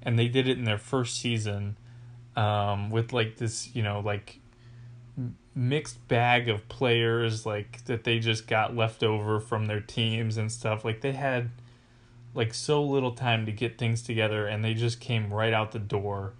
And 0.02 0.18
they 0.18 0.28
did 0.28 0.48
it 0.48 0.58
in 0.58 0.64
their 0.64 0.76
first 0.76 1.20
season 1.20 1.78
um, 2.36 2.90
with 2.90 3.12
like 3.12 3.36
this, 3.36 3.74
you 3.74 3.82
know, 3.82 4.00
like 4.00 4.40
mixed 5.54 6.06
bag 6.08 6.48
of 6.48 6.68
players 6.68 7.46
like 7.46 7.84
that 7.84 8.02
they 8.02 8.18
just 8.18 8.48
got 8.48 8.74
left 8.74 9.04
over 9.04 9.38
from 9.38 9.66
their 9.66 9.80
teams 9.80 10.36
and 10.36 10.50
stuff 10.50 10.84
like 10.84 11.00
they 11.00 11.12
had 11.12 11.48
like 12.34 12.52
so 12.52 12.82
little 12.82 13.12
time 13.12 13.46
to 13.46 13.52
get 13.52 13.78
things 13.78 14.02
together 14.02 14.48
and 14.48 14.64
they 14.64 14.74
just 14.74 14.98
came 14.98 15.32
right 15.32 15.52
out 15.52 15.70
the 15.70 15.78
door 15.78 16.34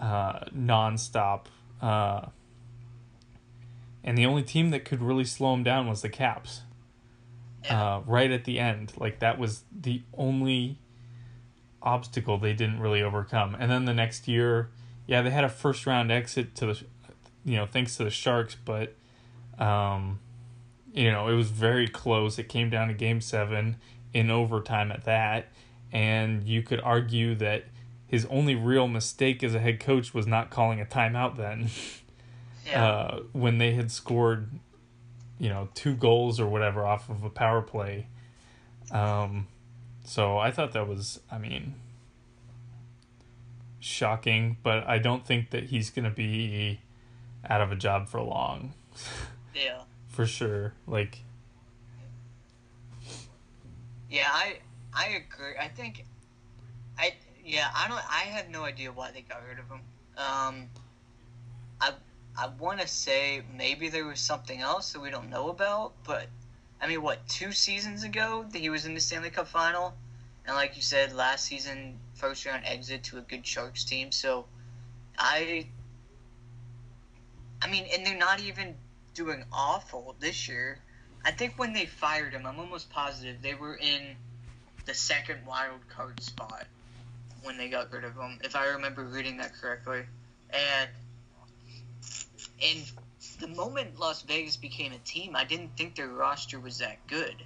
uh 0.00 0.40
nonstop 0.56 1.44
uh 1.82 2.22
and 4.08 4.16
the 4.16 4.26
only 4.26 4.42
team 4.42 4.70
that 4.70 4.84
could 4.84 5.02
really 5.02 5.24
slow 5.24 5.52
him 5.52 5.62
down 5.62 5.86
was 5.88 6.02
the 6.02 6.08
caps 6.08 6.62
uh 7.68 8.00
right 8.06 8.30
at 8.30 8.44
the 8.44 8.58
end 8.58 8.92
like 8.96 9.18
that 9.18 9.38
was 9.38 9.64
the 9.72 10.02
only 10.16 10.78
obstacle 11.82 12.38
they 12.38 12.52
didn't 12.52 12.80
really 12.80 13.02
overcome 13.02 13.56
and 13.58 13.70
then 13.70 13.84
the 13.84 13.94
next 13.94 14.26
year 14.26 14.70
yeah 15.06 15.22
they 15.22 15.30
had 15.30 15.44
a 15.44 15.48
first 15.48 15.86
round 15.86 16.10
exit 16.10 16.54
to 16.54 16.66
the 16.66 16.84
you 17.48 17.56
know, 17.56 17.66
thanks 17.66 17.96
to 17.96 18.04
the 18.04 18.10
Sharks, 18.10 18.56
but 18.64 18.94
um, 19.58 20.20
you 20.92 21.10
know, 21.10 21.28
it 21.28 21.34
was 21.34 21.50
very 21.50 21.88
close. 21.88 22.38
It 22.38 22.48
came 22.48 22.68
down 22.70 22.88
to 22.88 22.94
game 22.94 23.20
seven 23.20 23.76
in 24.12 24.30
overtime 24.30 24.92
at 24.92 25.04
that. 25.04 25.48
And 25.90 26.44
you 26.44 26.62
could 26.62 26.80
argue 26.80 27.34
that 27.36 27.64
his 28.06 28.26
only 28.26 28.54
real 28.54 28.86
mistake 28.86 29.42
as 29.42 29.54
a 29.54 29.58
head 29.58 29.80
coach 29.80 30.12
was 30.12 30.26
not 30.26 30.50
calling 30.50 30.80
a 30.80 30.84
timeout 30.84 31.36
then. 31.36 31.70
Yeah. 32.68 32.86
Uh, 32.86 33.20
when 33.32 33.58
they 33.58 33.72
had 33.72 33.90
scored, 33.90 34.50
you 35.38 35.48
know, 35.48 35.68
two 35.74 35.94
goals 35.94 36.38
or 36.38 36.46
whatever 36.46 36.84
off 36.84 37.08
of 37.08 37.24
a 37.24 37.30
power 37.30 37.62
play. 37.62 38.06
Um, 38.90 39.48
so 40.04 40.38
I 40.38 40.50
thought 40.50 40.72
that 40.72 40.86
was, 40.86 41.20
I 41.30 41.38
mean, 41.38 41.74
shocking, 43.80 44.56
but 44.62 44.86
I 44.86 44.98
don't 44.98 45.26
think 45.26 45.50
that 45.50 45.64
he's 45.64 45.90
going 45.90 46.04
to 46.04 46.10
be 46.10 46.80
out 47.48 47.60
of 47.60 47.72
a 47.72 47.76
job 47.76 48.08
for 48.08 48.20
long. 48.20 48.74
Yeah. 49.54 49.80
for 50.06 50.24
sure. 50.24 50.72
Like 50.86 51.18
Yeah, 54.08 54.28
I 54.30 54.58
I 54.94 55.06
agree. 55.08 55.54
I 55.60 55.66
think 55.66 56.04
I 56.96 57.14
yeah, 57.44 57.68
I 57.74 57.88
don't 57.88 57.98
I 58.08 58.30
have 58.30 58.50
no 58.50 58.62
idea 58.62 58.92
why 58.92 59.10
they 59.10 59.22
got 59.22 59.42
rid 59.48 59.58
of 59.58 59.68
him. 59.68 59.80
Um 60.16 60.68
I 62.38 62.46
want 62.60 62.80
to 62.80 62.86
say 62.86 63.42
maybe 63.56 63.88
there 63.88 64.06
was 64.06 64.20
something 64.20 64.60
else 64.60 64.92
that 64.92 65.00
we 65.00 65.10
don't 65.10 65.28
know 65.28 65.50
about, 65.50 65.92
but 66.04 66.28
I 66.80 66.86
mean, 66.86 67.02
what, 67.02 67.26
two 67.28 67.50
seasons 67.50 68.04
ago 68.04 68.46
that 68.52 68.58
he 68.58 68.70
was 68.70 68.86
in 68.86 68.94
the 68.94 69.00
Stanley 69.00 69.30
Cup 69.30 69.48
final? 69.48 69.92
And 70.46 70.54
like 70.54 70.76
you 70.76 70.82
said, 70.82 71.12
last 71.12 71.46
season, 71.46 71.98
first 72.14 72.46
round 72.46 72.62
exit 72.64 73.02
to 73.04 73.18
a 73.18 73.22
good 73.22 73.44
Sharks 73.44 73.82
team. 73.82 74.12
So 74.12 74.44
I 75.18 75.66
I 77.60 77.68
mean, 77.68 77.86
and 77.92 78.06
they're 78.06 78.16
not 78.16 78.40
even 78.40 78.76
doing 79.14 79.44
awful 79.52 80.14
this 80.20 80.48
year. 80.48 80.78
I 81.24 81.32
think 81.32 81.54
when 81.58 81.72
they 81.72 81.86
fired 81.86 82.34
him, 82.34 82.46
I'm 82.46 82.60
almost 82.60 82.88
positive 82.88 83.42
they 83.42 83.54
were 83.54 83.74
in 83.74 84.14
the 84.86 84.94
second 84.94 85.40
wild 85.44 85.80
card 85.88 86.22
spot 86.22 86.68
when 87.42 87.58
they 87.58 87.68
got 87.68 87.92
rid 87.92 88.04
of 88.04 88.14
him, 88.16 88.38
if 88.44 88.54
I 88.54 88.66
remember 88.68 89.04
reading 89.04 89.36
that 89.38 89.54
correctly. 89.54 90.02
And 90.50 90.88
and 92.62 92.82
the 93.40 93.48
moment 93.48 93.98
Las 93.98 94.22
Vegas 94.22 94.56
became 94.56 94.92
a 94.92 94.98
team, 94.98 95.36
I 95.36 95.44
didn't 95.44 95.76
think 95.76 95.94
their 95.94 96.08
roster 96.08 96.58
was 96.60 96.78
that 96.78 97.06
good. 97.06 97.36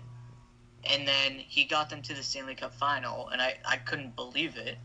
And 0.84 1.06
then 1.06 1.38
he 1.38 1.64
got 1.64 1.90
them 1.90 2.02
to 2.02 2.14
the 2.14 2.22
Stanley 2.22 2.54
Cup 2.54 2.74
final, 2.74 3.28
and 3.28 3.40
I, 3.40 3.56
I 3.64 3.76
couldn't 3.76 4.16
believe 4.16 4.56
it. 4.56 4.76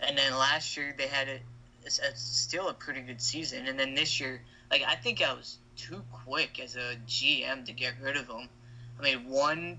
And 0.00 0.16
then 0.16 0.32
last 0.32 0.76
year 0.76 0.94
they 0.96 1.08
had 1.08 1.28
a, 1.28 1.40
a, 1.86 2.14
still 2.14 2.68
a 2.68 2.74
pretty 2.74 3.00
good 3.00 3.20
season, 3.20 3.66
and 3.66 3.78
then 3.78 3.94
this 3.94 4.20
year 4.20 4.42
like 4.72 4.82
I 4.88 4.96
think 4.96 5.22
I 5.22 5.34
was 5.34 5.58
too 5.76 6.02
quick 6.24 6.58
as 6.58 6.76
a 6.76 6.96
GM 7.06 7.66
to 7.66 7.72
get 7.72 7.92
rid 8.00 8.16
of 8.16 8.26
him. 8.26 8.48
I 8.98 9.02
mean, 9.02 9.28
one. 9.28 9.78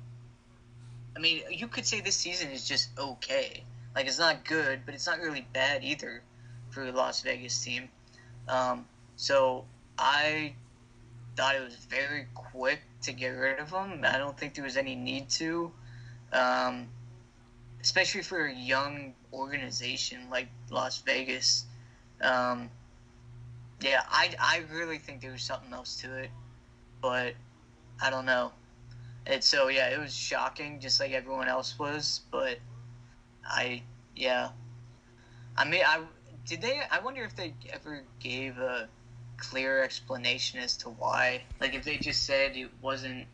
I 1.15 1.19
mean, 1.19 1.41
you 1.49 1.67
could 1.67 1.85
say 1.85 1.99
this 1.99 2.15
season 2.15 2.51
is 2.51 2.67
just 2.67 2.89
okay. 2.97 3.63
Like 3.95 4.05
it's 4.05 4.19
not 4.19 4.45
good, 4.45 4.81
but 4.85 4.93
it's 4.93 5.07
not 5.07 5.19
really 5.19 5.45
bad 5.51 5.83
either 5.83 6.21
for 6.69 6.85
the 6.85 6.91
Las 6.91 7.21
Vegas 7.21 7.59
team. 7.63 7.89
Um, 8.47 8.85
so 9.15 9.65
I 9.97 10.53
thought 11.35 11.55
it 11.55 11.63
was 11.63 11.75
very 11.75 12.27
quick 12.33 12.81
to 13.03 13.13
get 13.13 13.29
rid 13.29 13.59
of 13.59 13.69
him. 13.69 14.03
I 14.03 14.17
don't 14.17 14.37
think 14.37 14.55
there 14.55 14.63
was 14.63 14.77
any 14.77 14.95
need 14.95 15.29
to, 15.31 15.71
um, 16.31 16.87
especially 17.81 18.21
for 18.21 18.45
a 18.45 18.53
young 18.53 19.13
organization 19.31 20.29
like 20.29 20.47
Las 20.69 20.99
Vegas. 20.99 21.65
Um, 22.21 22.69
yeah, 23.81 24.03
I, 24.09 24.33
I 24.39 24.63
really 24.73 24.97
think 24.97 25.21
there 25.21 25.31
was 25.31 25.43
something 25.43 25.73
else 25.73 26.01
to 26.01 26.15
it, 26.15 26.29
but 27.01 27.33
I 28.01 28.09
don't 28.09 28.25
know. 28.25 28.51
And 29.25 29.43
so 29.43 29.69
yeah, 29.69 29.89
it 29.89 29.99
was 29.99 30.13
shocking, 30.13 30.79
just 30.79 30.99
like 30.99 31.11
everyone 31.11 31.47
else 31.47 31.77
was. 31.79 32.21
But 32.31 32.59
I 33.45 33.83
yeah, 34.15 34.49
I 35.57 35.65
mean 35.65 35.81
I 35.85 36.01
did 36.45 36.61
they? 36.61 36.81
I 36.91 36.99
wonder 36.99 37.23
if 37.23 37.35
they 37.35 37.53
ever 37.71 38.03
gave 38.19 38.57
a 38.57 38.89
clear 39.49 39.83
explanation 39.83 40.59
as 40.59 40.77
to 40.77 40.89
why. 40.89 41.43
Like 41.59 41.73
if 41.73 41.83
they 41.83 41.97
just 41.97 42.23
said 42.23 42.55
it 42.55 42.69
wasn't 42.81 43.25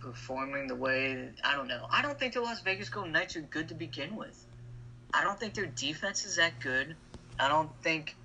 performing 0.00 0.66
the 0.66 0.74
way 0.74 1.30
I 1.42 1.54
don't 1.54 1.68
know. 1.68 1.86
I 1.90 2.02
don't 2.02 2.18
think 2.18 2.34
the 2.34 2.40
Las 2.40 2.60
Vegas 2.60 2.88
Golden 2.88 3.12
Knights 3.12 3.36
are 3.36 3.40
good 3.40 3.68
to 3.68 3.74
begin 3.74 4.16
with. 4.16 4.46
I 5.12 5.22
don't 5.22 5.38
think 5.38 5.54
their 5.54 5.66
defense 5.66 6.24
is 6.24 6.36
that 6.36 6.58
good. 6.60 6.96
I 7.38 7.48
don't 7.48 7.70
think 7.82 8.16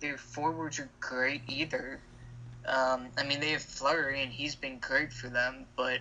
their 0.00 0.16
forwards 0.16 0.78
are 0.78 0.88
great 1.00 1.42
either. 1.48 2.00
Um, 2.66 3.08
I 3.18 3.24
mean, 3.24 3.40
they 3.40 3.50
have 3.50 3.62
Fleury, 3.62 4.22
and 4.22 4.32
he's 4.32 4.54
been 4.54 4.78
great 4.78 5.12
for 5.12 5.28
them, 5.28 5.66
but 5.76 5.98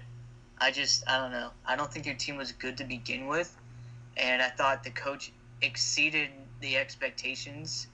I 0.60 0.72
just, 0.72 1.04
I 1.10 1.18
don't 1.18 1.32
know. 1.32 1.52
I 1.66 1.76
don't 1.76 1.92
think 1.92 2.06
their 2.06 2.16
team 2.16 2.38
was 2.38 2.52
good 2.52 2.78
to 2.78 2.84
begin 2.84 3.28
with, 3.28 3.56
and 4.18 4.42
I 4.42 4.50
thought 4.50 4.84
the 4.84 4.92
coach 4.92 5.32
exceeded 5.62 6.30
the 6.62 6.78
expectations 6.78 7.88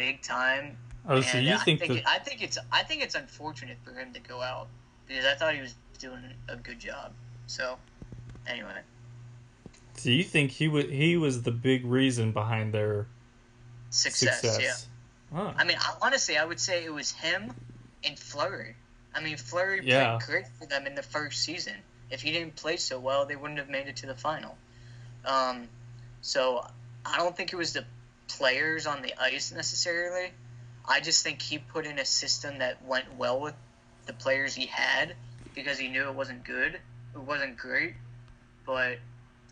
big 0.00 0.22
time. 0.22 0.78
Oh, 1.08 1.20
so 1.20 1.38
you 1.38 1.54
I 1.54 1.56
think, 1.58 1.80
think 1.80 1.92
the... 1.92 1.98
it, 1.98 2.04
I 2.06 2.18
think 2.18 2.42
it's 2.42 2.58
I 2.70 2.82
think 2.82 3.02
it's 3.02 3.14
unfortunate 3.14 3.78
for 3.84 3.92
him 3.92 4.12
to 4.12 4.20
go 4.20 4.40
out 4.42 4.68
because 5.06 5.24
I 5.24 5.34
thought 5.34 5.54
he 5.54 5.60
was 5.60 5.74
doing 5.98 6.20
a 6.48 6.56
good 6.56 6.78
job. 6.78 7.12
So, 7.46 7.76
anyway. 8.46 8.80
So 9.94 10.10
you 10.10 10.24
think 10.24 10.50
he 10.50 10.68
was 10.68 10.84
he 10.84 11.16
was 11.16 11.42
the 11.42 11.50
big 11.50 11.84
reason 11.84 12.32
behind 12.32 12.72
their 12.72 13.06
success? 13.90 14.40
success. 14.40 14.86
Yeah. 15.32 15.36
Huh. 15.36 15.52
I 15.56 15.64
mean, 15.64 15.76
honestly, 16.02 16.36
I 16.36 16.44
would 16.44 16.60
say 16.60 16.84
it 16.84 16.92
was 16.92 17.10
him 17.10 17.52
and 18.04 18.18
Fleury. 18.18 18.76
I 19.14 19.20
mean, 19.20 19.36
Fleury 19.36 19.80
yeah. 19.82 20.16
played 20.16 20.26
great 20.26 20.46
for 20.58 20.66
them 20.66 20.86
in 20.86 20.94
the 20.94 21.02
first 21.02 21.42
season. 21.42 21.74
If 22.10 22.22
he 22.22 22.32
didn't 22.32 22.56
play 22.56 22.76
so 22.76 22.98
well, 22.98 23.26
they 23.26 23.36
wouldn't 23.36 23.58
have 23.58 23.68
made 23.68 23.86
it 23.86 23.96
to 23.96 24.06
the 24.06 24.14
final. 24.14 24.56
Um, 25.24 25.68
so 26.22 26.66
I 27.04 27.18
don't 27.18 27.36
think 27.36 27.52
it 27.52 27.56
was 27.56 27.72
the 27.72 27.84
players 28.28 28.86
on 28.86 29.02
the 29.02 29.12
ice 29.20 29.52
necessarily. 29.52 30.32
I 30.86 31.00
just 31.00 31.22
think 31.22 31.42
he 31.42 31.58
put 31.58 31.86
in 31.86 31.98
a 31.98 32.04
system 32.04 32.58
that 32.58 32.84
went 32.84 33.16
well 33.16 33.40
with 33.40 33.54
the 34.06 34.12
players 34.12 34.54
he 34.54 34.66
had 34.66 35.14
because 35.54 35.78
he 35.78 35.88
knew 35.88 36.08
it 36.08 36.14
wasn't 36.14 36.44
good, 36.44 36.74
it 37.14 37.20
wasn't 37.20 37.56
great. 37.56 37.94
But 38.66 38.98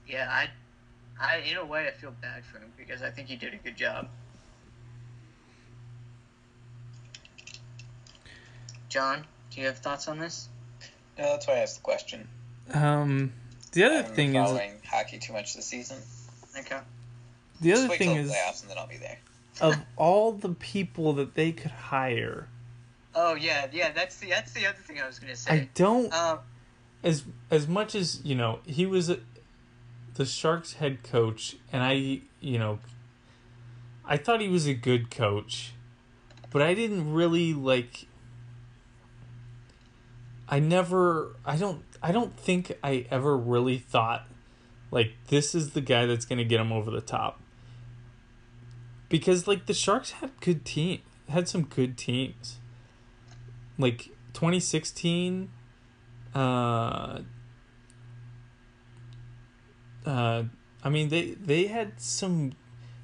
yeah, 0.06 0.28
I, 0.30 0.48
I 1.20 1.38
in 1.38 1.56
a 1.56 1.64
way 1.64 1.86
I 1.86 1.90
feel 1.92 2.14
bad 2.20 2.44
for 2.44 2.58
him 2.58 2.72
because 2.76 3.02
I 3.02 3.10
think 3.10 3.28
he 3.28 3.36
did 3.36 3.54
a 3.54 3.56
good 3.56 3.76
job. 3.76 4.08
John, 8.88 9.24
do 9.50 9.60
you 9.60 9.66
have 9.66 9.78
thoughts 9.78 10.08
on 10.08 10.18
this? 10.18 10.48
No, 11.18 11.24
that's 11.24 11.46
why 11.46 11.54
I 11.54 11.58
asked 11.58 11.76
the 11.76 11.82
question. 11.82 12.26
Um, 12.72 13.32
the 13.72 13.84
other 13.84 13.96
haven't 13.96 14.14
thing 14.14 14.32
been 14.32 14.42
is 14.42 14.48
following 14.48 14.72
hockey 14.86 15.18
too 15.18 15.32
much 15.32 15.54
this 15.54 15.66
season. 15.66 15.98
Okay. 16.58 16.78
the 17.60 17.68
Just 17.68 17.82
other 17.82 17.90
wait 17.90 17.98
thing 17.98 18.14
till 18.14 18.24
is 18.24 18.28
the 18.28 18.34
playoffs 18.34 18.62
and 18.62 18.70
then 18.70 18.78
I'll 18.78 18.86
be 18.86 18.96
there. 18.96 19.18
Of 19.60 19.76
all 19.96 20.32
the 20.32 20.50
people 20.50 21.12
that 21.14 21.34
they 21.34 21.52
could 21.52 21.70
hire, 21.70 22.48
Oh 23.14 23.34
yeah, 23.34 23.66
yeah. 23.72 23.90
That's 23.90 24.18
the 24.18 24.30
that's 24.30 24.52
the 24.52 24.66
other 24.66 24.78
thing 24.78 25.00
I 25.00 25.06
was 25.06 25.18
gonna 25.18 25.34
say. 25.34 25.50
I 25.50 25.68
don't 25.74 26.12
Um, 26.12 26.38
as 27.02 27.24
as 27.50 27.66
much 27.66 27.94
as 27.94 28.20
you 28.24 28.34
know 28.34 28.60
he 28.64 28.86
was 28.86 29.10
a, 29.10 29.18
the 30.14 30.24
Sharks 30.24 30.74
head 30.74 31.02
coach, 31.02 31.56
and 31.72 31.82
I 31.82 32.20
you 32.40 32.58
know 32.58 32.78
I 34.04 34.16
thought 34.18 34.40
he 34.40 34.48
was 34.48 34.66
a 34.66 34.74
good 34.74 35.10
coach, 35.10 35.72
but 36.50 36.62
I 36.62 36.74
didn't 36.74 37.12
really 37.12 37.52
like. 37.52 38.06
I 40.48 40.60
never. 40.60 41.36
I 41.44 41.56
don't. 41.56 41.82
I 42.00 42.12
don't 42.12 42.38
think 42.38 42.78
I 42.84 43.06
ever 43.10 43.36
really 43.36 43.78
thought 43.78 44.28
like 44.90 45.12
this 45.26 45.54
is 45.54 45.72
the 45.72 45.80
guy 45.80 46.06
that's 46.06 46.24
going 46.24 46.38
to 46.38 46.44
get 46.44 46.60
him 46.60 46.72
over 46.72 46.90
the 46.90 47.00
top. 47.00 47.40
Because 49.08 49.46
like 49.46 49.66
the 49.66 49.74
Sharks 49.74 50.12
had 50.12 50.38
good 50.40 50.64
team 50.64 51.00
had 51.28 51.48
some 51.48 51.64
good 51.64 51.96
teams. 51.96 52.58
Like 53.78 54.10
2016 54.32 55.50
uh 56.34 57.20
uh 60.04 60.42
I 60.82 60.88
mean 60.88 61.08
they 61.08 61.30
they 61.32 61.66
had 61.66 62.00
some 62.00 62.52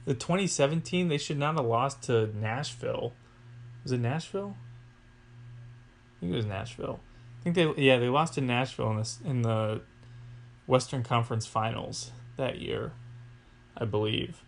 the 0.05 0.15
2017 0.15 1.09
they 1.09 1.19
should 1.19 1.39
not 1.39 1.57
have 1.57 1.67
lost 1.67 2.03
to 2.05 2.27
Nashville. 2.37 3.13
Was 3.83 3.93
it 3.93 4.01
Nashville? 4.01 4.57
I 6.17 6.21
think 6.21 6.33
it 6.33 6.37
was 6.37 6.47
Nashville. 6.47 7.01
I 7.41 7.43
think 7.45 7.57
they 7.57 7.83
yeah, 7.83 7.99
they 7.99 8.09
lost 8.09 8.35
to 8.35 8.41
Nashville 8.41 8.91
in 8.91 8.99
this 8.99 9.19
in 9.25 9.43
the 9.43 9.83
Western 10.67 11.03
Conference 11.03 11.47
Finals 11.47 12.11
that 12.37 12.59
year, 12.59 12.93
I 13.77 13.85
believe. 13.85 14.43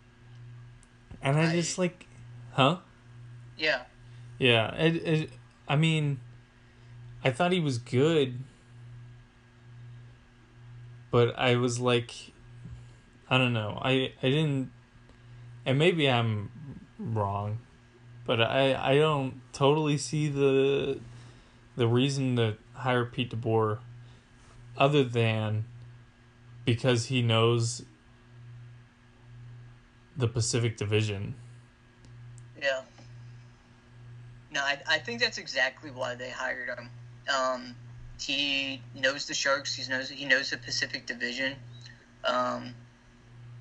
And 1.26 1.36
I 1.38 1.50
I- 1.50 1.52
just 1.52 1.76
like 1.78 2.06
huh? 2.52 2.78
yeah. 3.58 3.82
Yeah, 4.38 4.74
it, 4.74 4.96
it, 4.96 5.30
I 5.66 5.76
mean, 5.76 6.20
I 7.24 7.30
thought 7.30 7.52
he 7.52 7.60
was 7.60 7.78
good, 7.78 8.40
but 11.10 11.34
I 11.38 11.56
was 11.56 11.80
like, 11.80 12.12
I 13.30 13.38
don't 13.38 13.52
know. 13.54 13.78
I 13.82 14.12
I 14.22 14.28
didn't, 14.28 14.70
and 15.64 15.78
maybe 15.78 16.08
I'm 16.08 16.50
wrong, 16.98 17.60
but 18.26 18.40
I 18.42 18.74
I 18.74 18.96
don't 18.98 19.40
totally 19.54 19.96
see 19.96 20.28
the 20.28 21.00
the 21.76 21.88
reason 21.88 22.36
to 22.36 22.56
hire 22.74 23.06
Pete 23.06 23.30
DeBoer, 23.30 23.78
other 24.76 25.02
than 25.02 25.64
because 26.66 27.06
he 27.06 27.22
knows 27.22 27.84
the 30.16 30.28
Pacific 30.28 30.76
Division. 30.76 31.34
Yeah. 32.60 32.82
No, 34.50 34.60
I, 34.60 34.78
I 34.88 34.98
think 34.98 35.20
that's 35.20 35.38
exactly 35.38 35.90
why 35.90 36.14
they 36.14 36.30
hired 36.30 36.68
him. 36.68 36.90
Um, 37.34 37.74
he 38.20 38.80
knows 38.94 39.26
the 39.26 39.34
Sharks. 39.34 39.74
He 39.74 39.88
knows 39.90 40.08
he 40.08 40.24
knows 40.24 40.50
the 40.50 40.56
Pacific 40.56 41.06
Division. 41.06 41.54
Um, 42.24 42.74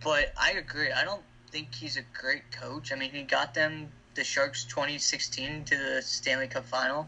but 0.03 0.34
I 0.39 0.51
agree. 0.51 0.91
I 0.91 1.03
don't 1.03 1.24
think 1.51 1.74
he's 1.74 1.97
a 1.97 2.03
great 2.14 2.51
coach. 2.51 2.91
I 2.91 2.95
mean, 2.95 3.12
he 3.12 3.24
got 3.24 3.53
them 3.53 3.89
the 4.14 4.24
Sharks 4.24 4.64
2016 4.66 5.66
to 5.66 5.78
the 5.78 6.01
Stanley 6.01 6.47
Cup 6.47 6.66
final 6.66 7.08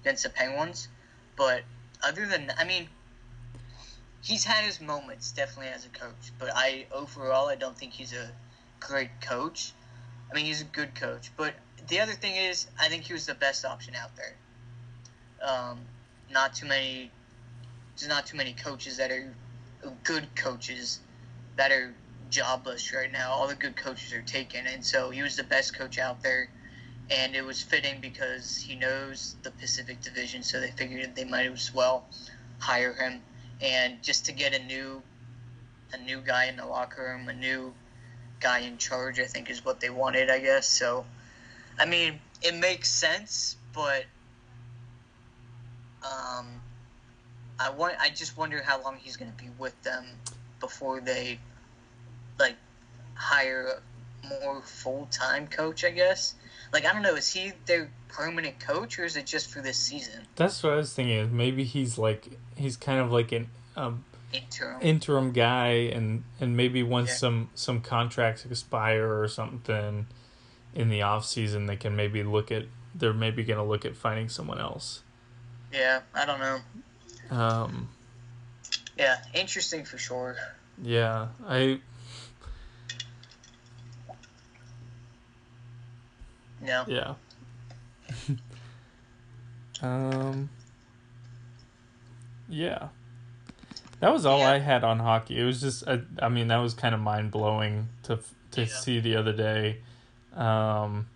against 0.00 0.24
the 0.24 0.30
Penguins. 0.30 0.88
But 1.36 1.62
other 2.02 2.26
than, 2.26 2.52
I 2.58 2.64
mean, 2.64 2.88
he's 4.22 4.44
had 4.44 4.64
his 4.64 4.80
moments 4.80 5.32
definitely 5.32 5.72
as 5.72 5.86
a 5.86 5.90
coach. 5.90 6.32
But 6.38 6.50
I 6.54 6.86
overall, 6.92 7.48
I 7.48 7.56
don't 7.56 7.76
think 7.76 7.92
he's 7.92 8.12
a 8.12 8.30
great 8.80 9.10
coach. 9.20 9.72
I 10.30 10.34
mean, 10.34 10.46
he's 10.46 10.62
a 10.62 10.64
good 10.64 10.94
coach, 10.94 11.30
but 11.36 11.54
the 11.88 12.00
other 12.00 12.12
thing 12.12 12.36
is, 12.36 12.66
I 12.80 12.88
think 12.88 13.04
he 13.04 13.12
was 13.12 13.26
the 13.26 13.34
best 13.34 13.64
option 13.64 13.94
out 13.94 14.10
there. 14.16 14.36
Um, 15.42 15.80
not 16.30 16.54
too 16.54 16.66
many, 16.66 17.10
there's 17.96 18.08
not 18.08 18.26
too 18.26 18.36
many 18.36 18.52
coaches 18.52 18.96
that 18.98 19.10
are 19.10 19.34
good 20.04 20.34
coaches 20.34 21.00
that 21.56 21.72
are 21.72 21.94
jobless 22.30 22.92
right 22.94 23.10
now. 23.10 23.32
All 23.32 23.48
the 23.48 23.54
good 23.54 23.76
coaches 23.76 24.12
are 24.12 24.22
taken, 24.22 24.66
and 24.66 24.84
so 24.84 25.10
he 25.10 25.22
was 25.22 25.36
the 25.36 25.44
best 25.44 25.76
coach 25.76 25.98
out 25.98 26.22
there, 26.22 26.48
and 27.10 27.34
it 27.34 27.44
was 27.44 27.60
fitting 27.60 28.00
because 28.00 28.56
he 28.56 28.76
knows 28.76 29.36
the 29.42 29.50
Pacific 29.50 30.00
Division, 30.00 30.42
so 30.42 30.60
they 30.60 30.70
figured 30.70 31.14
they 31.16 31.24
might 31.24 31.50
as 31.50 31.74
well 31.74 32.04
hire 32.58 32.92
him, 32.92 33.20
and 33.60 34.02
just 34.02 34.26
to 34.26 34.32
get 34.32 34.54
a 34.54 34.62
new, 34.64 35.02
a 35.92 35.98
new 35.98 36.20
guy 36.20 36.44
in 36.46 36.56
the 36.56 36.66
locker 36.66 37.02
room, 37.02 37.28
a 37.28 37.34
new 37.34 37.74
guy 38.40 38.60
in 38.60 38.78
charge, 38.78 39.20
I 39.20 39.24
think 39.24 39.50
is 39.50 39.64
what 39.64 39.80
they 39.80 39.90
wanted, 39.90 40.30
I 40.30 40.40
guess. 40.40 40.68
So, 40.68 41.04
I 41.78 41.86
mean, 41.86 42.18
it 42.42 42.54
makes 42.54 42.90
sense, 42.90 43.56
but 43.72 44.04
um, 46.02 46.46
I 47.58 47.70
want. 47.70 47.94
I 48.00 48.08
just 48.08 48.36
wonder 48.36 48.62
how 48.62 48.82
long 48.82 48.96
he's 48.96 49.16
going 49.16 49.30
to 49.30 49.36
be 49.36 49.50
with 49.58 49.80
them 49.82 50.04
before 50.60 51.00
they 51.00 51.38
like 52.38 52.56
hire 53.14 53.80
a 54.24 54.44
more 54.44 54.62
full 54.62 55.06
time 55.10 55.46
coach. 55.46 55.84
I 55.84 55.90
guess. 55.90 56.34
Like 56.72 56.86
I 56.86 56.92
don't 56.92 57.02
know. 57.02 57.16
Is 57.16 57.32
he 57.32 57.52
their 57.66 57.90
permanent 58.08 58.58
coach 58.60 58.98
or 58.98 59.04
is 59.04 59.16
it 59.16 59.26
just 59.26 59.50
for 59.50 59.60
this 59.60 59.76
season? 59.76 60.22
That's 60.36 60.62
what 60.62 60.72
I 60.72 60.76
was 60.76 60.92
thinking. 60.92 61.36
Maybe 61.36 61.64
he's 61.64 61.98
like 61.98 62.28
he's 62.56 62.76
kind 62.76 63.00
of 63.00 63.12
like 63.12 63.32
an 63.32 63.48
um, 63.76 64.04
Interim. 64.32 64.80
interim 64.80 65.32
guy, 65.32 65.68
and 65.92 66.24
and 66.40 66.56
maybe 66.56 66.82
once 66.82 67.08
Yeah. 67.10 67.14
some 67.16 67.50
some 67.54 67.80
contracts 67.80 68.44
expire 68.44 69.20
or 69.20 69.26
something 69.28 70.06
in 70.74 70.88
the 70.88 71.02
off 71.02 71.24
season, 71.24 71.66
they 71.66 71.76
can 71.76 71.96
maybe 71.96 72.22
look 72.22 72.52
at 72.52 72.66
they're 72.94 73.12
maybe 73.12 73.42
gonna 73.44 73.64
look 73.64 73.84
at 73.84 73.96
finding 73.96 74.28
someone 74.28 74.60
else. 74.60 75.02
yeah, 75.72 76.00
I 76.14 76.24
don't 76.24 76.40
know. 76.40 76.60
Um, 77.36 77.88
Yeah, 78.96 79.18
interesting 79.34 79.84
for 79.84 79.98
sure. 79.98 80.36
yeah, 80.82 81.28
I 81.46 81.80
No. 86.60 86.84
yeah. 86.86 87.14
um. 89.82 90.50
Yeah. 92.48 92.88
That 94.00 94.12
was 94.12 94.24
all 94.26 94.38
Yeah. 94.40 94.52
I 94.52 94.58
had 94.58 94.82
on 94.82 94.98
hockey. 94.98 95.38
It 95.38 95.44
was 95.44 95.60
just, 95.60 95.86
I, 95.86 96.00
I 96.20 96.28
mean, 96.28 96.48
that 96.48 96.56
was 96.58 96.74
kind 96.74 96.94
of 96.94 97.00
mind 97.00 97.30
blowing 97.30 97.88
to 98.04 98.18
to 98.52 98.62
Yeah. 98.62 98.66
see 98.66 98.98
the 99.00 99.14
other 99.16 99.32
day. 99.32 99.78
Um, 100.34 101.06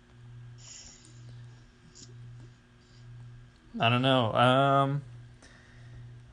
I 3.79 3.89
don't 3.89 4.01
know. 4.01 4.31
Um, 4.33 5.01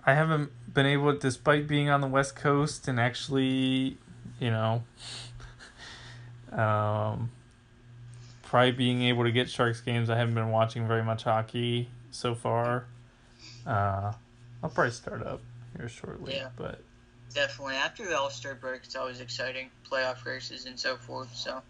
I 0.06 0.14
haven't 0.14 0.50
been 0.72 0.86
able, 0.86 1.16
despite 1.16 1.66
being 1.66 1.88
on 1.90 2.00
the 2.00 2.06
West 2.06 2.36
Coast 2.36 2.86
and 2.86 3.00
actually, 3.00 3.96
you 4.38 4.50
know, 4.50 4.84
um, 6.52 7.30
probably 8.42 8.72
being 8.72 9.02
able 9.02 9.24
to 9.24 9.32
get 9.32 9.50
Sharks 9.50 9.80
games. 9.80 10.08
I 10.10 10.16
haven't 10.16 10.34
been 10.34 10.50
watching 10.50 10.86
very 10.86 11.02
much 11.02 11.24
hockey 11.24 11.88
so 12.12 12.34
far. 12.34 12.84
Uh, 13.66 14.12
I'll 14.62 14.70
probably 14.70 14.92
start 14.92 15.26
up 15.26 15.40
here 15.76 15.88
shortly, 15.88 16.36
Yeah. 16.36 16.48
but 16.56 16.82
Definitely. 17.34 17.76
After 17.76 18.04
the 18.06 18.18
All 18.18 18.28
Star 18.28 18.54
break, 18.54 18.82
it's 18.84 18.94
always 18.94 19.20
exciting. 19.20 19.70
Playoff 19.90 20.24
races 20.26 20.66
and 20.66 20.78
so 20.78 20.96
forth. 20.96 21.34
So 21.34 21.62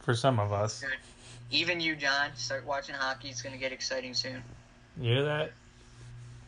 for 0.00 0.14
some 0.14 0.40
of 0.40 0.50
us, 0.50 0.82
even 1.50 1.78
you, 1.78 1.94
John, 1.94 2.30
start 2.36 2.64
watching 2.64 2.94
hockey. 2.94 3.28
It's 3.28 3.42
going 3.42 3.52
to 3.52 3.58
get 3.58 3.70
exciting 3.70 4.14
soon. 4.14 4.42
you 4.98 5.12
hear 5.12 5.24
that? 5.24 5.52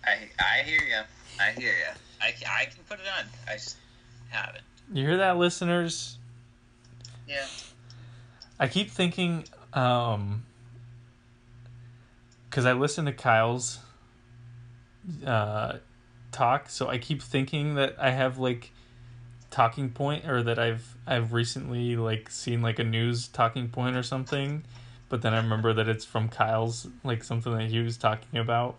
I 0.06 0.30
I 0.38 0.62
hear 0.62 0.80
you. 0.80 1.00
I 1.38 1.50
hear 1.50 1.68
you. 1.70 1.94
I, 2.22 2.28
I 2.60 2.64
can 2.64 2.82
put 2.88 2.98
it 2.98 3.06
on. 3.18 3.26
I 3.46 3.52
just 3.54 3.76
haven't. 4.30 4.64
You 4.92 5.06
hear 5.06 5.16
that, 5.18 5.36
listeners? 5.36 6.16
Yeah. 7.28 7.44
I 8.58 8.68
keep 8.68 8.90
thinking, 8.90 9.44
um, 9.74 10.44
because 12.48 12.64
I 12.64 12.72
listen 12.72 13.04
to 13.04 13.12
Kyle's 13.12 13.78
uh, 15.26 15.74
talk, 16.32 16.68
so 16.68 16.88
I 16.88 16.98
keep 16.98 17.22
thinking 17.22 17.74
that 17.74 17.96
I 17.98 18.10
have 18.10 18.38
like 18.38 18.70
talking 19.50 19.90
point, 19.90 20.26
or 20.26 20.42
that 20.42 20.58
I've 20.58 20.96
I've 21.06 21.32
recently 21.32 21.96
like 21.96 22.30
seen 22.30 22.62
like 22.62 22.78
a 22.78 22.84
news 22.84 23.28
talking 23.28 23.68
point 23.68 23.96
or 23.96 24.02
something, 24.02 24.64
but 25.08 25.22
then 25.22 25.34
I 25.34 25.38
remember 25.38 25.72
that 25.72 25.88
it's 25.88 26.04
from 26.04 26.28
Kyle's 26.28 26.86
like 27.04 27.24
something 27.24 27.52
that 27.52 27.70
he 27.70 27.80
was 27.80 27.96
talking 27.96 28.38
about, 28.38 28.76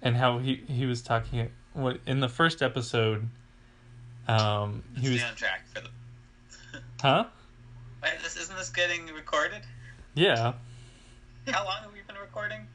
and 0.00 0.16
how 0.16 0.38
he 0.38 0.62
he 0.68 0.86
was 0.86 1.02
talking 1.02 1.50
what 1.74 2.00
in 2.06 2.20
the 2.20 2.28
first 2.28 2.62
episode. 2.62 3.28
Um, 4.28 4.84
he 4.94 5.06
Stay 5.06 5.12
was 5.14 5.24
on 5.24 5.34
track 5.34 5.66
for 5.74 5.80
the. 5.80 5.88
huh? 7.02 7.24
Wait, 8.02 8.12
this 8.22 8.36
isn't 8.36 8.56
this 8.56 8.70
getting 8.70 9.06
recorded? 9.06 9.62
Yeah, 10.14 10.54
How 11.48 11.64
long 11.64 11.78
have 11.82 11.92
we 11.92 12.00
been 12.06 12.16
recording? 12.20 12.66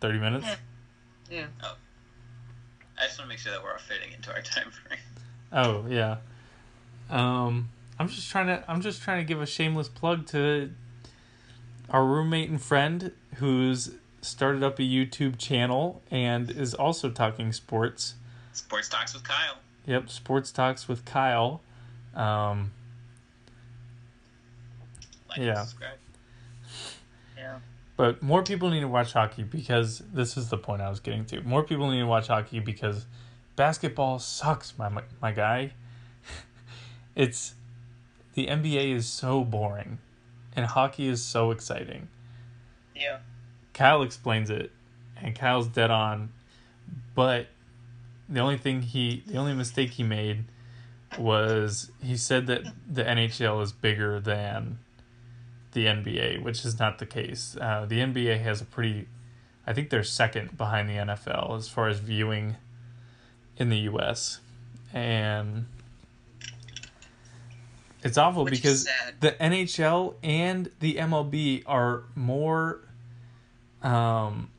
thirty 0.00 0.18
minutes. 0.18 0.46
Yeah. 1.30 1.46
I 3.02 3.06
just 3.06 3.18
want 3.18 3.28
to 3.28 3.34
make 3.34 3.38
sure 3.40 3.52
that 3.52 3.62
we're 3.62 3.72
all 3.72 3.78
fitting 3.78 4.12
into 4.12 4.32
our 4.32 4.40
time 4.42 4.70
frame. 4.70 4.98
Oh 5.52 5.84
yeah. 5.88 6.16
Um, 7.10 7.68
I'm 7.98 8.08
just 8.08 8.30
trying 8.30 8.46
to. 8.46 8.64
I'm 8.68 8.80
just 8.80 9.02
trying 9.02 9.18
to 9.18 9.24
give 9.24 9.42
a 9.42 9.46
shameless 9.46 9.88
plug 9.88 10.26
to 10.28 10.70
our 11.90 12.04
roommate 12.04 12.48
and 12.48 12.62
friend 12.62 13.12
who's 13.36 13.90
started 14.22 14.62
up 14.62 14.78
a 14.78 14.82
YouTube 14.82 15.36
channel 15.36 16.00
and 16.10 16.50
is 16.50 16.74
also 16.74 17.10
talking 17.10 17.52
sports. 17.52 18.14
Sports 18.52 18.88
talks 18.88 19.12
with 19.14 19.24
Kyle. 19.24 19.56
Yep, 19.86 20.08
sports 20.10 20.52
talks 20.52 20.86
with 20.88 21.04
Kyle. 21.04 21.60
Um, 22.14 22.70
Like 25.28 25.38
Yeah. 25.38 25.48
and 25.50 25.58
subscribe. 25.68 25.98
But 27.96 28.22
more 28.22 28.42
people 28.42 28.70
need 28.70 28.80
to 28.80 28.88
watch 28.88 29.12
hockey 29.12 29.42
because 29.42 30.02
this 30.12 30.36
is 30.36 30.48
the 30.48 30.56
point 30.56 30.80
I 30.80 30.88
was 30.88 31.00
getting 31.00 31.24
to. 31.26 31.42
More 31.42 31.62
people 31.62 31.90
need 31.90 32.00
to 32.00 32.06
watch 32.06 32.28
hockey 32.28 32.58
because 32.58 33.06
basketball 33.56 34.18
sucks, 34.18 34.76
my 34.78 34.88
my, 34.88 35.02
my 35.20 35.32
guy. 35.32 35.72
it's 37.14 37.54
the 38.34 38.46
NBA 38.46 38.94
is 38.94 39.06
so 39.06 39.44
boring, 39.44 39.98
and 40.56 40.66
hockey 40.66 41.06
is 41.06 41.22
so 41.22 41.50
exciting. 41.50 42.08
Yeah. 42.96 43.18
Kyle 43.74 44.02
explains 44.02 44.50
it, 44.50 44.70
and 45.20 45.34
Kyle's 45.34 45.68
dead 45.68 45.90
on. 45.90 46.32
But 47.14 47.48
the 48.28 48.40
only 48.40 48.56
thing 48.56 48.82
he, 48.82 49.22
the 49.26 49.36
only 49.36 49.54
mistake 49.54 49.90
he 49.90 50.02
made 50.02 50.44
was 51.18 51.90
he 52.02 52.16
said 52.16 52.46
that 52.46 52.62
the 52.90 53.04
NHL 53.04 53.62
is 53.62 53.72
bigger 53.72 54.18
than 54.18 54.78
the 55.72 55.86
NBA, 55.86 56.42
which 56.42 56.64
is 56.64 56.78
not 56.78 56.98
the 56.98 57.06
case. 57.06 57.56
Uh, 57.60 57.86
the 57.88 57.98
NBA 58.00 58.42
has 58.42 58.60
a 58.60 58.64
pretty, 58.64 59.08
I 59.66 59.72
think 59.72 59.90
they're 59.90 60.04
second 60.04 60.56
behind 60.56 60.88
the 60.88 60.94
NFL 60.94 61.56
as 61.56 61.68
far 61.68 61.88
as 61.88 61.98
viewing 61.98 62.56
in 63.56 63.68
the 63.68 63.78
U.S. 63.78 64.40
and 64.92 65.66
it's 68.02 68.18
awful 68.18 68.44
Which 68.44 68.54
because 68.54 68.88
the 69.20 69.30
NHL 69.32 70.14
and 70.24 70.70
the 70.80 70.94
MLB 70.96 71.62
are 71.66 72.02
more 72.16 72.80
um 73.82 74.50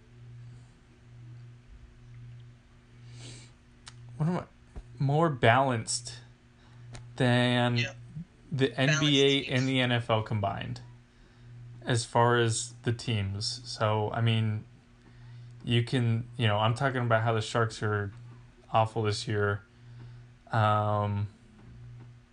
what 4.17 4.29
am 4.29 4.37
I 4.37 4.43
more 4.99 5.29
balanced 5.29 6.13
than 7.17 7.77
Yeah. 7.77 7.91
the 8.51 8.69
Balanced 8.69 9.01
NBA 9.03 9.45
teams. 9.45 9.47
and 9.49 9.67
the 9.67 9.77
NFL 9.79 10.25
combined 10.25 10.79
as 11.85 12.05
far 12.05 12.37
as 12.37 12.73
the 12.83 12.93
teams. 12.93 13.61
So, 13.65 14.09
I 14.13 14.21
mean, 14.21 14.63
you 15.63 15.83
can, 15.83 16.25
you 16.37 16.47
know, 16.47 16.57
I'm 16.57 16.73
talking 16.75 17.01
about 17.01 17.23
how 17.23 17.33
the 17.33 17.41
Sharks 17.41 17.81
are 17.83 18.11
awful 18.71 19.03
this 19.03 19.27
year. 19.27 19.61
Um 20.51 21.27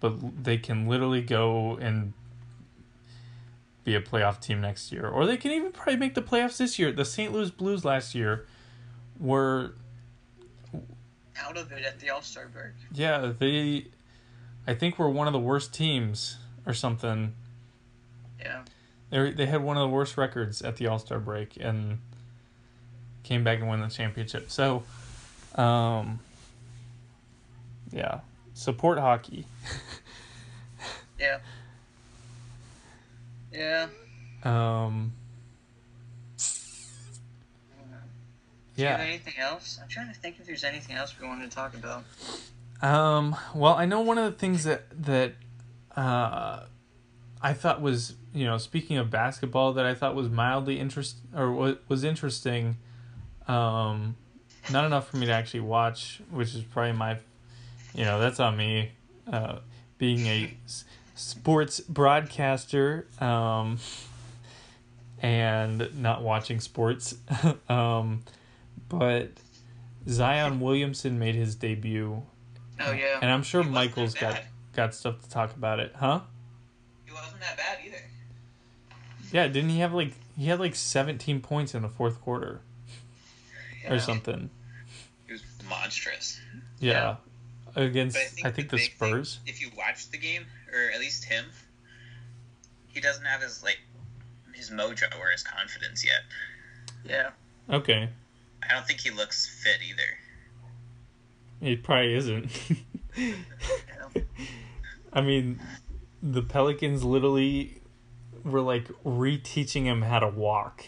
but 0.00 0.44
they 0.44 0.56
can 0.56 0.88
literally 0.88 1.20
go 1.20 1.76
and 1.76 2.14
be 3.84 3.94
a 3.94 4.00
playoff 4.00 4.40
team 4.40 4.60
next 4.62 4.90
year, 4.92 5.06
or 5.06 5.26
they 5.26 5.36
can 5.36 5.50
even 5.50 5.72
probably 5.72 5.96
make 5.96 6.14
the 6.14 6.22
playoffs 6.22 6.56
this 6.56 6.78
year. 6.78 6.90
The 6.90 7.04
St. 7.04 7.30
Louis 7.32 7.50
Blues 7.50 7.84
last 7.84 8.14
year 8.14 8.46
were, 9.18 9.74
Out 11.38 11.58
of 11.58 11.70
it 11.72 11.84
at 11.84 12.00
the 12.00 12.08
All 12.08 12.22
Star 12.22 12.48
break. 12.48 12.72
yeah, 12.92 13.30
they, 13.38 13.88
I 14.66 14.72
think 14.74 14.98
were 14.98 15.10
one 15.10 15.26
of 15.26 15.34
the 15.34 15.38
worst 15.38 15.74
teams 15.74 16.38
or 16.64 16.72
something. 16.72 17.34
Yeah. 18.40 18.62
They 19.10 19.30
they 19.32 19.46
had 19.46 19.62
one 19.62 19.76
of 19.76 19.82
the 19.82 19.88
worst 19.88 20.16
records 20.16 20.62
at 20.62 20.76
the 20.76 20.86
All 20.86 20.98
Star 20.98 21.18
break 21.18 21.56
and 21.60 21.98
came 23.22 23.44
back 23.44 23.58
and 23.58 23.68
won 23.68 23.80
the 23.80 23.88
championship. 23.88 24.50
So, 24.50 24.82
um, 25.56 26.20
yeah, 27.92 28.20
support 28.54 28.98
hockey. 28.98 29.46
Yeah. 31.20 31.38
Yeah. 33.52 33.86
Um, 34.42 35.12
Do 38.76 38.82
you 38.82 38.88
have 38.88 39.00
yeah. 39.00 39.04
anything 39.06 39.34
else? 39.38 39.78
I'm 39.82 39.88
trying 39.88 40.08
to 40.08 40.14
think 40.14 40.36
if 40.40 40.46
there's 40.46 40.64
anything 40.64 40.96
else 40.96 41.14
we 41.20 41.26
wanted 41.26 41.50
to 41.50 41.54
talk 41.54 41.74
about. 41.74 42.04
Um, 42.80 43.36
well, 43.54 43.74
I 43.74 43.84
know 43.84 44.00
one 44.00 44.16
of 44.16 44.32
the 44.32 44.38
things 44.38 44.64
that 44.64 44.84
that 45.02 45.34
uh, 45.94 46.64
I 47.42 47.52
thought 47.52 47.80
was, 47.80 48.14
you 48.34 48.44
know, 48.44 48.58
speaking 48.58 48.98
of 48.98 49.10
basketball, 49.10 49.72
that 49.74 49.86
I 49.86 49.94
thought 49.94 50.14
was 50.14 50.28
mildly 50.28 50.78
interest 50.78 51.16
or 51.34 51.52
was 51.52 51.76
was 51.88 52.04
interesting. 52.04 52.76
Um, 53.48 54.16
not 54.70 54.84
enough 54.84 55.08
for 55.08 55.16
me 55.16 55.26
to 55.26 55.32
actually 55.32 55.60
watch, 55.60 56.20
which 56.30 56.54
is 56.54 56.62
probably 56.62 56.92
my, 56.92 57.18
you 57.94 58.04
know, 58.04 58.20
that's 58.20 58.38
on 58.38 58.56
me, 58.56 58.92
uh, 59.32 59.58
being 59.98 60.26
a 60.26 60.54
sports 61.14 61.80
broadcaster, 61.80 63.06
um, 63.20 63.78
and 65.22 65.88
not 66.00 66.22
watching 66.22 66.60
sports. 66.60 67.16
um, 67.68 68.22
but 68.88 69.30
Zion 70.08 70.60
Williamson 70.60 71.18
made 71.18 71.34
his 71.34 71.54
debut 71.54 72.22
Oh 72.80 72.92
yeah. 72.92 73.18
and 73.20 73.30
I'm 73.30 73.42
sure 73.42 73.62
Michael's 73.62 74.14
got 74.14 74.40
got 74.74 74.94
stuff 74.94 75.20
to 75.22 75.28
talk 75.28 75.54
about 75.54 75.80
it, 75.80 75.94
huh? 75.96 76.20
He 77.10 77.16
wasn't 77.16 77.40
that 77.40 77.56
bad 77.56 77.78
either. 77.84 78.02
Yeah, 79.32 79.48
didn't 79.48 79.70
he 79.70 79.80
have 79.80 79.92
like 79.92 80.12
he 80.36 80.46
had 80.46 80.60
like 80.60 80.76
17 80.76 81.40
points 81.40 81.74
in 81.74 81.82
the 81.82 81.88
fourth 81.88 82.20
quarter 82.20 82.60
or 83.88 83.98
something? 83.98 84.48
He 85.26 85.32
was 85.32 85.42
monstrous. 85.68 86.40
Yeah, 86.78 87.16
against 87.74 88.16
But 88.16 88.46
I 88.48 88.52
think, 88.52 88.70
the, 88.70 88.76
big 88.76 88.92
thing, 88.92 89.08
Spurs. 89.10 89.40
if 89.46 89.60
you 89.60 89.70
watch 89.76 90.08
the 90.10 90.18
game, 90.18 90.46
or 90.72 90.90
at 90.92 91.00
least 91.00 91.24
him, 91.24 91.46
he 92.88 93.00
doesn't 93.00 93.24
have 93.24 93.42
his 93.42 93.62
like 93.62 93.80
his 94.54 94.70
mojo 94.70 95.06
or 95.20 95.30
his 95.30 95.42
confidence 95.42 96.04
yet. 96.04 96.20
Yeah. 97.04 97.30
Okay, 97.74 98.08
I 98.62 98.72
don't 98.74 98.86
think 98.86 99.00
he 99.00 99.10
looks 99.10 99.48
fit 99.48 99.78
either. 99.88 101.68
he 101.68 101.76
probably 101.76 102.14
isn't. 102.14 102.50
I 105.12 105.20
mean, 105.20 105.60
the 106.22 106.42
Pelicans 106.42 107.04
literally 107.04 107.80
were 108.44 108.60
like 108.60 108.88
reteaching 109.04 109.84
him 109.84 110.02
how 110.02 110.18
to 110.18 110.28
walk. 110.28 110.84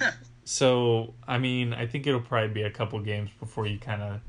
So 0.46 1.12
I 1.26 1.38
mean, 1.38 1.74
I 1.74 1.86
think 1.88 2.06
it'll 2.06 2.20
probably 2.20 2.54
be 2.54 2.62
a 2.62 2.70
couple 2.70 3.00
games 3.00 3.30
before 3.40 3.66
you 3.66 3.80
kind 3.80 4.00
of, 4.00 4.20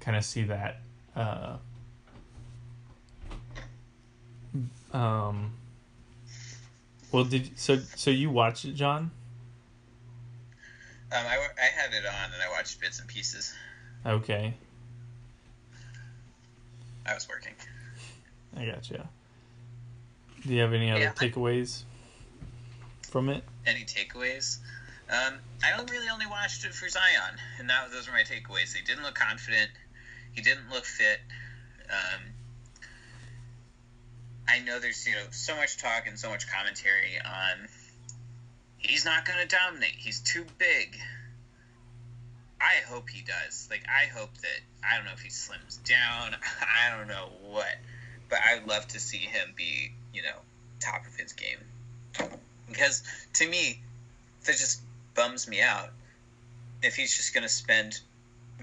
kind 0.00 0.16
of 0.16 0.24
see 0.24 0.42
that. 0.42 0.80
Uh, 1.14 1.58
um. 4.92 5.52
Well, 7.12 7.22
did 7.22 7.56
so? 7.56 7.78
So 7.94 8.10
you 8.10 8.30
watched 8.30 8.64
it, 8.64 8.74
John? 8.74 9.12
Um, 11.12 11.24
I, 11.24 11.36
I 11.36 11.80
had 11.80 11.94
it 11.94 12.04
on 12.04 12.32
and 12.32 12.42
I 12.42 12.50
watched 12.50 12.80
bits 12.80 12.98
and 12.98 13.08
pieces. 13.08 13.54
Okay, 14.04 14.54
I 17.06 17.14
was 17.14 17.28
working. 17.28 17.54
I 18.56 18.66
gotcha. 18.66 19.08
Do 20.46 20.52
you 20.52 20.60
have 20.60 20.72
any 20.72 20.90
other 20.90 21.00
Yeah, 21.00 21.12
I- 21.18 21.28
takeaways 21.28 21.84
from 23.08 23.28
it? 23.28 23.44
Any 23.66 23.84
takeaways? 23.84 24.58
Um, 25.08 25.38
I 25.62 25.72
only 25.72 25.92
really 25.92 26.08
only 26.08 26.26
watched 26.26 26.64
it 26.64 26.74
for 26.74 26.88
Zion, 26.88 27.38
and 27.58 27.68
that 27.68 27.90
those 27.90 28.06
were 28.06 28.14
my 28.14 28.22
takeaways. 28.22 28.74
He 28.74 28.82
didn't 28.82 29.02
look 29.02 29.14
confident. 29.14 29.70
He 30.32 30.40
didn't 30.40 30.70
look 30.70 30.84
fit. 30.84 31.20
Um, 31.90 32.22
I 34.48 34.58
know 34.60 34.80
there's 34.80 35.06
you 35.06 35.12
know 35.14 35.24
so 35.30 35.54
much 35.56 35.76
talk 35.76 36.06
and 36.06 36.18
so 36.18 36.28
much 36.30 36.50
commentary 36.50 37.18
on 37.24 37.68
he's 38.78 39.04
not 39.04 39.24
going 39.24 39.38
to 39.40 39.46
dominate. 39.46 39.94
He's 39.96 40.20
too 40.20 40.44
big. 40.58 40.98
I 42.60 42.76
hope 42.88 43.08
he 43.10 43.22
does. 43.22 43.68
Like 43.70 43.84
I 43.88 44.06
hope 44.06 44.36
that 44.38 44.60
I 44.88 44.96
don't 44.96 45.04
know 45.04 45.12
if 45.12 45.20
he 45.20 45.28
slims 45.28 45.82
down. 45.84 46.34
I 46.60 46.96
don't 46.96 47.08
know 47.08 47.28
what, 47.42 47.76
but 48.32 48.40
I'd 48.42 48.66
love 48.66 48.88
to 48.88 48.98
see 48.98 49.18
him 49.18 49.52
be 49.54 49.92
you 50.14 50.22
know 50.22 50.38
top 50.80 51.06
of 51.06 51.14
his 51.14 51.34
game 51.34 51.58
because 52.66 53.02
to 53.34 53.46
me 53.46 53.78
that 54.46 54.52
just 54.52 54.80
bums 55.14 55.46
me 55.46 55.60
out 55.60 55.90
if 56.82 56.96
he's 56.96 57.14
just 57.14 57.34
going 57.34 57.42
to 57.42 57.48
spend 57.50 58.00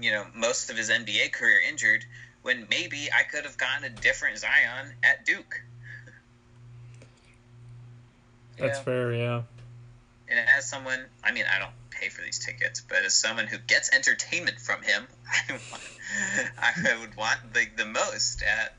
you 0.02 0.10
know 0.10 0.26
most 0.34 0.70
of 0.70 0.76
his 0.76 0.90
NBA 0.90 1.30
career 1.32 1.60
injured 1.66 2.04
when 2.42 2.66
maybe 2.68 3.08
I 3.16 3.22
could 3.22 3.44
have 3.44 3.56
gotten 3.56 3.84
a 3.84 3.90
different 3.90 4.38
Zion 4.38 4.92
at 5.04 5.24
Duke. 5.24 5.62
That's 8.56 8.78
Yeah. 8.78 8.84
fair, 8.84 9.12
yeah. 9.12 9.42
And 10.28 10.38
as 10.56 10.68
someone, 10.68 11.00
I 11.22 11.32
mean, 11.32 11.44
I 11.54 11.58
don't 11.58 11.74
pay 11.90 12.08
for 12.08 12.22
these 12.22 12.38
tickets, 12.38 12.80
but 12.80 13.04
as 13.04 13.12
someone 13.12 13.46
who 13.46 13.58
gets 13.58 13.92
entertainment 13.94 14.58
from 14.58 14.80
him, 14.82 15.06
I, 15.50 15.60
want, 15.70 15.82
I 16.58 16.96
would 17.00 17.14
want 17.14 17.40
like 17.54 17.76
the 17.76 17.84
most 17.84 18.42
at 18.42 18.72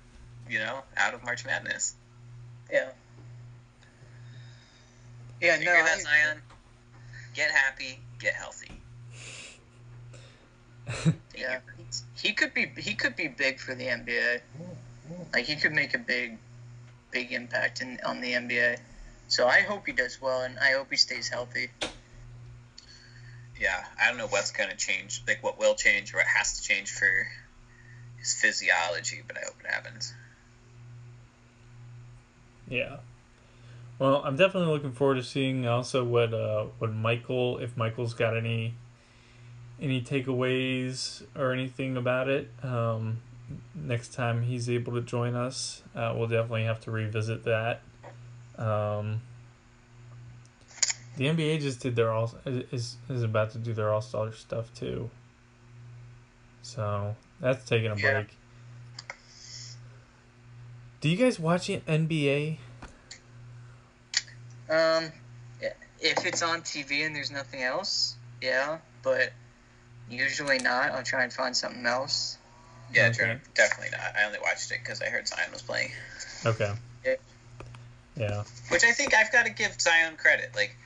you 0.52 0.60
know 0.60 0.80
out 0.98 1.14
of 1.14 1.24
March 1.24 1.46
Madness. 1.46 1.96
Yeah. 2.72 2.90
Yeah, 5.42 5.58
Figure 5.58 5.74
no, 5.74 5.84
that 5.84 5.98
I- 5.98 6.02
Zion. 6.02 6.42
Get 7.34 7.50
happy, 7.50 8.00
get 8.20 8.34
healthy. 8.34 8.72
Yeah, 11.34 11.60
he 12.22 12.34
could 12.34 12.54
be 12.54 12.66
he 12.78 12.94
could 12.94 13.16
be 13.16 13.28
big 13.30 13.60
for 13.60 13.74
the 13.74 13.86
NBA. 13.86 14.42
Like 15.34 15.46
he 15.46 15.56
could 15.56 15.72
make 15.72 15.94
a 15.96 15.98
big, 15.98 16.38
big 17.10 17.32
impact 17.32 17.82
in 17.82 18.00
on 18.06 18.20
the 18.20 18.34
NBA. 18.34 18.78
So 19.30 19.48
I 19.48 19.62
hope 19.62 19.86
he 19.88 19.94
does 19.94 20.22
well, 20.22 20.42
and 20.42 20.60
I 20.60 20.74
hope 20.74 20.88
he 20.92 20.98
stays 20.98 21.30
healthy. 21.30 21.70
Yeah, 23.60 23.84
I 24.00 24.10
don't 24.10 24.18
know 24.18 24.28
what's 24.28 24.52
gonna 24.52 24.76
change, 24.76 25.24
like 25.26 25.42
what 25.42 25.58
will 25.58 25.74
change 25.76 26.14
or 26.14 26.18
what 26.18 26.28
has 26.28 26.58
to 26.60 26.64
change 26.64 26.92
for 26.92 27.10
his 28.18 28.34
physiology, 28.34 29.22
but 29.26 29.38
I 29.38 29.42
hope 29.46 29.56
it 29.64 29.72
happens. 29.72 30.14
Yeah. 32.72 32.98
Well, 34.00 34.24
I'm 34.24 34.38
definitely 34.38 34.74
looking 34.74 34.94
forward 34.94 35.16
to 35.16 35.24
seeing 35.24 35.68
also 35.68 36.04
what 36.06 36.34
uh 36.34 36.68
what 36.80 36.92
Michael 36.94 37.60
if 37.60 37.76
Michael's 37.78 38.14
got 38.14 38.36
any 38.36 38.76
any 39.80 40.02
takeaways 40.02 41.24
or 41.36 41.52
anything 41.52 41.98
about 41.98 42.30
it. 42.30 42.50
Um 42.64 43.20
next 43.76 44.14
time 44.14 44.44
he's 44.44 44.70
able 44.70 44.94
to 44.94 45.02
join 45.02 45.36
us, 45.36 45.84
uh, 45.94 46.14
we'll 46.16 46.28
definitely 46.28 46.64
have 46.64 46.80
to 46.82 46.92
revisit 46.92 47.44
that. 47.44 47.82
Um 48.58 49.22
the 51.18 51.26
NBA 51.26 51.60
just 51.60 51.82
did 51.82 51.98
their 51.98 52.12
all 52.12 52.34
is 52.46 52.96
is 53.10 53.22
about 53.22 53.52
to 53.52 53.58
do 53.58 53.74
their 53.74 53.92
all 53.92 54.02
star 54.02 54.32
stuff 54.32 54.74
too. 54.74 55.10
So 56.62 57.16
that's 57.42 57.66
taking 57.66 57.92
a 57.92 57.96
Yeah. 57.96 58.14
break. 58.14 58.38
Do 61.02 61.10
you 61.10 61.18
guys 61.18 61.40
watch 61.40 61.68
NBA? 61.68 62.58
Um, 64.70 65.12
if 66.00 66.26
it's 66.26 66.44
on 66.44 66.62
TV 66.62 67.06
and 67.06 67.16
there's 67.16 67.32
nothing 67.32 67.64
else, 67.64 68.16
yeah, 68.40 68.78
but 69.02 69.34
usually 70.10 70.60
not. 70.60 70.92
I'll 70.92 71.04
try 71.04 71.24
and 71.24 71.34
find 71.34 71.58
something 71.58 71.86
else. 71.88 72.38
Yeah, 72.94 73.08
Okay. 73.08 73.18
Jordan, 73.18 73.42
definitely 73.56 73.92
not. 73.92 74.16
I 74.16 74.26
only 74.26 74.40
watched 74.40 74.72
it 74.72 74.80
because 74.84 75.02
I 75.02 75.06
heard 75.06 75.28
Zion 75.28 75.52
was 75.52 75.64
playing, 75.64 75.92
Okay. 76.46 76.72
Yeah. 77.04 77.16
Yeah. 78.16 78.44
which 78.70 78.84
I 78.84 78.92
think 78.92 79.16
I've 79.16 79.32
got 79.32 79.46
to 79.46 79.52
give 79.52 79.82
Zion 79.82 80.18
credit. 80.18 80.52
Like, 80.56 80.78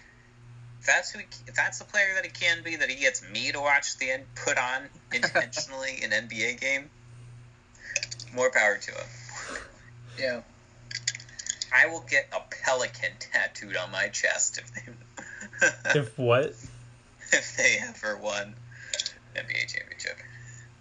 that's 0.85 1.11
who, 1.11 1.19
he, 1.19 1.25
if 1.47 1.55
that's 1.55 1.79
the 1.79 1.85
player 1.85 2.13
that 2.15 2.23
he 2.25 2.31
can 2.31 2.63
be, 2.63 2.77
that 2.77 2.89
he 2.89 3.01
gets 3.01 3.21
me 3.29 3.51
to 3.51 3.59
watch 3.59 3.97
the 3.97 4.11
end 4.11 4.23
put 4.35 4.57
on 4.57 4.83
intentionally 5.13 5.99
an 6.03 6.11
NBA 6.11 6.61
game. 6.61 6.89
More 8.33 8.49
power 8.51 8.77
to 8.77 8.91
him. 8.91 9.07
Yeah. 10.17 10.41
I 11.73 11.87
will 11.87 12.05
get 12.09 12.29
a 12.31 12.39
pelican 12.63 13.11
tattooed 13.19 13.75
on 13.75 13.91
my 13.91 14.07
chest 14.07 14.57
if 14.59 14.73
they 14.73 14.91
If 15.99 16.17
what? 16.17 16.53
if 17.31 17.57
they 17.57 17.77
ever 17.81 18.17
won 18.17 18.55
NBA 19.35 19.67
championship. 19.67 20.17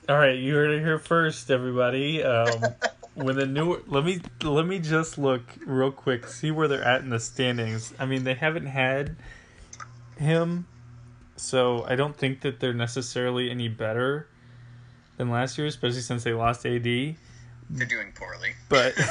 All 0.09 0.17
right, 0.17 0.39
you 0.39 0.55
heard 0.55 0.71
it 0.71 0.81
here 0.81 0.99
first, 0.99 1.51
everybody. 1.51 2.23
Um, 2.23 2.63
when 3.15 3.37
the 3.37 3.47
new 3.47 3.83
let 3.87 4.05
me 4.05 4.21
let 4.43 4.67
me 4.67 4.79
just 4.79 5.19
look 5.19 5.43
real 5.65 5.91
quick, 5.91 6.27
see 6.29 6.51
where 6.51 6.69
they're 6.69 6.85
at 6.85 7.01
in 7.01 7.11
the 7.11 7.21
standings. 7.21 7.95
I 7.99 8.07
mean, 8.07 8.25
they 8.25 8.35
haven't 8.35 8.67
had 8.67 9.17
him, 10.19 10.67
so 11.37 11.85
I 11.89 11.97
don't 11.97 12.17
think 12.17 12.43
that 12.43 12.61
they're 12.61 12.75
necessarily 12.75 13.51
any 13.51 13.69
better 13.69 14.29
than 15.17 15.31
last 15.31 15.59
year, 15.59 15.67
especially 15.67 16.01
since 16.03 16.25
they 16.25 16.33
lost 16.33 16.67
AD. 16.67 17.17
They're 17.71 17.87
doing 17.87 18.13
poorly. 18.15 18.55
But 18.69 18.95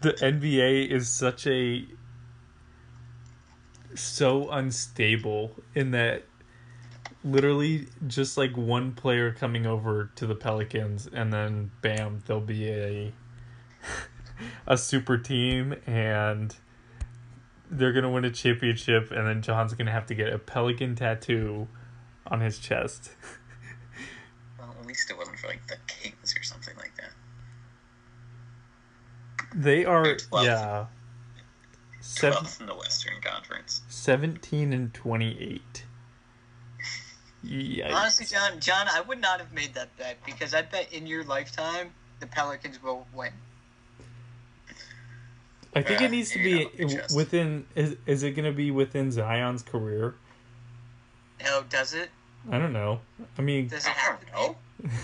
the 0.00 0.12
NBA 0.12 0.88
is 0.90 1.08
such 1.08 1.46
a 1.46 1.86
so 3.94 4.50
unstable 4.50 5.54
in 5.74 5.90
that 5.92 6.24
literally 7.24 7.86
just 8.06 8.36
like 8.36 8.56
one 8.56 8.92
player 8.92 9.32
coming 9.32 9.66
over 9.66 10.10
to 10.16 10.26
the 10.26 10.34
Pelicans 10.34 11.06
and 11.12 11.32
then 11.32 11.70
bam 11.82 12.22
there'll 12.26 12.42
be 12.42 12.68
a 12.68 13.12
a 14.66 14.76
super 14.76 15.18
team 15.18 15.74
and 15.86 16.56
they're 17.70 17.92
going 17.92 18.02
to 18.02 18.10
win 18.10 18.24
a 18.24 18.30
championship 18.30 19.10
and 19.10 19.26
then 19.26 19.40
John's 19.40 19.74
going 19.74 19.86
to 19.86 19.92
have 19.92 20.06
to 20.06 20.14
get 20.14 20.32
a 20.32 20.38
pelican 20.38 20.94
tattoo 20.94 21.68
on 22.26 22.40
his 22.40 22.58
chest. 22.58 23.12
Well, 24.92 24.96
at 24.96 24.98
least 24.98 25.10
it 25.10 25.16
wasn't 25.16 25.38
for 25.38 25.46
like 25.48 25.66
the 25.68 25.76
Kings 25.86 26.34
or 26.38 26.42
something 26.42 26.76
like 26.76 26.92
that. 26.96 27.12
They 29.54 29.84
are 29.84 30.16
Twelve. 30.16 30.44
yeah. 30.46 30.86
Seven, 32.00 32.38
Twelfth 32.40 32.60
in 32.60 32.66
the 32.66 32.74
Western 32.74 33.20
Conference. 33.22 33.82
17 33.88 34.72
and 34.72 34.92
28. 34.92 35.84
Yeah. 37.44 37.96
Honestly, 37.96 38.26
John, 38.26 38.58
John, 38.60 38.88
I 38.88 39.00
would 39.02 39.20
not 39.20 39.38
have 39.40 39.52
made 39.52 39.74
that 39.74 39.96
bet 39.96 40.18
because 40.26 40.52
I 40.52 40.62
bet 40.62 40.92
in 40.92 41.06
your 41.06 41.22
lifetime 41.24 41.92
the 42.20 42.26
Pelicans 42.26 42.82
will 42.82 43.06
win. 43.14 43.32
I 45.74 45.82
think 45.82 46.00
Yeah, 46.00 46.06
it 46.06 46.10
needs 46.10 46.30
to 46.32 46.38
be 46.42 46.64
know, 46.64 46.70
it 46.76 46.86
just- 46.88 47.16
within 47.16 47.66
is 47.74 47.96
is 48.04 48.22
it 48.24 48.32
going 48.32 48.44
to 48.44 48.52
be 48.52 48.70
within 48.70 49.10
Zion's 49.10 49.62
career? 49.62 50.14
Oh, 51.46 51.64
does 51.70 51.94
it? 51.94 52.10
I 52.50 52.58
don't 52.58 52.72
know. 52.72 53.00
I 53.38 53.42
mean, 53.42 53.68
Does 53.68 53.84
it 53.86 53.90
I 53.90 53.92
have 53.92 54.20
don't 54.32 54.56
to 54.82 54.88
be? 54.88 54.94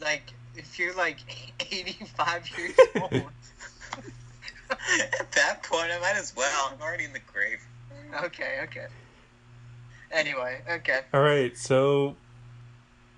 Like, 0.00 0.32
if 0.56 0.78
you're 0.78 0.94
like 0.94 1.18
85 1.70 2.58
years 2.58 2.72
old. 3.00 3.22
At 5.20 5.30
that 5.32 5.62
point, 5.62 5.90
I 5.92 5.98
might 6.00 6.16
as 6.16 6.34
well. 6.34 6.72
I'm 6.72 6.80
already 6.80 7.04
in 7.04 7.12
the 7.12 7.20
grave. 7.20 7.60
okay, 8.24 8.60
okay. 8.64 8.86
Anyway, 10.10 10.60
okay. 10.70 11.00
all 11.14 11.20
right. 11.20 11.56
So 11.56 12.16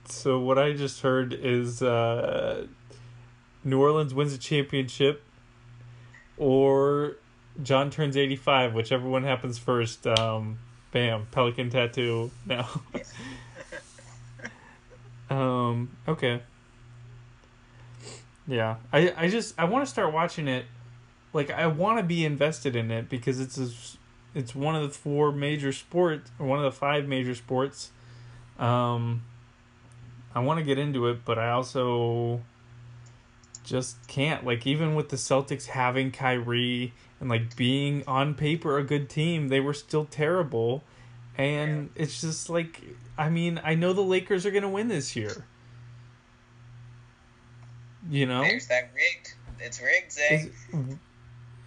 so 0.06 0.38
what 0.38 0.58
I 0.58 0.72
just 0.74 1.00
heard 1.00 1.32
is 1.32 1.82
uh 1.82 2.66
New 3.64 3.80
Orleans 3.80 4.12
wins 4.14 4.32
a 4.32 4.38
championship 4.38 5.22
or 6.36 7.16
John 7.62 7.90
turns 7.90 8.16
85, 8.16 8.74
whichever 8.74 9.08
one 9.08 9.22
happens 9.24 9.58
first. 9.58 10.06
Um 10.06 10.58
bam, 10.94 11.26
pelican 11.30 11.68
tattoo 11.68 12.30
now. 12.46 12.68
Um. 15.28 15.96
Okay. 16.08 16.40
Yeah, 18.46 18.76
I 18.92 19.12
I 19.16 19.28
just 19.28 19.54
I 19.58 19.64
want 19.64 19.84
to 19.84 19.90
start 19.90 20.12
watching 20.12 20.48
it. 20.48 20.64
Like 21.32 21.50
I 21.50 21.66
want 21.66 21.98
to 21.98 22.02
be 22.04 22.24
invested 22.24 22.76
in 22.76 22.90
it 22.90 23.08
because 23.08 23.40
it's 23.40 23.58
a, 23.58 23.68
it's 24.34 24.54
one 24.54 24.74
of 24.74 24.82
the 24.82 24.90
four 24.90 25.32
major 25.32 25.72
sports 25.72 26.30
or 26.38 26.46
one 26.46 26.58
of 26.58 26.64
the 26.64 26.72
five 26.72 27.06
major 27.06 27.34
sports. 27.34 27.90
Um. 28.58 29.22
I 30.36 30.40
want 30.40 30.58
to 30.58 30.64
get 30.64 30.78
into 30.78 31.06
it, 31.06 31.24
but 31.24 31.38
I 31.38 31.50
also 31.50 32.40
just 33.62 34.04
can't. 34.08 34.44
Like 34.44 34.66
even 34.66 34.96
with 34.96 35.08
the 35.10 35.16
Celtics 35.16 35.66
having 35.66 36.10
Kyrie 36.10 36.92
and 37.24 37.30
like 37.30 37.56
being 37.56 38.04
on 38.06 38.34
paper 38.34 38.76
a 38.78 38.84
good 38.84 39.08
team, 39.08 39.48
they 39.48 39.60
were 39.60 39.72
still 39.72 40.04
terrible. 40.04 40.84
And 41.36 41.88
it's 41.96 42.20
just 42.20 42.50
like 42.50 42.82
I 43.16 43.30
mean, 43.30 43.60
I 43.64 43.74
know 43.74 43.92
the 43.94 44.02
Lakers 44.02 44.44
are 44.44 44.50
going 44.50 44.62
to 44.62 44.68
win 44.68 44.88
this 44.88 45.16
year. 45.16 45.46
You 48.10 48.26
know? 48.26 48.42
There's 48.42 48.66
that 48.68 48.90
rigged. 48.94 49.34
It's 49.58 49.80
rigged, 49.80 50.12
Zay. 50.12 50.50
It's, 50.72 50.96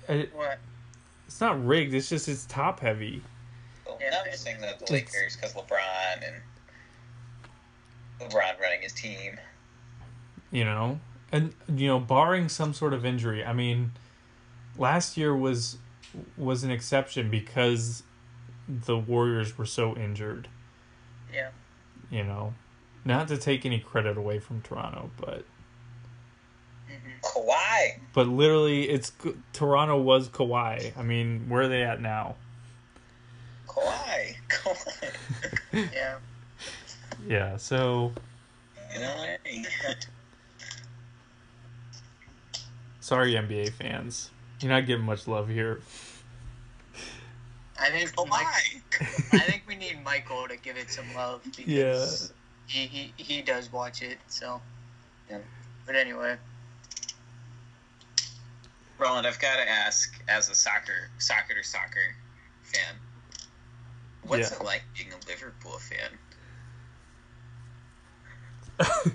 uh, 0.07 0.37
What? 0.37 0.59
it's 1.25 1.41
not 1.41 1.65
rigged, 1.65 1.93
it's 1.93 2.07
just 2.09 2.27
it's 2.27 2.45
top 2.45 2.79
heavy. 2.79 3.23
Well, 3.85 3.97
Yeah, 3.99 4.11
now 4.11 4.23
they're 4.23 4.35
saying 4.35 4.61
that 4.61 4.79
the 4.85 4.93
Lakers 4.93 5.35
because 5.35 5.53
LeBron 5.55 6.23
and 6.23 6.35
LeBron 8.21 8.59
running 8.59 8.81
his 8.81 8.93
team. 8.93 9.39
you 10.51 10.63
know 10.63 10.99
and 11.31 11.53
you 11.75 11.87
know 11.87 11.99
barring 11.99 12.47
some 12.47 12.73
sort 12.73 12.93
of 12.93 13.05
injury 13.05 13.43
i 13.43 13.51
mean 13.51 13.91
last 14.77 15.17
year 15.17 15.35
was 15.35 15.77
was 16.37 16.63
an 16.63 16.71
exception 16.71 17.29
because 17.29 18.03
the 18.67 18.97
warriors 18.97 19.57
were 19.57 19.65
so 19.65 19.95
injured 19.95 20.47
Yeah. 21.33 21.49
you 22.09 22.23
know 22.23 22.53
not 23.05 23.27
to 23.29 23.37
take 23.37 23.65
any 23.65 23.79
credit 23.79 24.17
away 24.17 24.39
from 24.39 24.61
toronto 24.61 25.09
but 25.17 25.45
hmm 26.87 26.93
Kawhi. 27.21 27.99
but 28.13 28.27
literally 28.27 28.89
it's 28.89 29.11
toronto 29.53 29.99
was 30.01 30.29
Kawhi. 30.29 30.91
i 30.97 31.03
mean 31.03 31.47
where 31.49 31.63
are 31.63 31.67
they 31.67 31.83
at 31.83 32.01
now 32.01 32.35
Kawhi. 33.67 34.35
Kawhi. 34.49 35.89
Yeah. 35.93 36.17
yeah 37.27 37.57
so 37.57 38.11
you 38.93 38.99
know 39.01 39.35
sorry 42.99 43.33
nba 43.33 43.71
fans 43.71 44.31
you're 44.61 44.71
not 44.71 44.85
getting 44.85 45.05
much 45.05 45.27
love 45.27 45.47
here 45.49 45.79
I 47.79 47.89
think 47.89 48.11
Oh 48.17 48.25
Mike, 48.25 48.43
my! 48.43 48.61
I 49.33 49.39
think 49.41 49.63
we 49.67 49.75
need 49.75 50.03
Michael 50.03 50.47
to 50.47 50.57
give 50.57 50.77
it 50.77 50.89
some 50.91 51.13
love 51.13 51.41
because 51.55 52.31
Yeah. 52.67 52.81
he, 52.87 52.87
he 52.87 53.13
he 53.23 53.41
does 53.41 53.71
watch 53.71 54.01
it. 54.01 54.17
So, 54.27 54.61
Yeah. 55.29 55.39
But 55.85 55.95
anyway, 55.95 56.37
Roland, 58.97 59.27
I've 59.27 59.39
got 59.39 59.57
to 59.57 59.69
ask, 59.69 60.21
as 60.27 60.49
a 60.49 60.55
soccer, 60.55 61.09
soccer 61.19 61.53
to 61.53 61.63
soccer 61.63 62.15
fan, 62.63 62.95
what's 64.23 64.51
Yeah. 64.51 64.57
it 64.57 64.63
like 64.63 64.83
being 64.97 65.11
a 65.11 65.29
Liverpool 65.29 65.79
fan? 65.79 66.17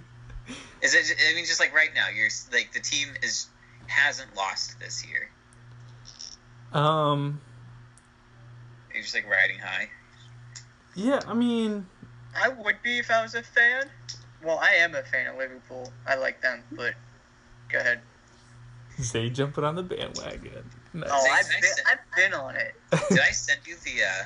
Is 0.82 0.94
it? 0.94 1.16
I 1.30 1.34
mean, 1.34 1.44
just 1.44 1.60
like 1.60 1.74
right 1.74 1.90
now, 1.94 2.08
you're 2.08 2.28
like 2.52 2.72
the 2.72 2.80
team 2.80 3.08
is 3.22 3.46
hasn't 3.92 4.34
lost 4.36 4.78
this 4.80 5.04
year. 5.06 5.28
um. 6.72 7.40
You're 8.92 9.02
just 9.02 9.14
like 9.14 9.28
riding 9.28 9.58
high. 9.58 9.88
Yeah, 10.94 11.20
I 11.26 11.32
mean, 11.32 11.86
I 12.36 12.48
would 12.48 12.82
be 12.82 12.98
if 12.98 13.10
I 13.10 13.22
was 13.22 13.34
a 13.34 13.42
fan. 13.42 13.84
Well, 14.44 14.58
I 14.58 14.74
am 14.80 14.94
a 14.94 15.02
fan 15.02 15.28
of 15.28 15.36
Liverpool. 15.38 15.90
I 16.06 16.16
like 16.16 16.42
them, 16.42 16.62
but 16.76 16.94
go 17.70 17.78
ahead. 17.78 18.00
Zay 19.00 19.30
jumping 19.30 19.64
on 19.64 19.76
the 19.76 19.82
bandwagon. 19.82 20.70
Nice. 20.92 21.08
Oh, 21.10 21.26
I've 21.30 21.48
Nice. 21.48 21.60
been, 21.60 21.84
I've 21.90 22.16
been 22.16 22.34
on 22.34 22.56
it. 22.56 22.74
Did 23.08 23.20
I 23.20 23.30
send 23.30 23.60
you 23.66 23.76
the 23.76 24.04
uh, 24.04 24.24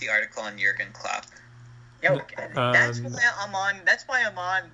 the 0.00 0.10
article 0.10 0.42
on 0.42 0.58
Jurgen 0.58 0.88
Klopp? 0.92 1.24
Yo, 2.02 2.20
that's 2.72 2.98
Um, 2.98 3.12
why 3.12 3.20
I'm 3.40 3.54
on. 3.54 3.80
That's 3.86 4.04
why 4.04 4.22
I'm 4.22 4.36
on 4.36 4.70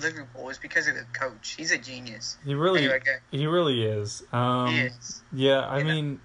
Liverpool 0.00 0.48
is 0.50 0.58
because 0.58 0.88
of 0.88 0.94
the 0.94 1.04
coach. 1.12 1.54
He's 1.56 1.70
a 1.70 1.78
genius. 1.78 2.36
he 2.44 2.54
really, 2.54 2.80
Anyway, 2.80 3.00
he 3.30 3.46
really 3.46 3.84
is. 3.84 4.22
Um, 4.32 4.74
he 4.74 4.80
is 4.80 5.22
Yeah, 5.32 5.60
I 5.60 5.78
Yeah. 5.78 5.84
mean, 5.84 6.20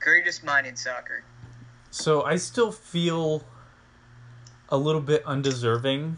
greatest 0.00 0.42
mind 0.44 0.66
in 0.66 0.76
soccer. 0.76 1.22
so 1.90 2.22
I 2.22 2.36
still 2.36 2.72
feel 2.72 3.44
a 4.68 4.76
little 4.76 5.00
bit 5.00 5.24
undeserving 5.24 6.16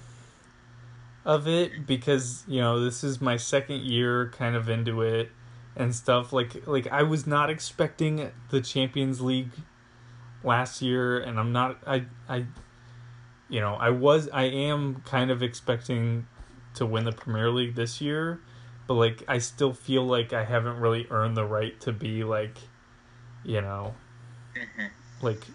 of 1.24 1.46
it 1.46 1.86
because 1.86 2.44
you 2.48 2.60
know 2.60 2.80
this 2.82 3.04
is 3.04 3.20
my 3.20 3.36
second 3.36 3.82
year 3.82 4.30
kind 4.30 4.56
of 4.56 4.68
into 4.68 5.02
it 5.02 5.30
and 5.76 5.94
stuff 5.94 6.32
like 6.32 6.66
like 6.66 6.86
I 6.88 7.02
was 7.02 7.26
not 7.26 7.50
expecting 7.50 8.30
the 8.50 8.60
Champions 8.60 9.20
League 9.20 9.50
last 10.42 10.80
year 10.82 11.18
and 11.20 11.38
I'm 11.38 11.52
not 11.52 11.78
I 11.86 12.06
I 12.28 12.46
you 13.48 13.60
know 13.60 13.74
I 13.74 13.90
was 13.90 14.28
I 14.30 14.44
am 14.44 15.02
kind 15.06 15.30
of 15.30 15.42
expecting 15.42 16.26
to 16.74 16.86
win 16.86 17.04
the 17.04 17.12
Premier 17.12 17.50
League 17.50 17.74
this 17.74 18.00
year 18.00 18.40
but 18.86 18.94
like 18.94 19.22
I 19.28 19.38
still 19.38 19.72
feel 19.72 20.04
like 20.04 20.32
I 20.32 20.44
haven't 20.44 20.78
really 20.78 21.06
earned 21.10 21.36
the 21.36 21.44
right 21.44 21.78
to 21.82 21.92
be 21.92 22.24
like 22.24 22.58
you 23.44 23.60
know 23.60 23.94
hmm 24.54 24.86
like 25.22 25.46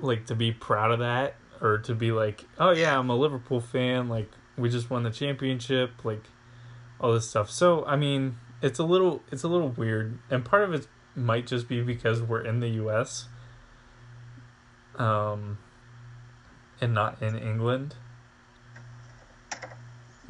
like 0.00 0.26
to 0.26 0.34
be 0.34 0.52
proud 0.52 0.90
of 0.90 1.00
that 1.00 1.34
or 1.60 1.78
to 1.78 1.94
be 1.94 2.12
like 2.12 2.44
oh 2.58 2.70
yeah 2.70 2.98
i'm 2.98 3.10
a 3.10 3.16
liverpool 3.16 3.60
fan 3.60 4.08
like 4.08 4.30
we 4.56 4.68
just 4.68 4.90
won 4.90 5.02
the 5.02 5.10
championship 5.10 6.04
like 6.04 6.24
all 7.00 7.12
this 7.12 7.28
stuff. 7.28 7.50
So 7.50 7.84
i 7.84 7.96
mean 7.96 8.36
it's 8.60 8.78
a 8.78 8.84
little 8.84 9.22
it's 9.30 9.42
a 9.42 9.48
little 9.48 9.68
weird 9.68 10.18
and 10.30 10.44
part 10.44 10.62
of 10.62 10.72
it 10.72 10.86
might 11.14 11.46
just 11.46 11.68
be 11.68 11.82
because 11.82 12.22
we're 12.22 12.44
in 12.44 12.60
the 12.60 12.68
us 12.68 13.28
um 14.96 15.58
and 16.80 16.94
not 16.94 17.20
in 17.20 17.36
england 17.36 17.96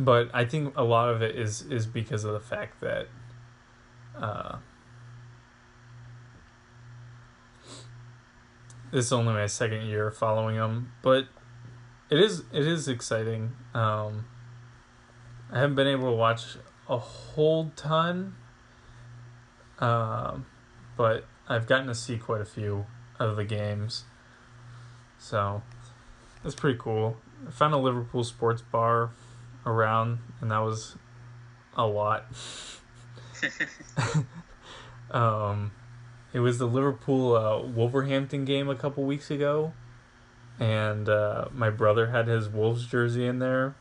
but 0.05 0.31
i 0.35 0.45
think 0.45 0.73
a 0.77 0.85
lot 0.85 1.09
of 1.09 1.23
it 1.23 1.37
is 1.37 1.63
is 1.63 1.87
because 1.87 2.25
of 2.25 2.33
the 2.33 2.41
fact 2.41 2.81
that 2.81 3.07
uh 4.17 4.57
this 8.93 9.07
is 9.07 9.13
only 9.13 9.33
my 9.33 9.47
second 9.47 9.87
year 9.87 10.11
following 10.11 10.57
them, 10.57 10.93
but 11.03 11.27
it 12.11 12.21
is 12.21 12.45
it 12.53 12.67
is 12.67 12.87
exciting. 12.87 13.53
Um, 13.75 14.27
I 15.51 15.61
haven't 15.61 15.75
been 15.77 15.89
able 15.89 16.11
to 16.11 16.17
watch 16.17 16.57
a 16.89 16.99
whole 16.99 17.73
ton, 17.75 18.37
um, 19.79 20.47
but 20.97 21.25
I've 21.49 21.67
gotten 21.67 21.87
to 21.87 21.95
see 21.95 22.19
quite 22.19 22.43
a 22.43 22.47
few 22.47 22.87
of 23.19 23.37
the 23.37 23.45
games, 23.45 24.05
so 25.19 25.63
that's 26.43 26.55
pretty 26.55 26.79
cool. 26.79 27.17
I 27.49 27.51
found 27.51 27.73
a 27.73 27.79
Liverpool 27.79 28.25
sports 28.25 28.61
bar 28.61 29.11
around, 29.67 30.19
and 30.41 30.51
that 30.51 30.59
was 30.59 30.97
a 31.77 31.87
lot. 31.87 32.27
um, 35.11 35.73
it 36.33 36.41
was 36.41 36.59
the 36.59 36.67
Liverpool 36.67 37.37
uh, 37.37 37.63
Wolverhampton 37.63 38.45
game 38.45 38.69
a 38.69 38.75
couple 38.75 39.05
weeks 39.05 39.31
ago, 39.31 39.73
and 40.59 41.09
uh, 41.09 41.47
my 41.53 41.71
brother 41.71 42.09
had 42.09 42.27
his 42.27 42.49
Wolves 42.49 42.87
jersey 42.87 43.27
in 43.27 43.39
there. 43.39 43.75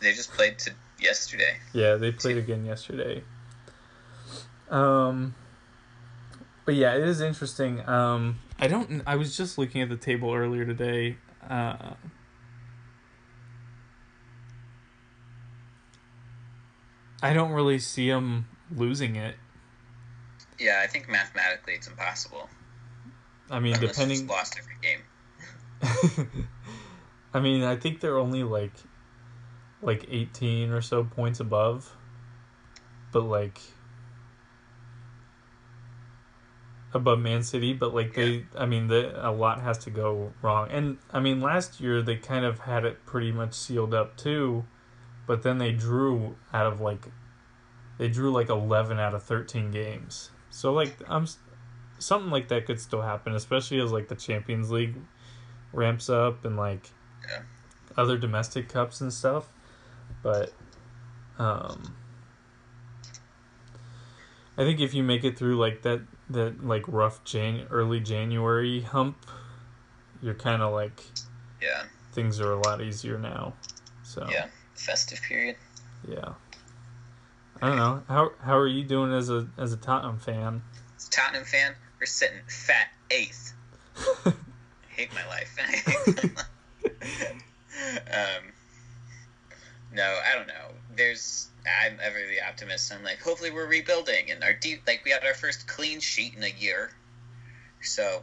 They 0.00 0.12
just 0.12 0.32
played 0.32 0.58
to 0.60 0.72
yesterday. 1.00 1.56
Yeah, 1.72 1.96
they 1.96 2.12
played 2.12 2.36
again 2.36 2.64
yesterday. 2.64 3.24
Um, 4.70 5.34
but 6.64 6.74
yeah, 6.74 6.94
it 6.94 7.02
is 7.02 7.20
interesting. 7.20 7.86
Um, 7.88 8.38
I 8.58 8.68
don't. 8.68 9.02
I 9.06 9.16
was 9.16 9.36
just 9.36 9.58
looking 9.58 9.82
at 9.82 9.88
the 9.88 9.96
table 9.96 10.32
earlier 10.32 10.64
today. 10.64 11.16
Uh, 11.48 11.94
I 17.22 17.32
don't 17.32 17.52
really 17.52 17.78
see 17.78 18.08
them 18.08 18.46
losing 18.74 19.16
it. 19.16 19.34
Yeah, 20.58 20.80
I 20.82 20.86
think 20.86 21.08
mathematically 21.08 21.74
it's 21.74 21.86
impossible. 21.86 22.48
I 23.50 23.60
mean, 23.60 23.74
Unless 23.74 23.96
depending. 23.96 24.26
lost 24.26 24.58
every 24.58 24.76
game. 24.82 25.00
I 27.34 27.40
mean, 27.40 27.62
I 27.62 27.76
think 27.76 28.00
they're 28.00 28.18
only 28.18 28.42
like 28.42 28.72
like 29.80 30.06
18 30.10 30.70
or 30.70 30.80
so 30.80 31.04
points 31.04 31.40
above. 31.40 31.94
But 33.12 33.22
like 33.22 33.60
above 36.92 37.18
Man 37.20 37.42
City, 37.42 37.72
but 37.72 37.94
like 37.94 38.14
they 38.14 38.46
I 38.56 38.66
mean, 38.66 38.88
the 38.88 39.12
a 39.26 39.30
lot 39.30 39.60
has 39.60 39.78
to 39.78 39.90
go 39.90 40.32
wrong. 40.42 40.68
And 40.70 40.98
I 41.12 41.20
mean, 41.20 41.40
last 41.40 41.80
year 41.80 42.02
they 42.02 42.16
kind 42.16 42.44
of 42.44 42.60
had 42.60 42.84
it 42.84 43.04
pretty 43.06 43.32
much 43.32 43.54
sealed 43.54 43.94
up 43.94 44.16
too, 44.16 44.64
but 45.28 45.42
then 45.42 45.58
they 45.58 45.70
drew 45.70 46.34
out 46.52 46.66
of 46.66 46.80
like 46.80 47.06
they 47.98 48.08
drew 48.08 48.32
like 48.32 48.48
11 48.48 48.98
out 48.98 49.14
of 49.14 49.22
13 49.22 49.70
games. 49.70 50.30
So 50.50 50.72
like 50.72 50.96
I'm 51.06 51.26
something 51.98 52.30
like 52.30 52.48
that 52.48 52.66
could 52.66 52.80
still 52.80 53.02
happen, 53.02 53.34
especially 53.34 53.80
as 53.80 53.92
like 53.92 54.08
the 54.08 54.16
Champions 54.16 54.70
League 54.70 54.96
ramps 55.72 56.08
up 56.08 56.44
and 56.44 56.56
like 56.56 56.90
Yeah. 57.28 57.42
other 57.96 58.16
domestic 58.16 58.68
cups 58.68 59.00
and 59.00 59.12
stuff. 59.12 59.48
But 60.22 60.52
um 61.38 61.94
I 64.56 64.62
think 64.62 64.80
if 64.80 64.94
you 64.94 65.02
make 65.04 65.22
it 65.24 65.38
through 65.38 65.56
like 65.58 65.82
that 65.82 66.00
that 66.30 66.64
like 66.64 66.84
rough 66.88 67.22
Jan 67.24 67.66
early 67.70 68.00
January 68.00 68.80
hump, 68.80 69.26
you're 70.22 70.34
kind 70.34 70.62
of 70.62 70.72
like 70.72 71.02
Yeah, 71.60 71.84
things 72.12 72.40
are 72.40 72.50
a 72.52 72.58
lot 72.58 72.80
easier 72.80 73.18
now. 73.18 73.54
So 74.02 74.26
yeah. 74.30 74.46
Festive 74.78 75.20
period. 75.22 75.56
yeah. 76.08 76.34
I 77.60 77.66
don't 77.66 77.76
know. 77.76 78.02
How 78.06 78.30
how 78.40 78.56
are 78.56 78.68
you 78.68 78.84
doing 78.84 79.12
as 79.12 79.30
a 79.30 79.48
as 79.58 79.72
a 79.72 79.76
Tottenham 79.76 80.18
fan? 80.20 80.62
As 80.96 81.08
a 81.08 81.10
Tottenham 81.10 81.44
fan, 81.44 81.74
we're 81.98 82.06
sitting 82.06 82.38
fat 82.46 82.88
eighth. 83.10 83.52
I 84.26 84.32
hate 84.90 85.10
my 85.12 85.26
life. 85.26 85.58
um, 88.12 88.52
no, 89.92 90.04
I 90.04 90.36
don't 90.36 90.46
know. 90.46 90.68
There's 90.94 91.48
I'm 91.84 91.98
ever 92.00 92.18
the 92.18 92.46
optimist. 92.48 92.92
I'm 92.92 93.02
like, 93.02 93.20
hopefully 93.20 93.50
we're 93.50 93.66
rebuilding, 93.66 94.30
and 94.30 94.44
our 94.44 94.52
deep 94.52 94.82
like 94.86 95.02
we 95.04 95.10
had 95.10 95.24
our 95.24 95.34
first 95.34 95.66
clean 95.66 95.98
sheet 95.98 96.34
in 96.36 96.44
a 96.44 96.54
year, 96.60 96.92
so 97.82 98.22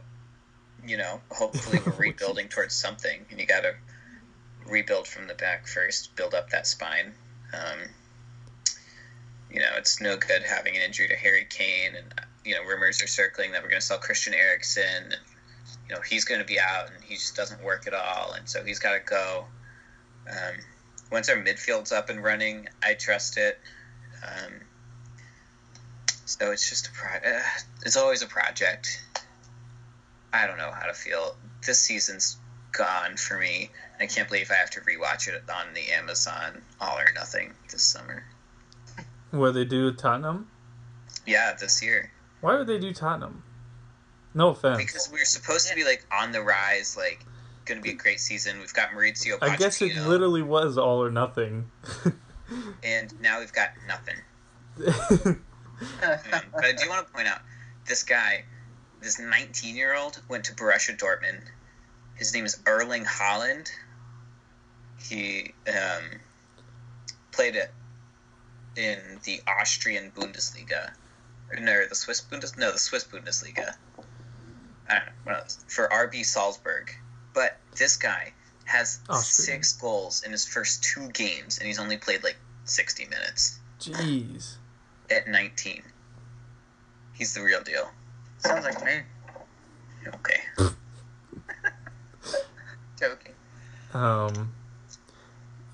you 0.86 0.96
know, 0.96 1.20
hopefully 1.30 1.80
we're 1.84 1.92
rebuilding 1.98 2.48
towards 2.48 2.74
something. 2.74 3.26
And 3.30 3.38
you 3.38 3.46
got 3.46 3.64
to 3.64 3.74
rebuild 4.68 5.06
from 5.06 5.26
the 5.26 5.34
back 5.34 5.66
first, 5.66 6.14
build 6.16 6.34
up 6.34 6.50
that 6.50 6.66
spine. 6.66 7.12
Um, 7.52 7.88
you 9.50 9.60
know, 9.60 9.70
it's 9.76 10.00
no 10.00 10.16
good 10.16 10.42
having 10.42 10.76
an 10.76 10.82
injury 10.82 11.08
to 11.08 11.16
Harry 11.16 11.46
Kane, 11.48 11.94
and 11.96 12.14
you 12.44 12.54
know, 12.54 12.62
rumors 12.62 13.02
are 13.02 13.06
circling 13.06 13.52
that 13.52 13.62
we're 13.62 13.68
going 13.68 13.80
to 13.80 13.86
sell 13.86 13.98
Christian 13.98 14.34
Eriksen. 14.34 14.82
And, 15.04 15.16
you 15.88 15.94
know, 15.94 16.00
he's 16.00 16.24
going 16.24 16.40
to 16.40 16.46
be 16.46 16.58
out, 16.60 16.90
and 16.94 17.02
he 17.04 17.14
just 17.14 17.36
doesn't 17.36 17.62
work 17.62 17.86
at 17.86 17.94
all, 17.94 18.32
and 18.32 18.48
so 18.48 18.64
he's 18.64 18.78
got 18.78 18.92
to 18.92 19.00
go. 19.00 19.46
Um, 20.28 20.56
once 21.10 21.28
our 21.28 21.36
midfield's 21.36 21.92
up 21.92 22.10
and 22.10 22.22
running, 22.22 22.68
I 22.82 22.94
trust 22.94 23.36
it. 23.36 23.58
Um, 24.24 24.52
so 26.24 26.50
it's 26.50 26.68
just 26.68 26.88
a 26.88 26.90
pro- 26.92 27.30
uh, 27.30 27.42
it's 27.84 27.96
always 27.96 28.22
a 28.22 28.26
project. 28.26 29.02
I 30.32 30.46
don't 30.46 30.58
know 30.58 30.72
how 30.72 30.86
to 30.86 30.94
feel. 30.94 31.36
This 31.64 31.78
season's 31.78 32.36
gone 32.76 33.16
for 33.16 33.38
me. 33.38 33.70
I 34.00 34.06
can't 34.06 34.28
believe 34.28 34.50
I 34.50 34.54
have 34.54 34.70
to 34.70 34.80
rewatch 34.80 35.28
it 35.28 35.42
on 35.50 35.74
the 35.74 35.92
Amazon 35.92 36.62
All 36.80 36.98
or 36.98 37.12
Nothing 37.14 37.54
this 37.70 37.82
summer. 37.82 38.24
What 39.30 39.52
they 39.52 39.64
do 39.64 39.92
Tottenham? 39.92 40.48
Yeah, 41.26 41.54
this 41.58 41.82
year. 41.82 42.10
Why 42.40 42.56
would 42.56 42.66
they 42.66 42.78
do 42.78 42.92
Tottenham? 42.92 43.42
No 44.34 44.50
offense. 44.50 44.76
because 44.76 45.08
we're 45.10 45.24
supposed 45.24 45.68
to 45.68 45.74
be 45.74 45.84
like 45.84 46.04
on 46.12 46.30
the 46.32 46.42
rise, 46.42 46.96
like 46.96 47.24
going 47.64 47.78
to 47.78 47.82
be 47.82 47.90
a 47.90 47.94
great 47.94 48.20
season. 48.20 48.58
We've 48.60 48.74
got 48.74 48.90
Mauricio 48.90 49.38
Pochettino, 49.38 49.50
I 49.50 49.56
guess 49.56 49.82
it 49.82 49.96
literally 50.06 50.42
was 50.42 50.76
all 50.78 51.02
or 51.02 51.10
nothing. 51.10 51.70
and 52.84 53.20
now 53.20 53.40
we've 53.40 53.52
got 53.52 53.70
nothing. 53.88 54.16
But 56.00 56.64
I 56.64 56.72
do 56.72 56.88
want 56.88 57.06
to 57.06 57.12
point 57.12 57.28
out 57.28 57.40
this 57.86 58.02
guy, 58.02 58.44
this 59.02 59.18
19 59.18 59.76
year 59.76 59.94
old, 59.94 60.20
went 60.28 60.44
to 60.44 60.54
Borussia 60.54 60.96
Dortmund. 60.96 61.42
His 62.16 62.32
name 62.34 62.44
is 62.44 62.58
Erling 62.66 63.04
Haaland. 63.04 63.70
He 64.98 65.52
um, 65.68 66.20
played 67.32 67.56
it 67.56 67.70
in 68.76 68.98
the 69.24 69.40
Austrian 69.46 70.10
Bundesliga. 70.16 70.92
Or 71.50 71.60
no, 71.60 71.86
the 71.86 71.94
Swiss 71.94 72.20
Bundes 72.20 72.56
no, 72.58 72.72
the 72.72 72.78
Swiss 72.78 73.04
Bundesliga. 73.04 73.74
I 74.88 75.00
don't 75.00 75.26
know 75.26 75.42
for 75.68 75.88
RB 75.88 76.24
Salzburg. 76.24 76.90
But 77.34 77.58
this 77.76 77.96
guy 77.96 78.32
has 78.64 79.00
Austrian. 79.08 79.62
six 79.62 79.72
goals 79.74 80.22
in 80.22 80.32
his 80.32 80.46
first 80.46 80.82
two 80.82 81.08
games, 81.10 81.58
and 81.58 81.66
he's 81.66 81.78
only 81.78 81.98
played 81.98 82.24
like 82.24 82.36
60 82.64 83.04
minutes 83.06 83.60
Jeez. 83.78 84.54
at 85.10 85.28
19. 85.28 85.82
He's 87.12 87.34
the 87.34 87.42
real 87.42 87.62
deal. 87.62 87.90
Sounds 88.38 88.64
like 88.64 88.82
me. 88.84 89.00
Okay. 90.06 90.40
Joking. 92.98 93.32
Um. 93.94 94.52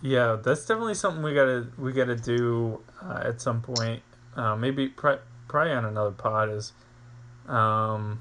Yeah, 0.01 0.37
that's 0.43 0.67
definitely 0.67 0.95
something 0.95 1.23
we 1.23 1.33
gotta 1.35 1.69
we 1.79 1.93
gotta 1.93 2.17
do 2.17 2.81
uh, 3.03 3.23
at 3.25 3.41
some 3.41 3.63
point. 3.63 4.03
Uh, 4.35 4.57
maybe 4.57 4.89
probably 4.89 5.73
on 5.73 5.85
another 5.85 6.11
pod 6.11 6.51
is. 6.51 6.73
Um. 7.47 8.21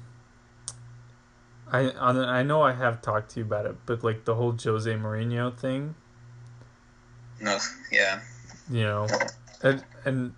I 1.72 1.90
on 1.92 2.18
I 2.18 2.42
know 2.42 2.60
I 2.62 2.72
have 2.72 3.00
talked 3.00 3.30
to 3.30 3.40
you 3.40 3.46
about 3.46 3.64
it, 3.64 3.76
but 3.86 4.04
like 4.04 4.26
the 4.26 4.34
whole 4.34 4.52
Jose 4.52 4.92
Mourinho 4.92 5.56
thing, 5.58 5.94
No, 7.40 7.58
yeah. 7.90 8.20
you 8.70 8.82
know, 8.82 9.06
and 9.62 9.82
and 10.04 10.34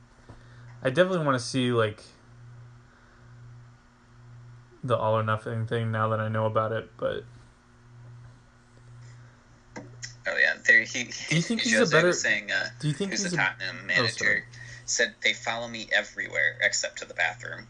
I 0.80 0.90
definitely 0.90 1.26
want 1.26 1.36
to 1.36 1.44
see 1.44 1.72
like 1.72 2.04
the 4.84 4.96
all 4.96 5.18
or 5.18 5.24
nothing 5.24 5.66
thing 5.66 5.90
now 5.90 6.08
that 6.10 6.20
I 6.20 6.28
know 6.28 6.46
about 6.46 6.70
it, 6.70 6.88
but 6.96 7.24
Oh 9.76 10.36
yeah. 10.38 10.53
There 10.66 10.82
he. 10.82 11.04
Do 11.04 11.36
you 11.36 11.42
think 11.42 11.60
he's 11.60 11.78
a 11.78 11.86
better- 11.86 12.12
saying, 12.12 12.50
uh, 12.50 12.68
do 12.80 12.88
you 12.88 12.94
think 12.94 13.10
who's 13.10 13.22
he's 13.22 13.32
the 13.32 13.36
a, 13.36 13.40
Tottenham 13.40 13.76
sorry. 13.76 13.86
manager? 13.86 14.44
said 14.86 15.14
they 15.22 15.32
follow 15.32 15.66
me 15.68 15.88
everywhere 15.92 16.58
except 16.62 16.98
to 16.98 17.06
the 17.06 17.14
bathroom. 17.14 17.66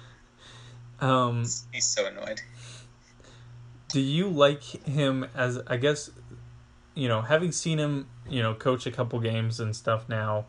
um 1.00 1.42
He's 1.72 1.86
so 1.86 2.06
annoyed. 2.06 2.40
do 3.88 4.00
you 4.00 4.28
like 4.28 4.62
him 4.62 5.26
as 5.34 5.60
I 5.66 5.76
guess 5.76 6.10
you 6.94 7.06
know 7.08 7.22
having 7.22 7.52
seen 7.52 7.78
him 7.78 8.08
you 8.28 8.42
know 8.42 8.54
coach 8.54 8.86
a 8.86 8.90
couple 8.90 9.18
games 9.20 9.60
and 9.60 9.74
stuff 9.76 10.08
now 10.08 10.46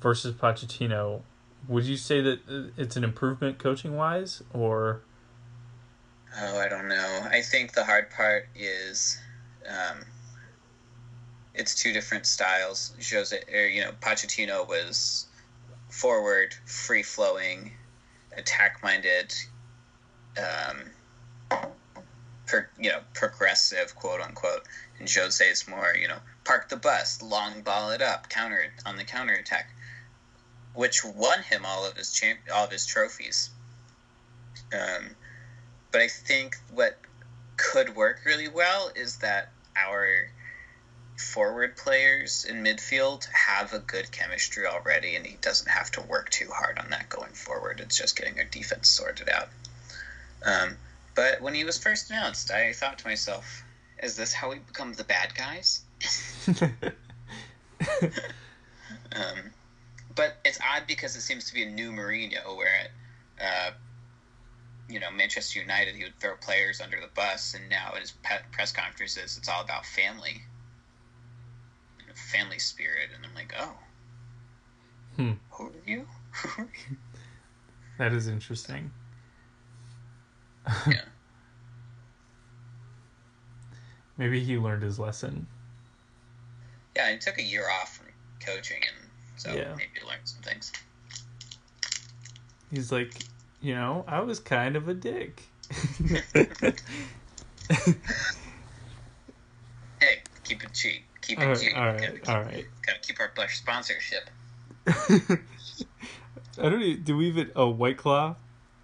versus 0.00 0.34
Pochettino 0.34 1.22
would 1.68 1.84
you 1.84 1.96
say 1.96 2.20
that 2.20 2.40
uh, 2.48 2.70
it's 2.76 2.96
an 2.96 3.04
improvement 3.04 3.58
coaching 3.58 3.94
wise 3.96 4.42
or 4.52 5.02
Oh, 6.40 6.58
I 6.58 6.68
don't 6.68 6.88
know. 6.88 7.26
I 7.30 7.40
think 7.40 7.72
the 7.72 7.84
hard 7.84 8.10
part 8.10 8.48
is, 8.54 9.18
um, 9.66 10.04
it's 11.58 11.74
two 11.74 11.92
different 11.92 12.24
styles. 12.24 12.94
Jose, 13.10 13.38
or 13.52 13.66
you 13.66 13.82
know, 13.82 13.90
Pochettino 14.00 14.66
was 14.66 15.26
forward, 15.90 16.54
free 16.64 17.02
flowing, 17.02 17.72
attack 18.36 18.82
minded, 18.82 19.34
um, 20.38 21.58
per, 22.46 22.68
you 22.78 22.90
know, 22.90 23.00
progressive, 23.12 23.94
quote 23.96 24.20
unquote. 24.20 24.62
And 25.00 25.10
Jose 25.12 25.44
is 25.44 25.68
more, 25.68 25.94
you 26.00 26.08
know, 26.08 26.18
park 26.44 26.68
the 26.68 26.76
bus, 26.76 27.20
long 27.22 27.62
ball 27.62 27.90
it 27.90 28.02
up, 28.02 28.28
counter 28.28 28.72
on 28.86 28.96
the 28.96 29.04
counter 29.04 29.34
attack, 29.34 29.70
which 30.74 31.04
won 31.04 31.42
him 31.42 31.66
all 31.66 31.84
of 31.84 31.96
his 31.96 32.12
champ, 32.12 32.38
all 32.54 32.64
of 32.64 32.70
his 32.70 32.86
trophies. 32.86 33.50
Um, 34.72 35.10
but 35.90 36.02
I 36.02 36.08
think 36.08 36.56
what 36.72 36.98
could 37.56 37.96
work 37.96 38.20
really 38.24 38.48
well 38.48 38.90
is 38.94 39.16
that 39.16 39.50
our 39.76 40.30
forward 41.20 41.76
players 41.76 42.44
in 42.44 42.62
midfield 42.62 43.26
have 43.32 43.72
a 43.72 43.78
good 43.78 44.10
chemistry 44.10 44.66
already, 44.66 45.16
and 45.16 45.26
he 45.26 45.36
doesn't 45.40 45.68
have 45.68 45.90
to 45.92 46.00
work 46.02 46.30
too 46.30 46.50
hard 46.52 46.78
on 46.78 46.90
that 46.90 47.08
going 47.08 47.32
forward. 47.32 47.80
It's 47.80 47.98
just 47.98 48.16
getting 48.16 48.38
our 48.38 48.44
defense 48.44 48.88
sorted 48.88 49.28
out. 49.28 49.48
Um, 50.44 50.76
but 51.14 51.40
when 51.40 51.54
he 51.54 51.64
was 51.64 51.78
first 51.78 52.10
announced, 52.10 52.50
I 52.50 52.72
thought 52.72 52.98
to 52.98 53.06
myself, 53.06 53.64
is 54.02 54.16
this 54.16 54.32
how 54.32 54.50
we 54.50 54.58
become 54.58 54.94
the 54.94 55.04
bad 55.04 55.34
guys? 55.34 55.82
Um, 59.12 59.50
but 60.14 60.36
it's 60.44 60.58
odd 60.60 60.86
because 60.86 61.16
it 61.16 61.22
seems 61.22 61.46
to 61.46 61.54
be 61.54 61.62
a 61.62 61.70
new 61.70 61.90
Mourinho 61.90 62.56
where, 62.56 62.88
uh, 63.40 63.70
you 64.88 65.00
know, 65.00 65.10
Manchester 65.10 65.60
United, 65.60 65.94
he 65.94 66.04
would 66.04 66.18
throw 66.18 66.34
players 66.36 66.80
under 66.80 67.00
the 67.00 67.08
bus, 67.08 67.54
and 67.54 67.68
now 67.68 67.92
in 67.94 68.00
his 68.00 68.12
press 68.52 68.72
conferences, 68.72 69.36
it's 69.38 69.48
all 69.48 69.62
about 69.62 69.86
family, 69.86 70.42
family 72.18 72.58
spirit, 72.58 73.08
and 73.14 73.24
I'm 73.24 73.34
like, 73.34 73.54
oh, 73.58 73.78
Hmm. 75.16 75.32
who 75.50 75.68
are 75.68 75.72
you? 75.86 76.06
that 77.98 78.12
is 78.12 78.28
interesting 78.28 78.90
Yeah. 80.86 80.94
maybe 84.16 84.38
he 84.40 84.56
learned 84.56 84.82
his 84.84 84.98
lesson 84.98 85.46
yeah, 86.94 87.10
he 87.12 87.18
took 87.18 87.38
a 87.38 87.42
year 87.42 87.68
off 87.70 87.96
from 87.96 88.06
coaching, 88.44 88.82
and 88.86 88.96
so 89.36 89.54
Yeah. 89.54 89.74
maybe 89.76 90.00
learned 90.06 90.22
some 90.24 90.42
things. 90.42 90.72
he's 92.70 92.92
like 92.92 93.10
you 93.60 93.74
know 93.74 94.04
I 94.06 94.20
was 94.20 94.38
kind 94.38 94.76
of 94.76 94.88
a 94.88 94.94
dick 94.94 95.42
Hey, 100.00 100.22
keep 100.44 100.62
it 100.62 100.72
cheap. 100.72 101.07
Keep 101.28 101.38
it 101.38 101.42
all 101.44 101.48
right 101.50 101.58
cheap. 101.60 101.76
all 101.76 101.84
Gotta 101.84 101.98
right 102.02 102.14
keep- 102.14 102.28
all 102.28 102.40
right 102.42 102.66
Gotta 102.86 102.98
keep 103.00 103.20
our 103.20 103.32
Busch 103.36 103.56
sponsorship. 103.58 104.30
I 106.58 106.68
don't. 106.70 106.82
Even, 106.82 107.02
do 107.04 107.16
we 107.16 107.28
even 107.28 107.52
a 107.54 107.68
White 107.68 107.98
Claw? 107.98 108.34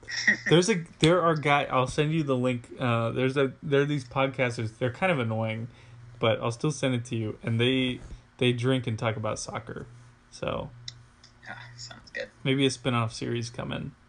There's 0.49 0.69
a 0.71 0.85
there 1.01 1.23
are 1.23 1.35
guy. 1.35 1.65
I'll 1.65 1.87
send 1.89 2.13
you 2.13 2.23
the 2.23 2.37
link. 2.37 2.69
Uh, 2.79 3.11
there's 3.11 3.37
a 3.37 3.53
there 3.63 3.81
are 3.81 3.85
these 3.87 4.05
podcasters. 4.05 4.79
They're 4.79 4.93
kind 4.93 5.11
of 5.11 5.19
annoying, 5.19 5.69
but 6.21 6.39
I'll 6.41 6.53
still 6.53 6.71
send 6.71 6.95
it 6.95 7.05
to 7.07 7.17
you. 7.17 7.39
And 7.43 7.59
they 7.59 8.01
they 8.39 8.53
drink 8.53 8.87
and 8.87 8.99
talk 8.99 9.17
about 9.17 9.39
soccer. 9.41 9.87
So 10.31 10.71
Yeah, 11.45 11.55
sounds 11.77 12.11
good. 12.13 12.29
maybe 12.45 12.65
a 12.67 12.71
spin 12.71 12.95
off 12.95 13.13
series 13.15 13.49
coming. 13.51 13.93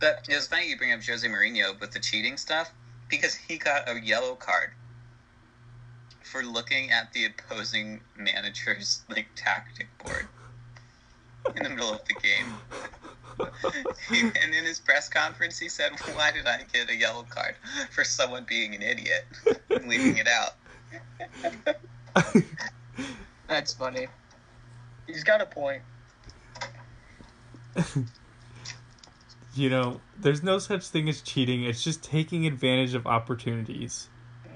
But 0.00 0.26
it 0.28 0.34
was 0.34 0.48
funny 0.48 0.68
you 0.70 0.78
bring 0.78 0.92
up 0.92 1.02
Jose 1.04 1.26
Mourinho 1.28 1.78
with 1.78 1.90
the 1.92 2.00
cheating 2.00 2.36
stuff 2.38 2.70
because 3.10 3.34
he 3.34 3.58
got 3.58 3.86
a 3.88 4.00
yellow 4.00 4.34
card 4.34 4.70
for 6.30 6.42
looking 6.44 6.90
at 6.90 7.12
the 7.12 7.26
opposing 7.26 8.00
manager's 8.16 9.02
like 9.08 9.26
tactic 9.34 9.88
board 9.98 10.28
in 11.56 11.64
the 11.64 11.68
middle 11.68 11.92
of 11.92 12.04
the 12.04 12.14
game. 12.14 12.54
He, 14.08 14.20
and 14.20 14.54
in 14.54 14.64
his 14.64 14.78
press 14.78 15.08
conference, 15.08 15.58
he 15.58 15.68
said, 15.68 15.92
"Why 16.14 16.30
did 16.30 16.46
I 16.46 16.62
get 16.72 16.88
a 16.90 16.96
yellow 16.96 17.24
card 17.28 17.56
for 17.90 18.04
someone 18.04 18.44
being 18.46 18.74
an 18.74 18.82
idiot 18.82 19.26
and 19.70 19.88
leaving 19.88 20.18
it 20.18 20.28
out?" 20.28 20.56
That's 23.48 23.72
funny. 23.72 24.06
He's 25.06 25.24
got 25.24 25.40
a 25.40 25.46
point. 25.46 25.82
you 29.54 29.70
know, 29.70 30.00
there's 30.18 30.42
no 30.42 30.58
such 30.58 30.86
thing 30.86 31.08
as 31.08 31.22
cheating. 31.22 31.64
It's 31.64 31.82
just 31.82 32.04
taking 32.04 32.46
advantage 32.46 32.94
of 32.94 33.06
opportunities. 33.06 34.08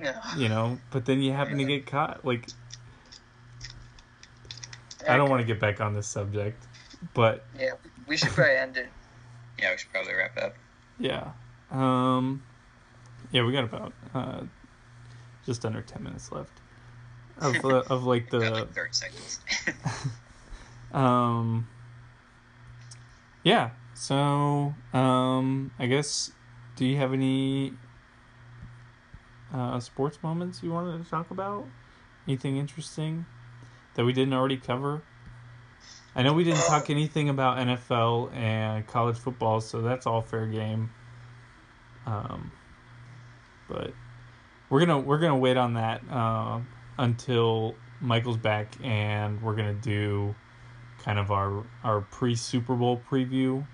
Yeah. 0.03 0.37
You 0.37 0.49
know, 0.49 0.79
but 0.91 1.05
then 1.07 1.21
you 1.21 1.33
happen 1.33 1.59
to 1.59 1.65
get 1.65 1.87
caught. 1.87 2.25
Like 2.25 2.49
I 5.09 5.17
don't 5.17 5.31
want 5.31 5.41
to 5.41 5.47
get 5.47 5.61
back 5.61 5.81
on 5.81 5.95
this 5.95 6.07
subject, 6.07 6.67
but 7.13 7.45
Yeah, 7.59 7.73
we 8.07 8.17
should 8.17 8.31
probably 8.31 8.57
end 8.57 8.77
it. 8.77 8.89
Yeah, 9.59 9.73
we 9.73 9.79
should 9.79 9.91
probably 9.91 10.15
wrap 10.15 10.37
up. 10.39 10.55
Yeah. 10.99 11.33
Um 11.71 12.43
yeah, 13.33 13.45
we 13.45 13.53
got 13.53 13.65
about 13.65 13.93
uh 14.15 14.43
just 15.45 15.65
under 15.65 15.83
10 15.83 16.03
minutes 16.03 16.33
left 16.33 16.61
of 17.39 17.65
uh, 17.65 17.83
of 17.91 18.05
like 18.05 18.31
the 18.31 18.39
like 18.51 18.73
thirty 18.73 18.93
seconds. 18.93 19.41
um 20.93 21.69
Yeah. 23.43 23.71
So, 23.95 24.75
um 24.93 25.71
I 25.79 25.87
guess 25.87 26.31
do 26.77 26.85
you 26.85 26.97
have 26.97 27.13
any 27.13 27.75
uh 29.55 29.81
sports 29.81 30.19
moments 30.23 30.63
you 30.63 30.73
wanted 30.73 31.03
to 31.03 31.11
talk 31.11 31.31
about? 31.31 31.67
Anything 32.27 32.57
interesting 32.57 33.25
that 33.95 34.05
we 34.05 34.13
didn't 34.13 34.35
already 34.35 34.57
cover? 34.57 35.03
I 36.17 36.23
know 36.23 36.33
we 36.33 36.45
didn't 36.45 36.63
talk 36.63 36.91
anything 36.91 37.29
about 37.29 37.59
NFL 37.59 38.35
and 38.35 38.87
college 38.87 39.17
football, 39.17 39.61
so 39.61 39.83
that's 39.83 40.07
all 40.07 40.23
fair 40.23 40.47
game. 40.47 40.91
Um, 42.07 42.53
but 43.69 43.93
we're 44.71 44.81
gonna 44.81 44.99
we're 44.99 45.19
gonna 45.19 45.39
wait 45.39 45.57
on 45.57 45.75
that 45.75 46.03
uh, 46.11 46.61
until 46.99 47.75
Michael's 48.01 48.37
back, 48.37 48.75
and 48.83 49.43
we're 49.43 49.57
gonna 49.57 49.75
do 49.75 50.35
kind 50.99 51.19
of 51.19 51.31
our 51.31 51.65
our 51.83 52.03
pre 52.03 52.35
Super 52.35 52.75
Bowl 52.75 53.01
preview. 53.11 53.67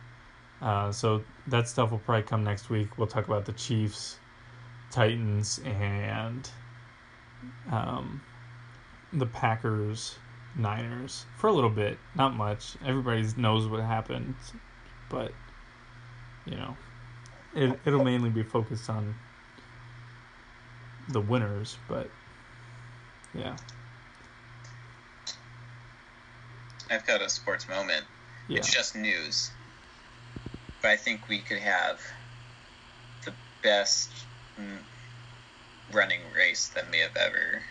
Uh, 0.63 0.93
so 0.93 1.23
that 1.47 1.69
stuff 1.69 1.91
will 1.91 1.99
probably 1.99 2.23
come 2.23 2.45
next 2.45 2.71
week. 2.71 2.97
We'll 2.99 3.07
talk 3.07 3.27
about 3.27 3.45
the 3.45 3.53
Chiefs, 3.53 4.19
Titans, 4.91 5.61
and 5.65 6.51
um, 7.71 8.23
the 9.13 9.27
Packers, 9.27 10.17
Niners 10.57 11.27
for 11.37 11.47
a 11.49 11.53
little 11.53 11.71
bit. 11.71 11.99
Not 12.15 12.35
much. 12.35 12.77
Everybody 12.85 13.27
knows 13.37 13.67
what 13.69 13.81
happened, 13.81 14.35
but 15.09 15.33
you 16.45 16.57
know, 16.57 16.77
it 17.55 17.79
it'll 17.85 18.05
mainly 18.05 18.31
be 18.31 18.43
focused 18.43 18.91
on 18.91 19.15
the 21.09 21.21
winners. 21.21 21.77
But 21.89 22.11
yeah, 23.35 23.57
I've 26.91 27.07
got 27.07 27.23
a 27.23 27.29
sports 27.29 27.69
moment. 27.69 28.05
yeah. 28.49 28.59
It's 28.59 28.73
just 28.73 28.97
news. 28.97 29.51
But 30.83 30.93
I 30.93 30.97
think 30.97 31.29
we 31.29 31.39
could 31.41 31.59
have 31.59 32.01
the 33.25 33.33
best 33.63 34.11
running 35.93 36.21
race 36.37 36.69
that 36.75 36.91
may 36.91 36.99
have 36.99 37.17
ever 37.17 37.63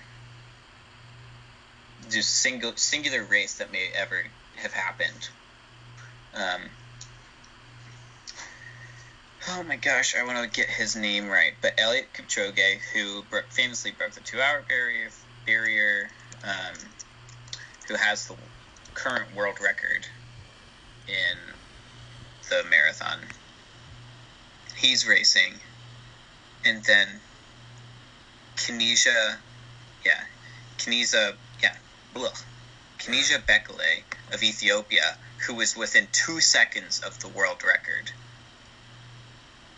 just 2.10 2.30
single 2.36 2.74
singular 2.76 3.24
race 3.24 3.58
that 3.58 3.72
may 3.72 3.90
ever 3.96 4.24
have 4.56 4.74
happened. 4.74 5.30
Um, 6.34 6.62
oh 9.50 9.64
my 9.64 9.76
gosh, 9.76 10.16
I 10.16 10.24
want 10.24 10.42
to 10.42 10.50
get 10.50 10.70
his 10.70 10.96
name 10.96 11.28
right, 11.28 11.54
but 11.62 11.78
Eliud 11.78 12.06
Kipchoge, 12.14 12.80
who 12.94 13.24
famously 13.50 13.92
broke 13.92 14.12
the 14.12 14.22
two-hour 14.22 14.66
barrier, 14.68 15.10
barrier, 15.46 16.10
um, 16.44 16.76
who 17.88 17.96
has 17.96 18.28
the 18.28 18.36
current 18.94 19.36
world 19.36 19.60
record 19.62 20.06
in 21.08 21.54
the 22.50 22.64
marathon. 22.70 23.20
He's 24.76 25.08
racing, 25.08 25.54
and 26.66 26.84
then 26.84 27.08
Kinesia, 28.56 29.38
yeah, 30.06 30.24
Kinesa, 30.78 31.36
yeah, 31.62 31.76
blah, 32.14 32.30
Kinesia 33.00 33.40
Bekele 33.46 34.04
of 34.34 34.44
Ethiopia, 34.44 35.18
who 35.48 35.56
was 35.56 35.76
within 35.76 36.08
two 36.12 36.40
seconds 36.40 37.02
of 37.06 37.20
the 37.20 37.30
world 37.30 37.64
record, 37.66 38.12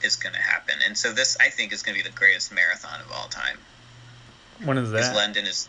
is 0.04 0.16
going 0.16 0.34
to 0.34 0.42
happen. 0.42 0.76
And 0.86 0.98
so 0.98 1.14
this, 1.14 1.38
I 1.40 1.50
think, 1.50 1.72
is 1.72 1.84
going 1.84 1.98
to 1.98 2.04
be 2.04 2.10
the 2.10 2.16
greatest 2.16 2.52
marathon 2.52 3.00
of 3.02 3.12
all 3.12 3.28
time. 3.28 3.60
When 4.64 4.78
is 4.78 4.92
that? 4.92 5.16
London 5.16 5.46
is 5.46 5.68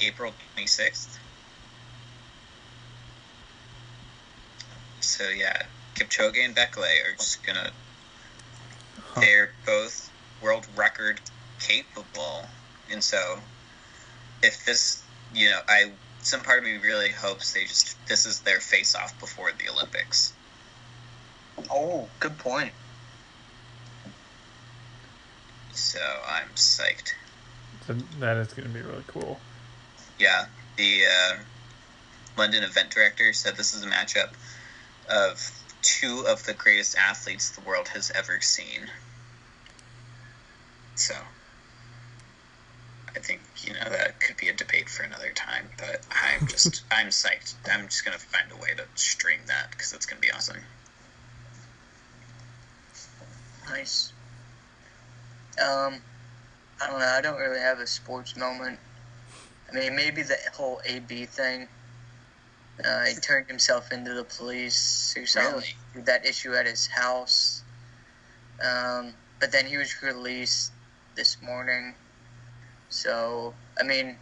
April 0.00 0.32
26th. 0.56 1.18
So 5.00 5.28
yeah, 5.28 5.62
Kipchoge 5.94 6.44
and 6.44 6.56
Bekele 6.56 6.88
are 7.06 7.16
just 7.16 7.44
gonna. 7.44 7.70
Huh. 9.14 9.20
They're 9.20 9.50
both 9.64 10.10
world 10.42 10.66
record 10.76 11.20
capable, 11.60 12.46
and 12.90 13.02
so 13.02 13.38
if 14.42 14.66
this, 14.66 15.02
you 15.32 15.50
know, 15.50 15.60
I 15.68 15.92
some 16.20 16.40
part 16.40 16.58
of 16.58 16.64
me 16.64 16.78
really 16.78 17.10
hopes 17.10 17.52
they 17.52 17.64
just 17.64 17.96
this 18.08 18.26
is 18.26 18.40
their 18.40 18.60
face 18.60 18.94
off 18.94 19.18
before 19.20 19.50
the 19.52 19.70
Olympics. 19.70 20.32
Oh, 21.70 22.08
good 22.18 22.36
point. 22.38 22.72
So 25.72 26.00
I'm 26.26 26.48
psyched. 26.54 27.12
That- 27.86 28.20
that 28.20 28.36
is 28.38 28.48
going 28.48 28.66
to 28.66 28.74
be 28.74 28.80
really 28.80 29.04
cool. 29.06 29.40
Yeah, 30.18 30.46
the 30.76 31.02
uh, 31.06 31.36
London 32.36 32.64
event 32.64 32.90
director 32.90 33.32
said 33.32 33.56
this 33.56 33.74
is 33.74 33.84
a 33.84 33.86
matchup 33.86 34.30
of 35.08 35.50
two 35.82 36.24
of 36.26 36.44
the 36.46 36.54
greatest 36.54 36.96
athletes 36.96 37.50
the 37.50 37.60
world 37.60 37.88
has 37.88 38.10
ever 38.12 38.40
seen. 38.40 38.90
So, 40.96 41.14
I 43.14 43.18
think 43.18 43.40
you 43.62 43.72
know 43.72 43.90
that 43.90 44.20
could 44.20 44.36
be 44.36 44.48
a 44.48 44.52
debate 44.52 44.88
for 44.88 45.02
another 45.02 45.30
time. 45.34 45.68
But 45.78 46.04
I'm 46.10 46.46
just 46.46 46.82
I'm 46.90 47.08
psyched. 47.08 47.54
I'm 47.70 47.86
just 47.86 48.04
gonna 48.04 48.18
find 48.18 48.50
a 48.52 48.56
way 48.56 48.70
to 48.76 48.84
stream 48.94 49.40
that 49.46 49.70
because 49.70 49.92
it's 49.92 50.06
gonna 50.06 50.20
be 50.20 50.30
awesome. 50.30 50.58
Nice. 53.68 54.12
Um, 55.58 56.00
I 56.80 56.86
don't 56.86 56.98
know. 56.98 57.06
I 57.06 57.20
don't 57.20 57.38
really 57.38 57.60
have 57.60 57.78
a 57.78 57.86
sports 57.86 58.36
moment. 58.36 58.78
I 59.70 59.78
mean, 59.78 59.96
maybe 59.96 60.22
the 60.22 60.36
whole 60.52 60.80
AB 60.86 61.26
thing. 61.26 61.68
Uh, 62.84 63.04
he 63.04 63.14
turned 63.14 63.46
himself 63.48 63.92
into 63.92 64.14
the 64.14 64.24
police 64.24 65.14
or 65.16 65.26
something. 65.26 65.62
Really? 65.94 66.04
That 66.04 66.26
issue 66.26 66.54
at 66.54 66.66
his 66.66 66.88
house. 66.88 67.62
Um, 68.62 69.14
but 69.40 69.52
then 69.52 69.66
he 69.66 69.76
was 69.76 70.02
released 70.02 70.72
this 71.14 71.40
morning. 71.42 71.94
So, 72.88 73.54
I 73.78 73.82
mean, 73.82 74.16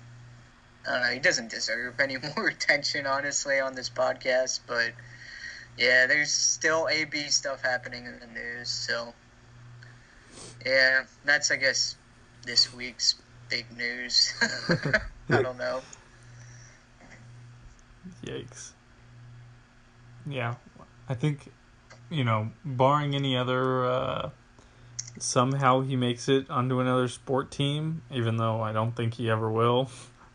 I 0.87 0.93
don't 0.93 1.01
know. 1.03 1.13
He 1.13 1.19
doesn't 1.19 1.51
deserve 1.51 2.01
any 2.01 2.17
more 2.37 2.49
attention, 2.49 3.07
honestly, 3.07 3.61
on 3.61 3.75
this 3.75 3.91
podcast. 3.91 4.61
But 4.67 4.93
yeah, 5.77 6.07
there's 6.07 6.33
still 6.33 6.89
AB 6.91 7.29
stuff 7.29 7.63
happening 7.63 8.07
in 8.07 8.19
the 8.19 8.27
news. 8.27 8.69
So, 8.69 9.15
yeah, 10.65 11.05
that's, 11.25 11.51
I 11.51 11.57
guess, 11.57 11.97
this 12.45 12.73
week's 12.75 13.17
big 13.49 13.67
news. 13.77 14.33
I 15.29 15.43
don't 15.43 15.59
know. 15.59 15.81
Yikes. 18.25 18.71
Yeah, 20.27 20.55
I 21.09 21.15
think, 21.15 21.51
you 22.11 22.25
know, 22.25 22.51
barring 22.65 23.15
any 23.15 23.37
other, 23.37 23.87
uh, 23.87 24.31
somehow 25.19 25.81
he 25.83 25.97
makes 25.97 26.29
it 26.29 26.49
onto 26.51 26.81
another 26.81 27.09
sport 27.09 27.51
team, 27.51 28.03
even 28.11 28.37
though 28.37 28.61
I 28.63 28.73
don't 28.73 28.95
think 28.97 29.15
he 29.15 29.31
ever 29.31 29.51
will. 29.51 29.91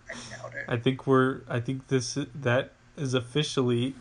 I 0.09 0.13
doubt 0.37 0.53
it. 0.55 0.65
I 0.67 0.77
think 0.77 1.05
we're, 1.07 1.41
I 1.49 1.59
think 1.59 1.87
this, 1.87 2.17
that 2.35 2.71
is 2.95 3.13
officially, 3.13 3.95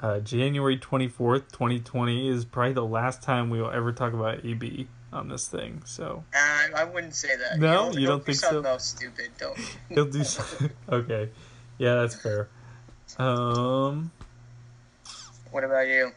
uh, 0.00 0.20
January 0.20 0.78
24th, 0.78 1.50
2020 1.52 2.28
is 2.28 2.44
probably 2.44 2.72
the 2.72 2.84
last 2.84 3.22
time 3.22 3.50
we 3.50 3.60
will 3.60 3.70
ever 3.70 3.92
talk 3.92 4.12
about 4.12 4.44
AB 4.44 4.88
on 5.12 5.28
this 5.28 5.46
thing, 5.48 5.82
so. 5.84 6.24
Uh, 6.34 6.68
I 6.74 6.84
wouldn't 6.84 7.14
say 7.14 7.36
that. 7.36 7.58
No? 7.58 7.90
You 7.92 7.98
he'll 8.00 8.08
don't 8.10 8.18
do 8.20 8.24
think 8.24 8.38
so? 8.38 8.46
something 8.48 8.66
else 8.70 8.84
stupid. 8.86 9.30
Don't. 9.38 9.58
He'll 9.90 10.06
do 10.06 10.24
so- 10.24 10.68
okay. 10.88 11.28
Yeah, 11.78 11.96
that's 11.96 12.14
fair. 12.14 12.48
Um, 13.18 14.10
What 15.50 15.64
about 15.64 15.86
you? 15.86 16.12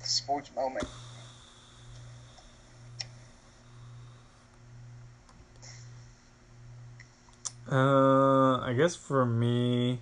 Sports 0.00 0.50
moment. 0.56 0.86
Uh, 7.74 8.60
I 8.60 8.72
guess 8.72 8.94
for 8.94 9.26
me. 9.26 9.98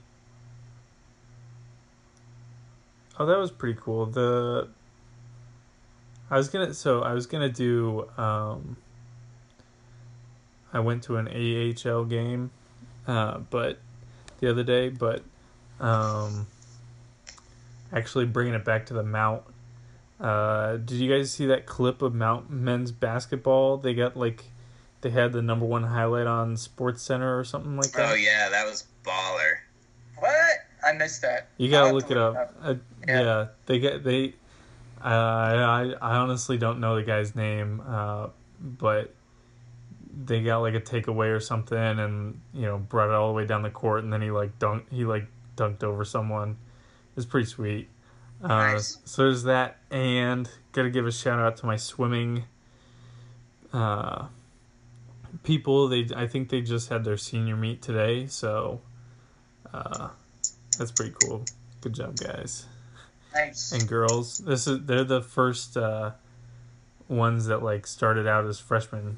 Oh, 3.18 3.24
that 3.24 3.38
was 3.38 3.50
pretty 3.50 3.78
cool. 3.80 4.04
The 4.04 4.68
I 6.30 6.36
was 6.36 6.50
gonna 6.50 6.74
so 6.74 7.00
I 7.00 7.14
was 7.14 7.26
gonna 7.26 7.48
do 7.48 8.10
um. 8.18 8.76
I 10.74 10.80
went 10.80 11.02
to 11.04 11.16
an 11.16 11.28
AHL 11.28 12.04
game, 12.04 12.50
uh, 13.06 13.38
but 13.38 13.78
the 14.40 14.50
other 14.50 14.64
day, 14.64 14.90
but 14.90 15.22
um. 15.80 16.48
Actually, 17.90 18.26
bringing 18.26 18.52
it 18.52 18.66
back 18.66 18.84
to 18.86 18.94
the 18.94 19.02
Mount. 19.02 19.44
Uh, 20.20 20.76
did 20.76 20.92
you 20.92 21.10
guys 21.10 21.30
see 21.30 21.46
that 21.46 21.64
clip 21.64 22.02
of 22.02 22.14
Mount 22.14 22.50
men's 22.50 22.92
basketball? 22.92 23.78
They 23.78 23.94
got 23.94 24.14
like 24.14 24.51
they 25.02 25.10
had 25.10 25.32
the 25.32 25.42
number 25.42 25.66
one 25.66 25.82
highlight 25.82 26.26
on 26.26 26.56
Sports 26.56 27.02
Center 27.02 27.38
or 27.38 27.44
something 27.44 27.76
like 27.76 27.92
that. 27.92 28.10
Oh 28.10 28.14
yeah, 28.14 28.48
that 28.48 28.64
was 28.64 28.86
baller. 29.04 29.56
What? 30.18 30.32
I 30.84 30.92
missed 30.92 31.22
that. 31.22 31.48
You 31.58 31.70
gotta 31.70 31.86
have 31.86 31.94
look 31.94 32.06
to 32.06 32.12
it 32.12 32.18
up. 32.18 32.54
Uh, 32.62 32.74
yeah. 33.06 33.20
Yeah. 33.22 33.46
they 33.66 33.78
get 33.78 34.04
they. 34.04 34.34
Uh, 35.04 35.08
I 35.08 35.94
I 36.00 36.16
honestly 36.16 36.56
don't 36.56 36.78
know 36.80 36.94
the 36.96 37.02
guy's 37.02 37.34
name, 37.34 37.82
uh, 37.86 38.28
but 38.60 39.12
they 40.24 40.42
got 40.42 40.58
like 40.58 40.74
a 40.74 40.80
takeaway 40.80 41.34
or 41.34 41.40
something, 41.40 41.76
and 41.76 42.40
you 42.54 42.62
know 42.62 42.78
brought 42.78 43.08
it 43.08 43.14
all 43.14 43.28
the 43.28 43.34
way 43.34 43.44
down 43.44 43.62
the 43.62 43.70
court, 43.70 44.04
and 44.04 44.12
then 44.12 44.22
he 44.22 44.30
like 44.30 44.58
dunked 44.58 44.84
he 44.90 45.04
like 45.04 45.26
dunked 45.56 45.82
over 45.82 46.04
someone. 46.04 46.56
It's 47.16 47.26
pretty 47.26 47.46
sweet. 47.46 47.88
Uh, 48.42 48.48
Nice. 48.48 48.98
So 49.04 49.22
there's 49.22 49.42
that, 49.44 49.78
and 49.90 50.48
gotta 50.72 50.90
give 50.90 51.06
a 51.06 51.12
shout 51.12 51.38
out 51.40 51.56
to 51.58 51.66
my 51.66 51.76
swimming. 51.76 52.44
Uh, 53.72 54.26
people 55.42 55.88
they 55.88 56.06
I 56.14 56.26
think 56.26 56.48
they 56.48 56.60
just 56.60 56.88
had 56.88 57.04
their 57.04 57.16
senior 57.16 57.56
meet 57.56 57.82
today, 57.82 58.26
so 58.26 58.80
uh, 59.72 60.08
That's 60.78 60.90
pretty 60.92 61.14
cool. 61.24 61.44
Good 61.80 61.94
job, 61.94 62.16
guys 62.16 62.66
Nice. 63.34 63.72
and 63.72 63.88
girls. 63.88 64.38
This 64.38 64.66
is 64.66 64.84
they're 64.84 65.04
the 65.04 65.22
first 65.22 65.76
uh, 65.76 66.12
ones 67.08 67.46
that 67.46 67.62
like 67.62 67.86
started 67.86 68.26
out 68.26 68.46
as 68.46 68.58
freshmen 68.60 69.16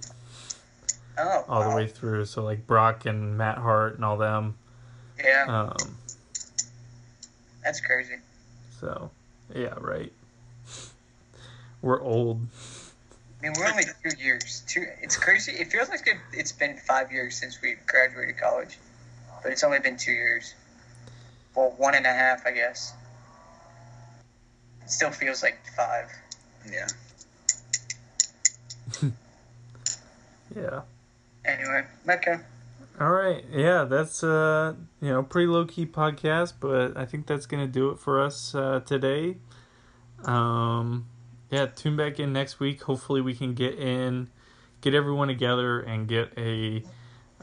Oh, 1.16 1.44
all 1.48 1.68
the 1.70 1.76
way 1.76 1.86
through. 1.86 2.24
So 2.24 2.42
like 2.42 2.66
Brock 2.66 3.06
and 3.06 3.36
Matt 3.38 3.58
Hart 3.58 3.94
and 3.96 4.04
all 4.04 4.16
them. 4.16 4.56
Yeah, 5.22 5.44
Um, 5.46 5.96
that's 7.62 7.80
crazy. 7.80 8.16
so 8.80 9.10
yeah, 9.54 9.74
right. 9.80 10.12
We're 11.82 12.00
old. 12.02 12.40
I 13.44 13.48
mean, 13.48 13.60
we're 13.60 13.68
only 13.68 13.84
two 14.02 14.16
years. 14.24 14.62
Two. 14.66 14.86
It's 15.02 15.18
crazy. 15.18 15.52
It 15.52 15.70
feels 15.70 15.90
like 15.90 16.06
it, 16.06 16.16
it's 16.32 16.52
been 16.52 16.78
five 16.78 17.12
years 17.12 17.36
since 17.36 17.60
we 17.60 17.76
graduated 17.86 18.38
college, 18.38 18.78
but 19.42 19.52
it's 19.52 19.62
only 19.62 19.80
been 19.80 19.98
two 19.98 20.12
years. 20.12 20.54
Well, 21.54 21.74
one 21.76 21.94
and 21.94 22.06
a 22.06 22.12
half, 22.12 22.46
I 22.46 22.52
guess. 22.52 22.94
It 24.82 24.90
still 24.90 25.10
feels 25.10 25.42
like 25.42 25.58
five. 25.76 26.10
Yeah. 26.70 26.86
Yeah. 30.54 30.82
Anyway, 31.44 31.84
Mecca. 32.04 32.40
All 33.00 33.10
right. 33.10 33.44
Yeah, 33.50 33.84
that's 33.84 34.22
uh, 34.22 34.74
you 35.00 35.08
know, 35.08 35.24
pretty 35.24 35.48
low 35.48 35.64
key 35.64 35.84
podcast, 35.84 36.52
but 36.60 36.96
I 36.96 37.06
think 37.06 37.26
that's 37.26 37.46
gonna 37.46 37.66
do 37.66 37.90
it 37.90 37.98
for 37.98 38.22
us 38.22 38.54
uh, 38.54 38.80
today. 38.86 39.38
Um, 40.24 41.06
yeah, 41.50 41.66
tune 41.66 41.96
back 41.96 42.18
in 42.18 42.32
next 42.32 42.60
week. 42.60 42.82
Hopefully, 42.82 43.20
we 43.20 43.34
can 43.34 43.54
get 43.54 43.78
in, 43.78 44.28
get 44.80 44.94
everyone 44.94 45.28
together, 45.28 45.80
and 45.80 46.08
get 46.08 46.32
a 46.36 46.82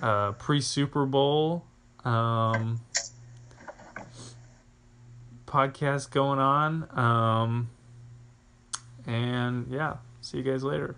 uh, 0.02 0.34
pre 0.34 0.62
Super 0.62 1.06
Bowl 1.06 1.66
um, 2.04 2.82
podcast 5.46 6.12
going 6.12 6.40
on. 6.40 6.98
Um, 6.98 7.70
and 9.06 9.68
yeah, 9.70 9.98
see 10.22 10.38
you 10.38 10.44
guys 10.44 10.64
later. 10.64 10.96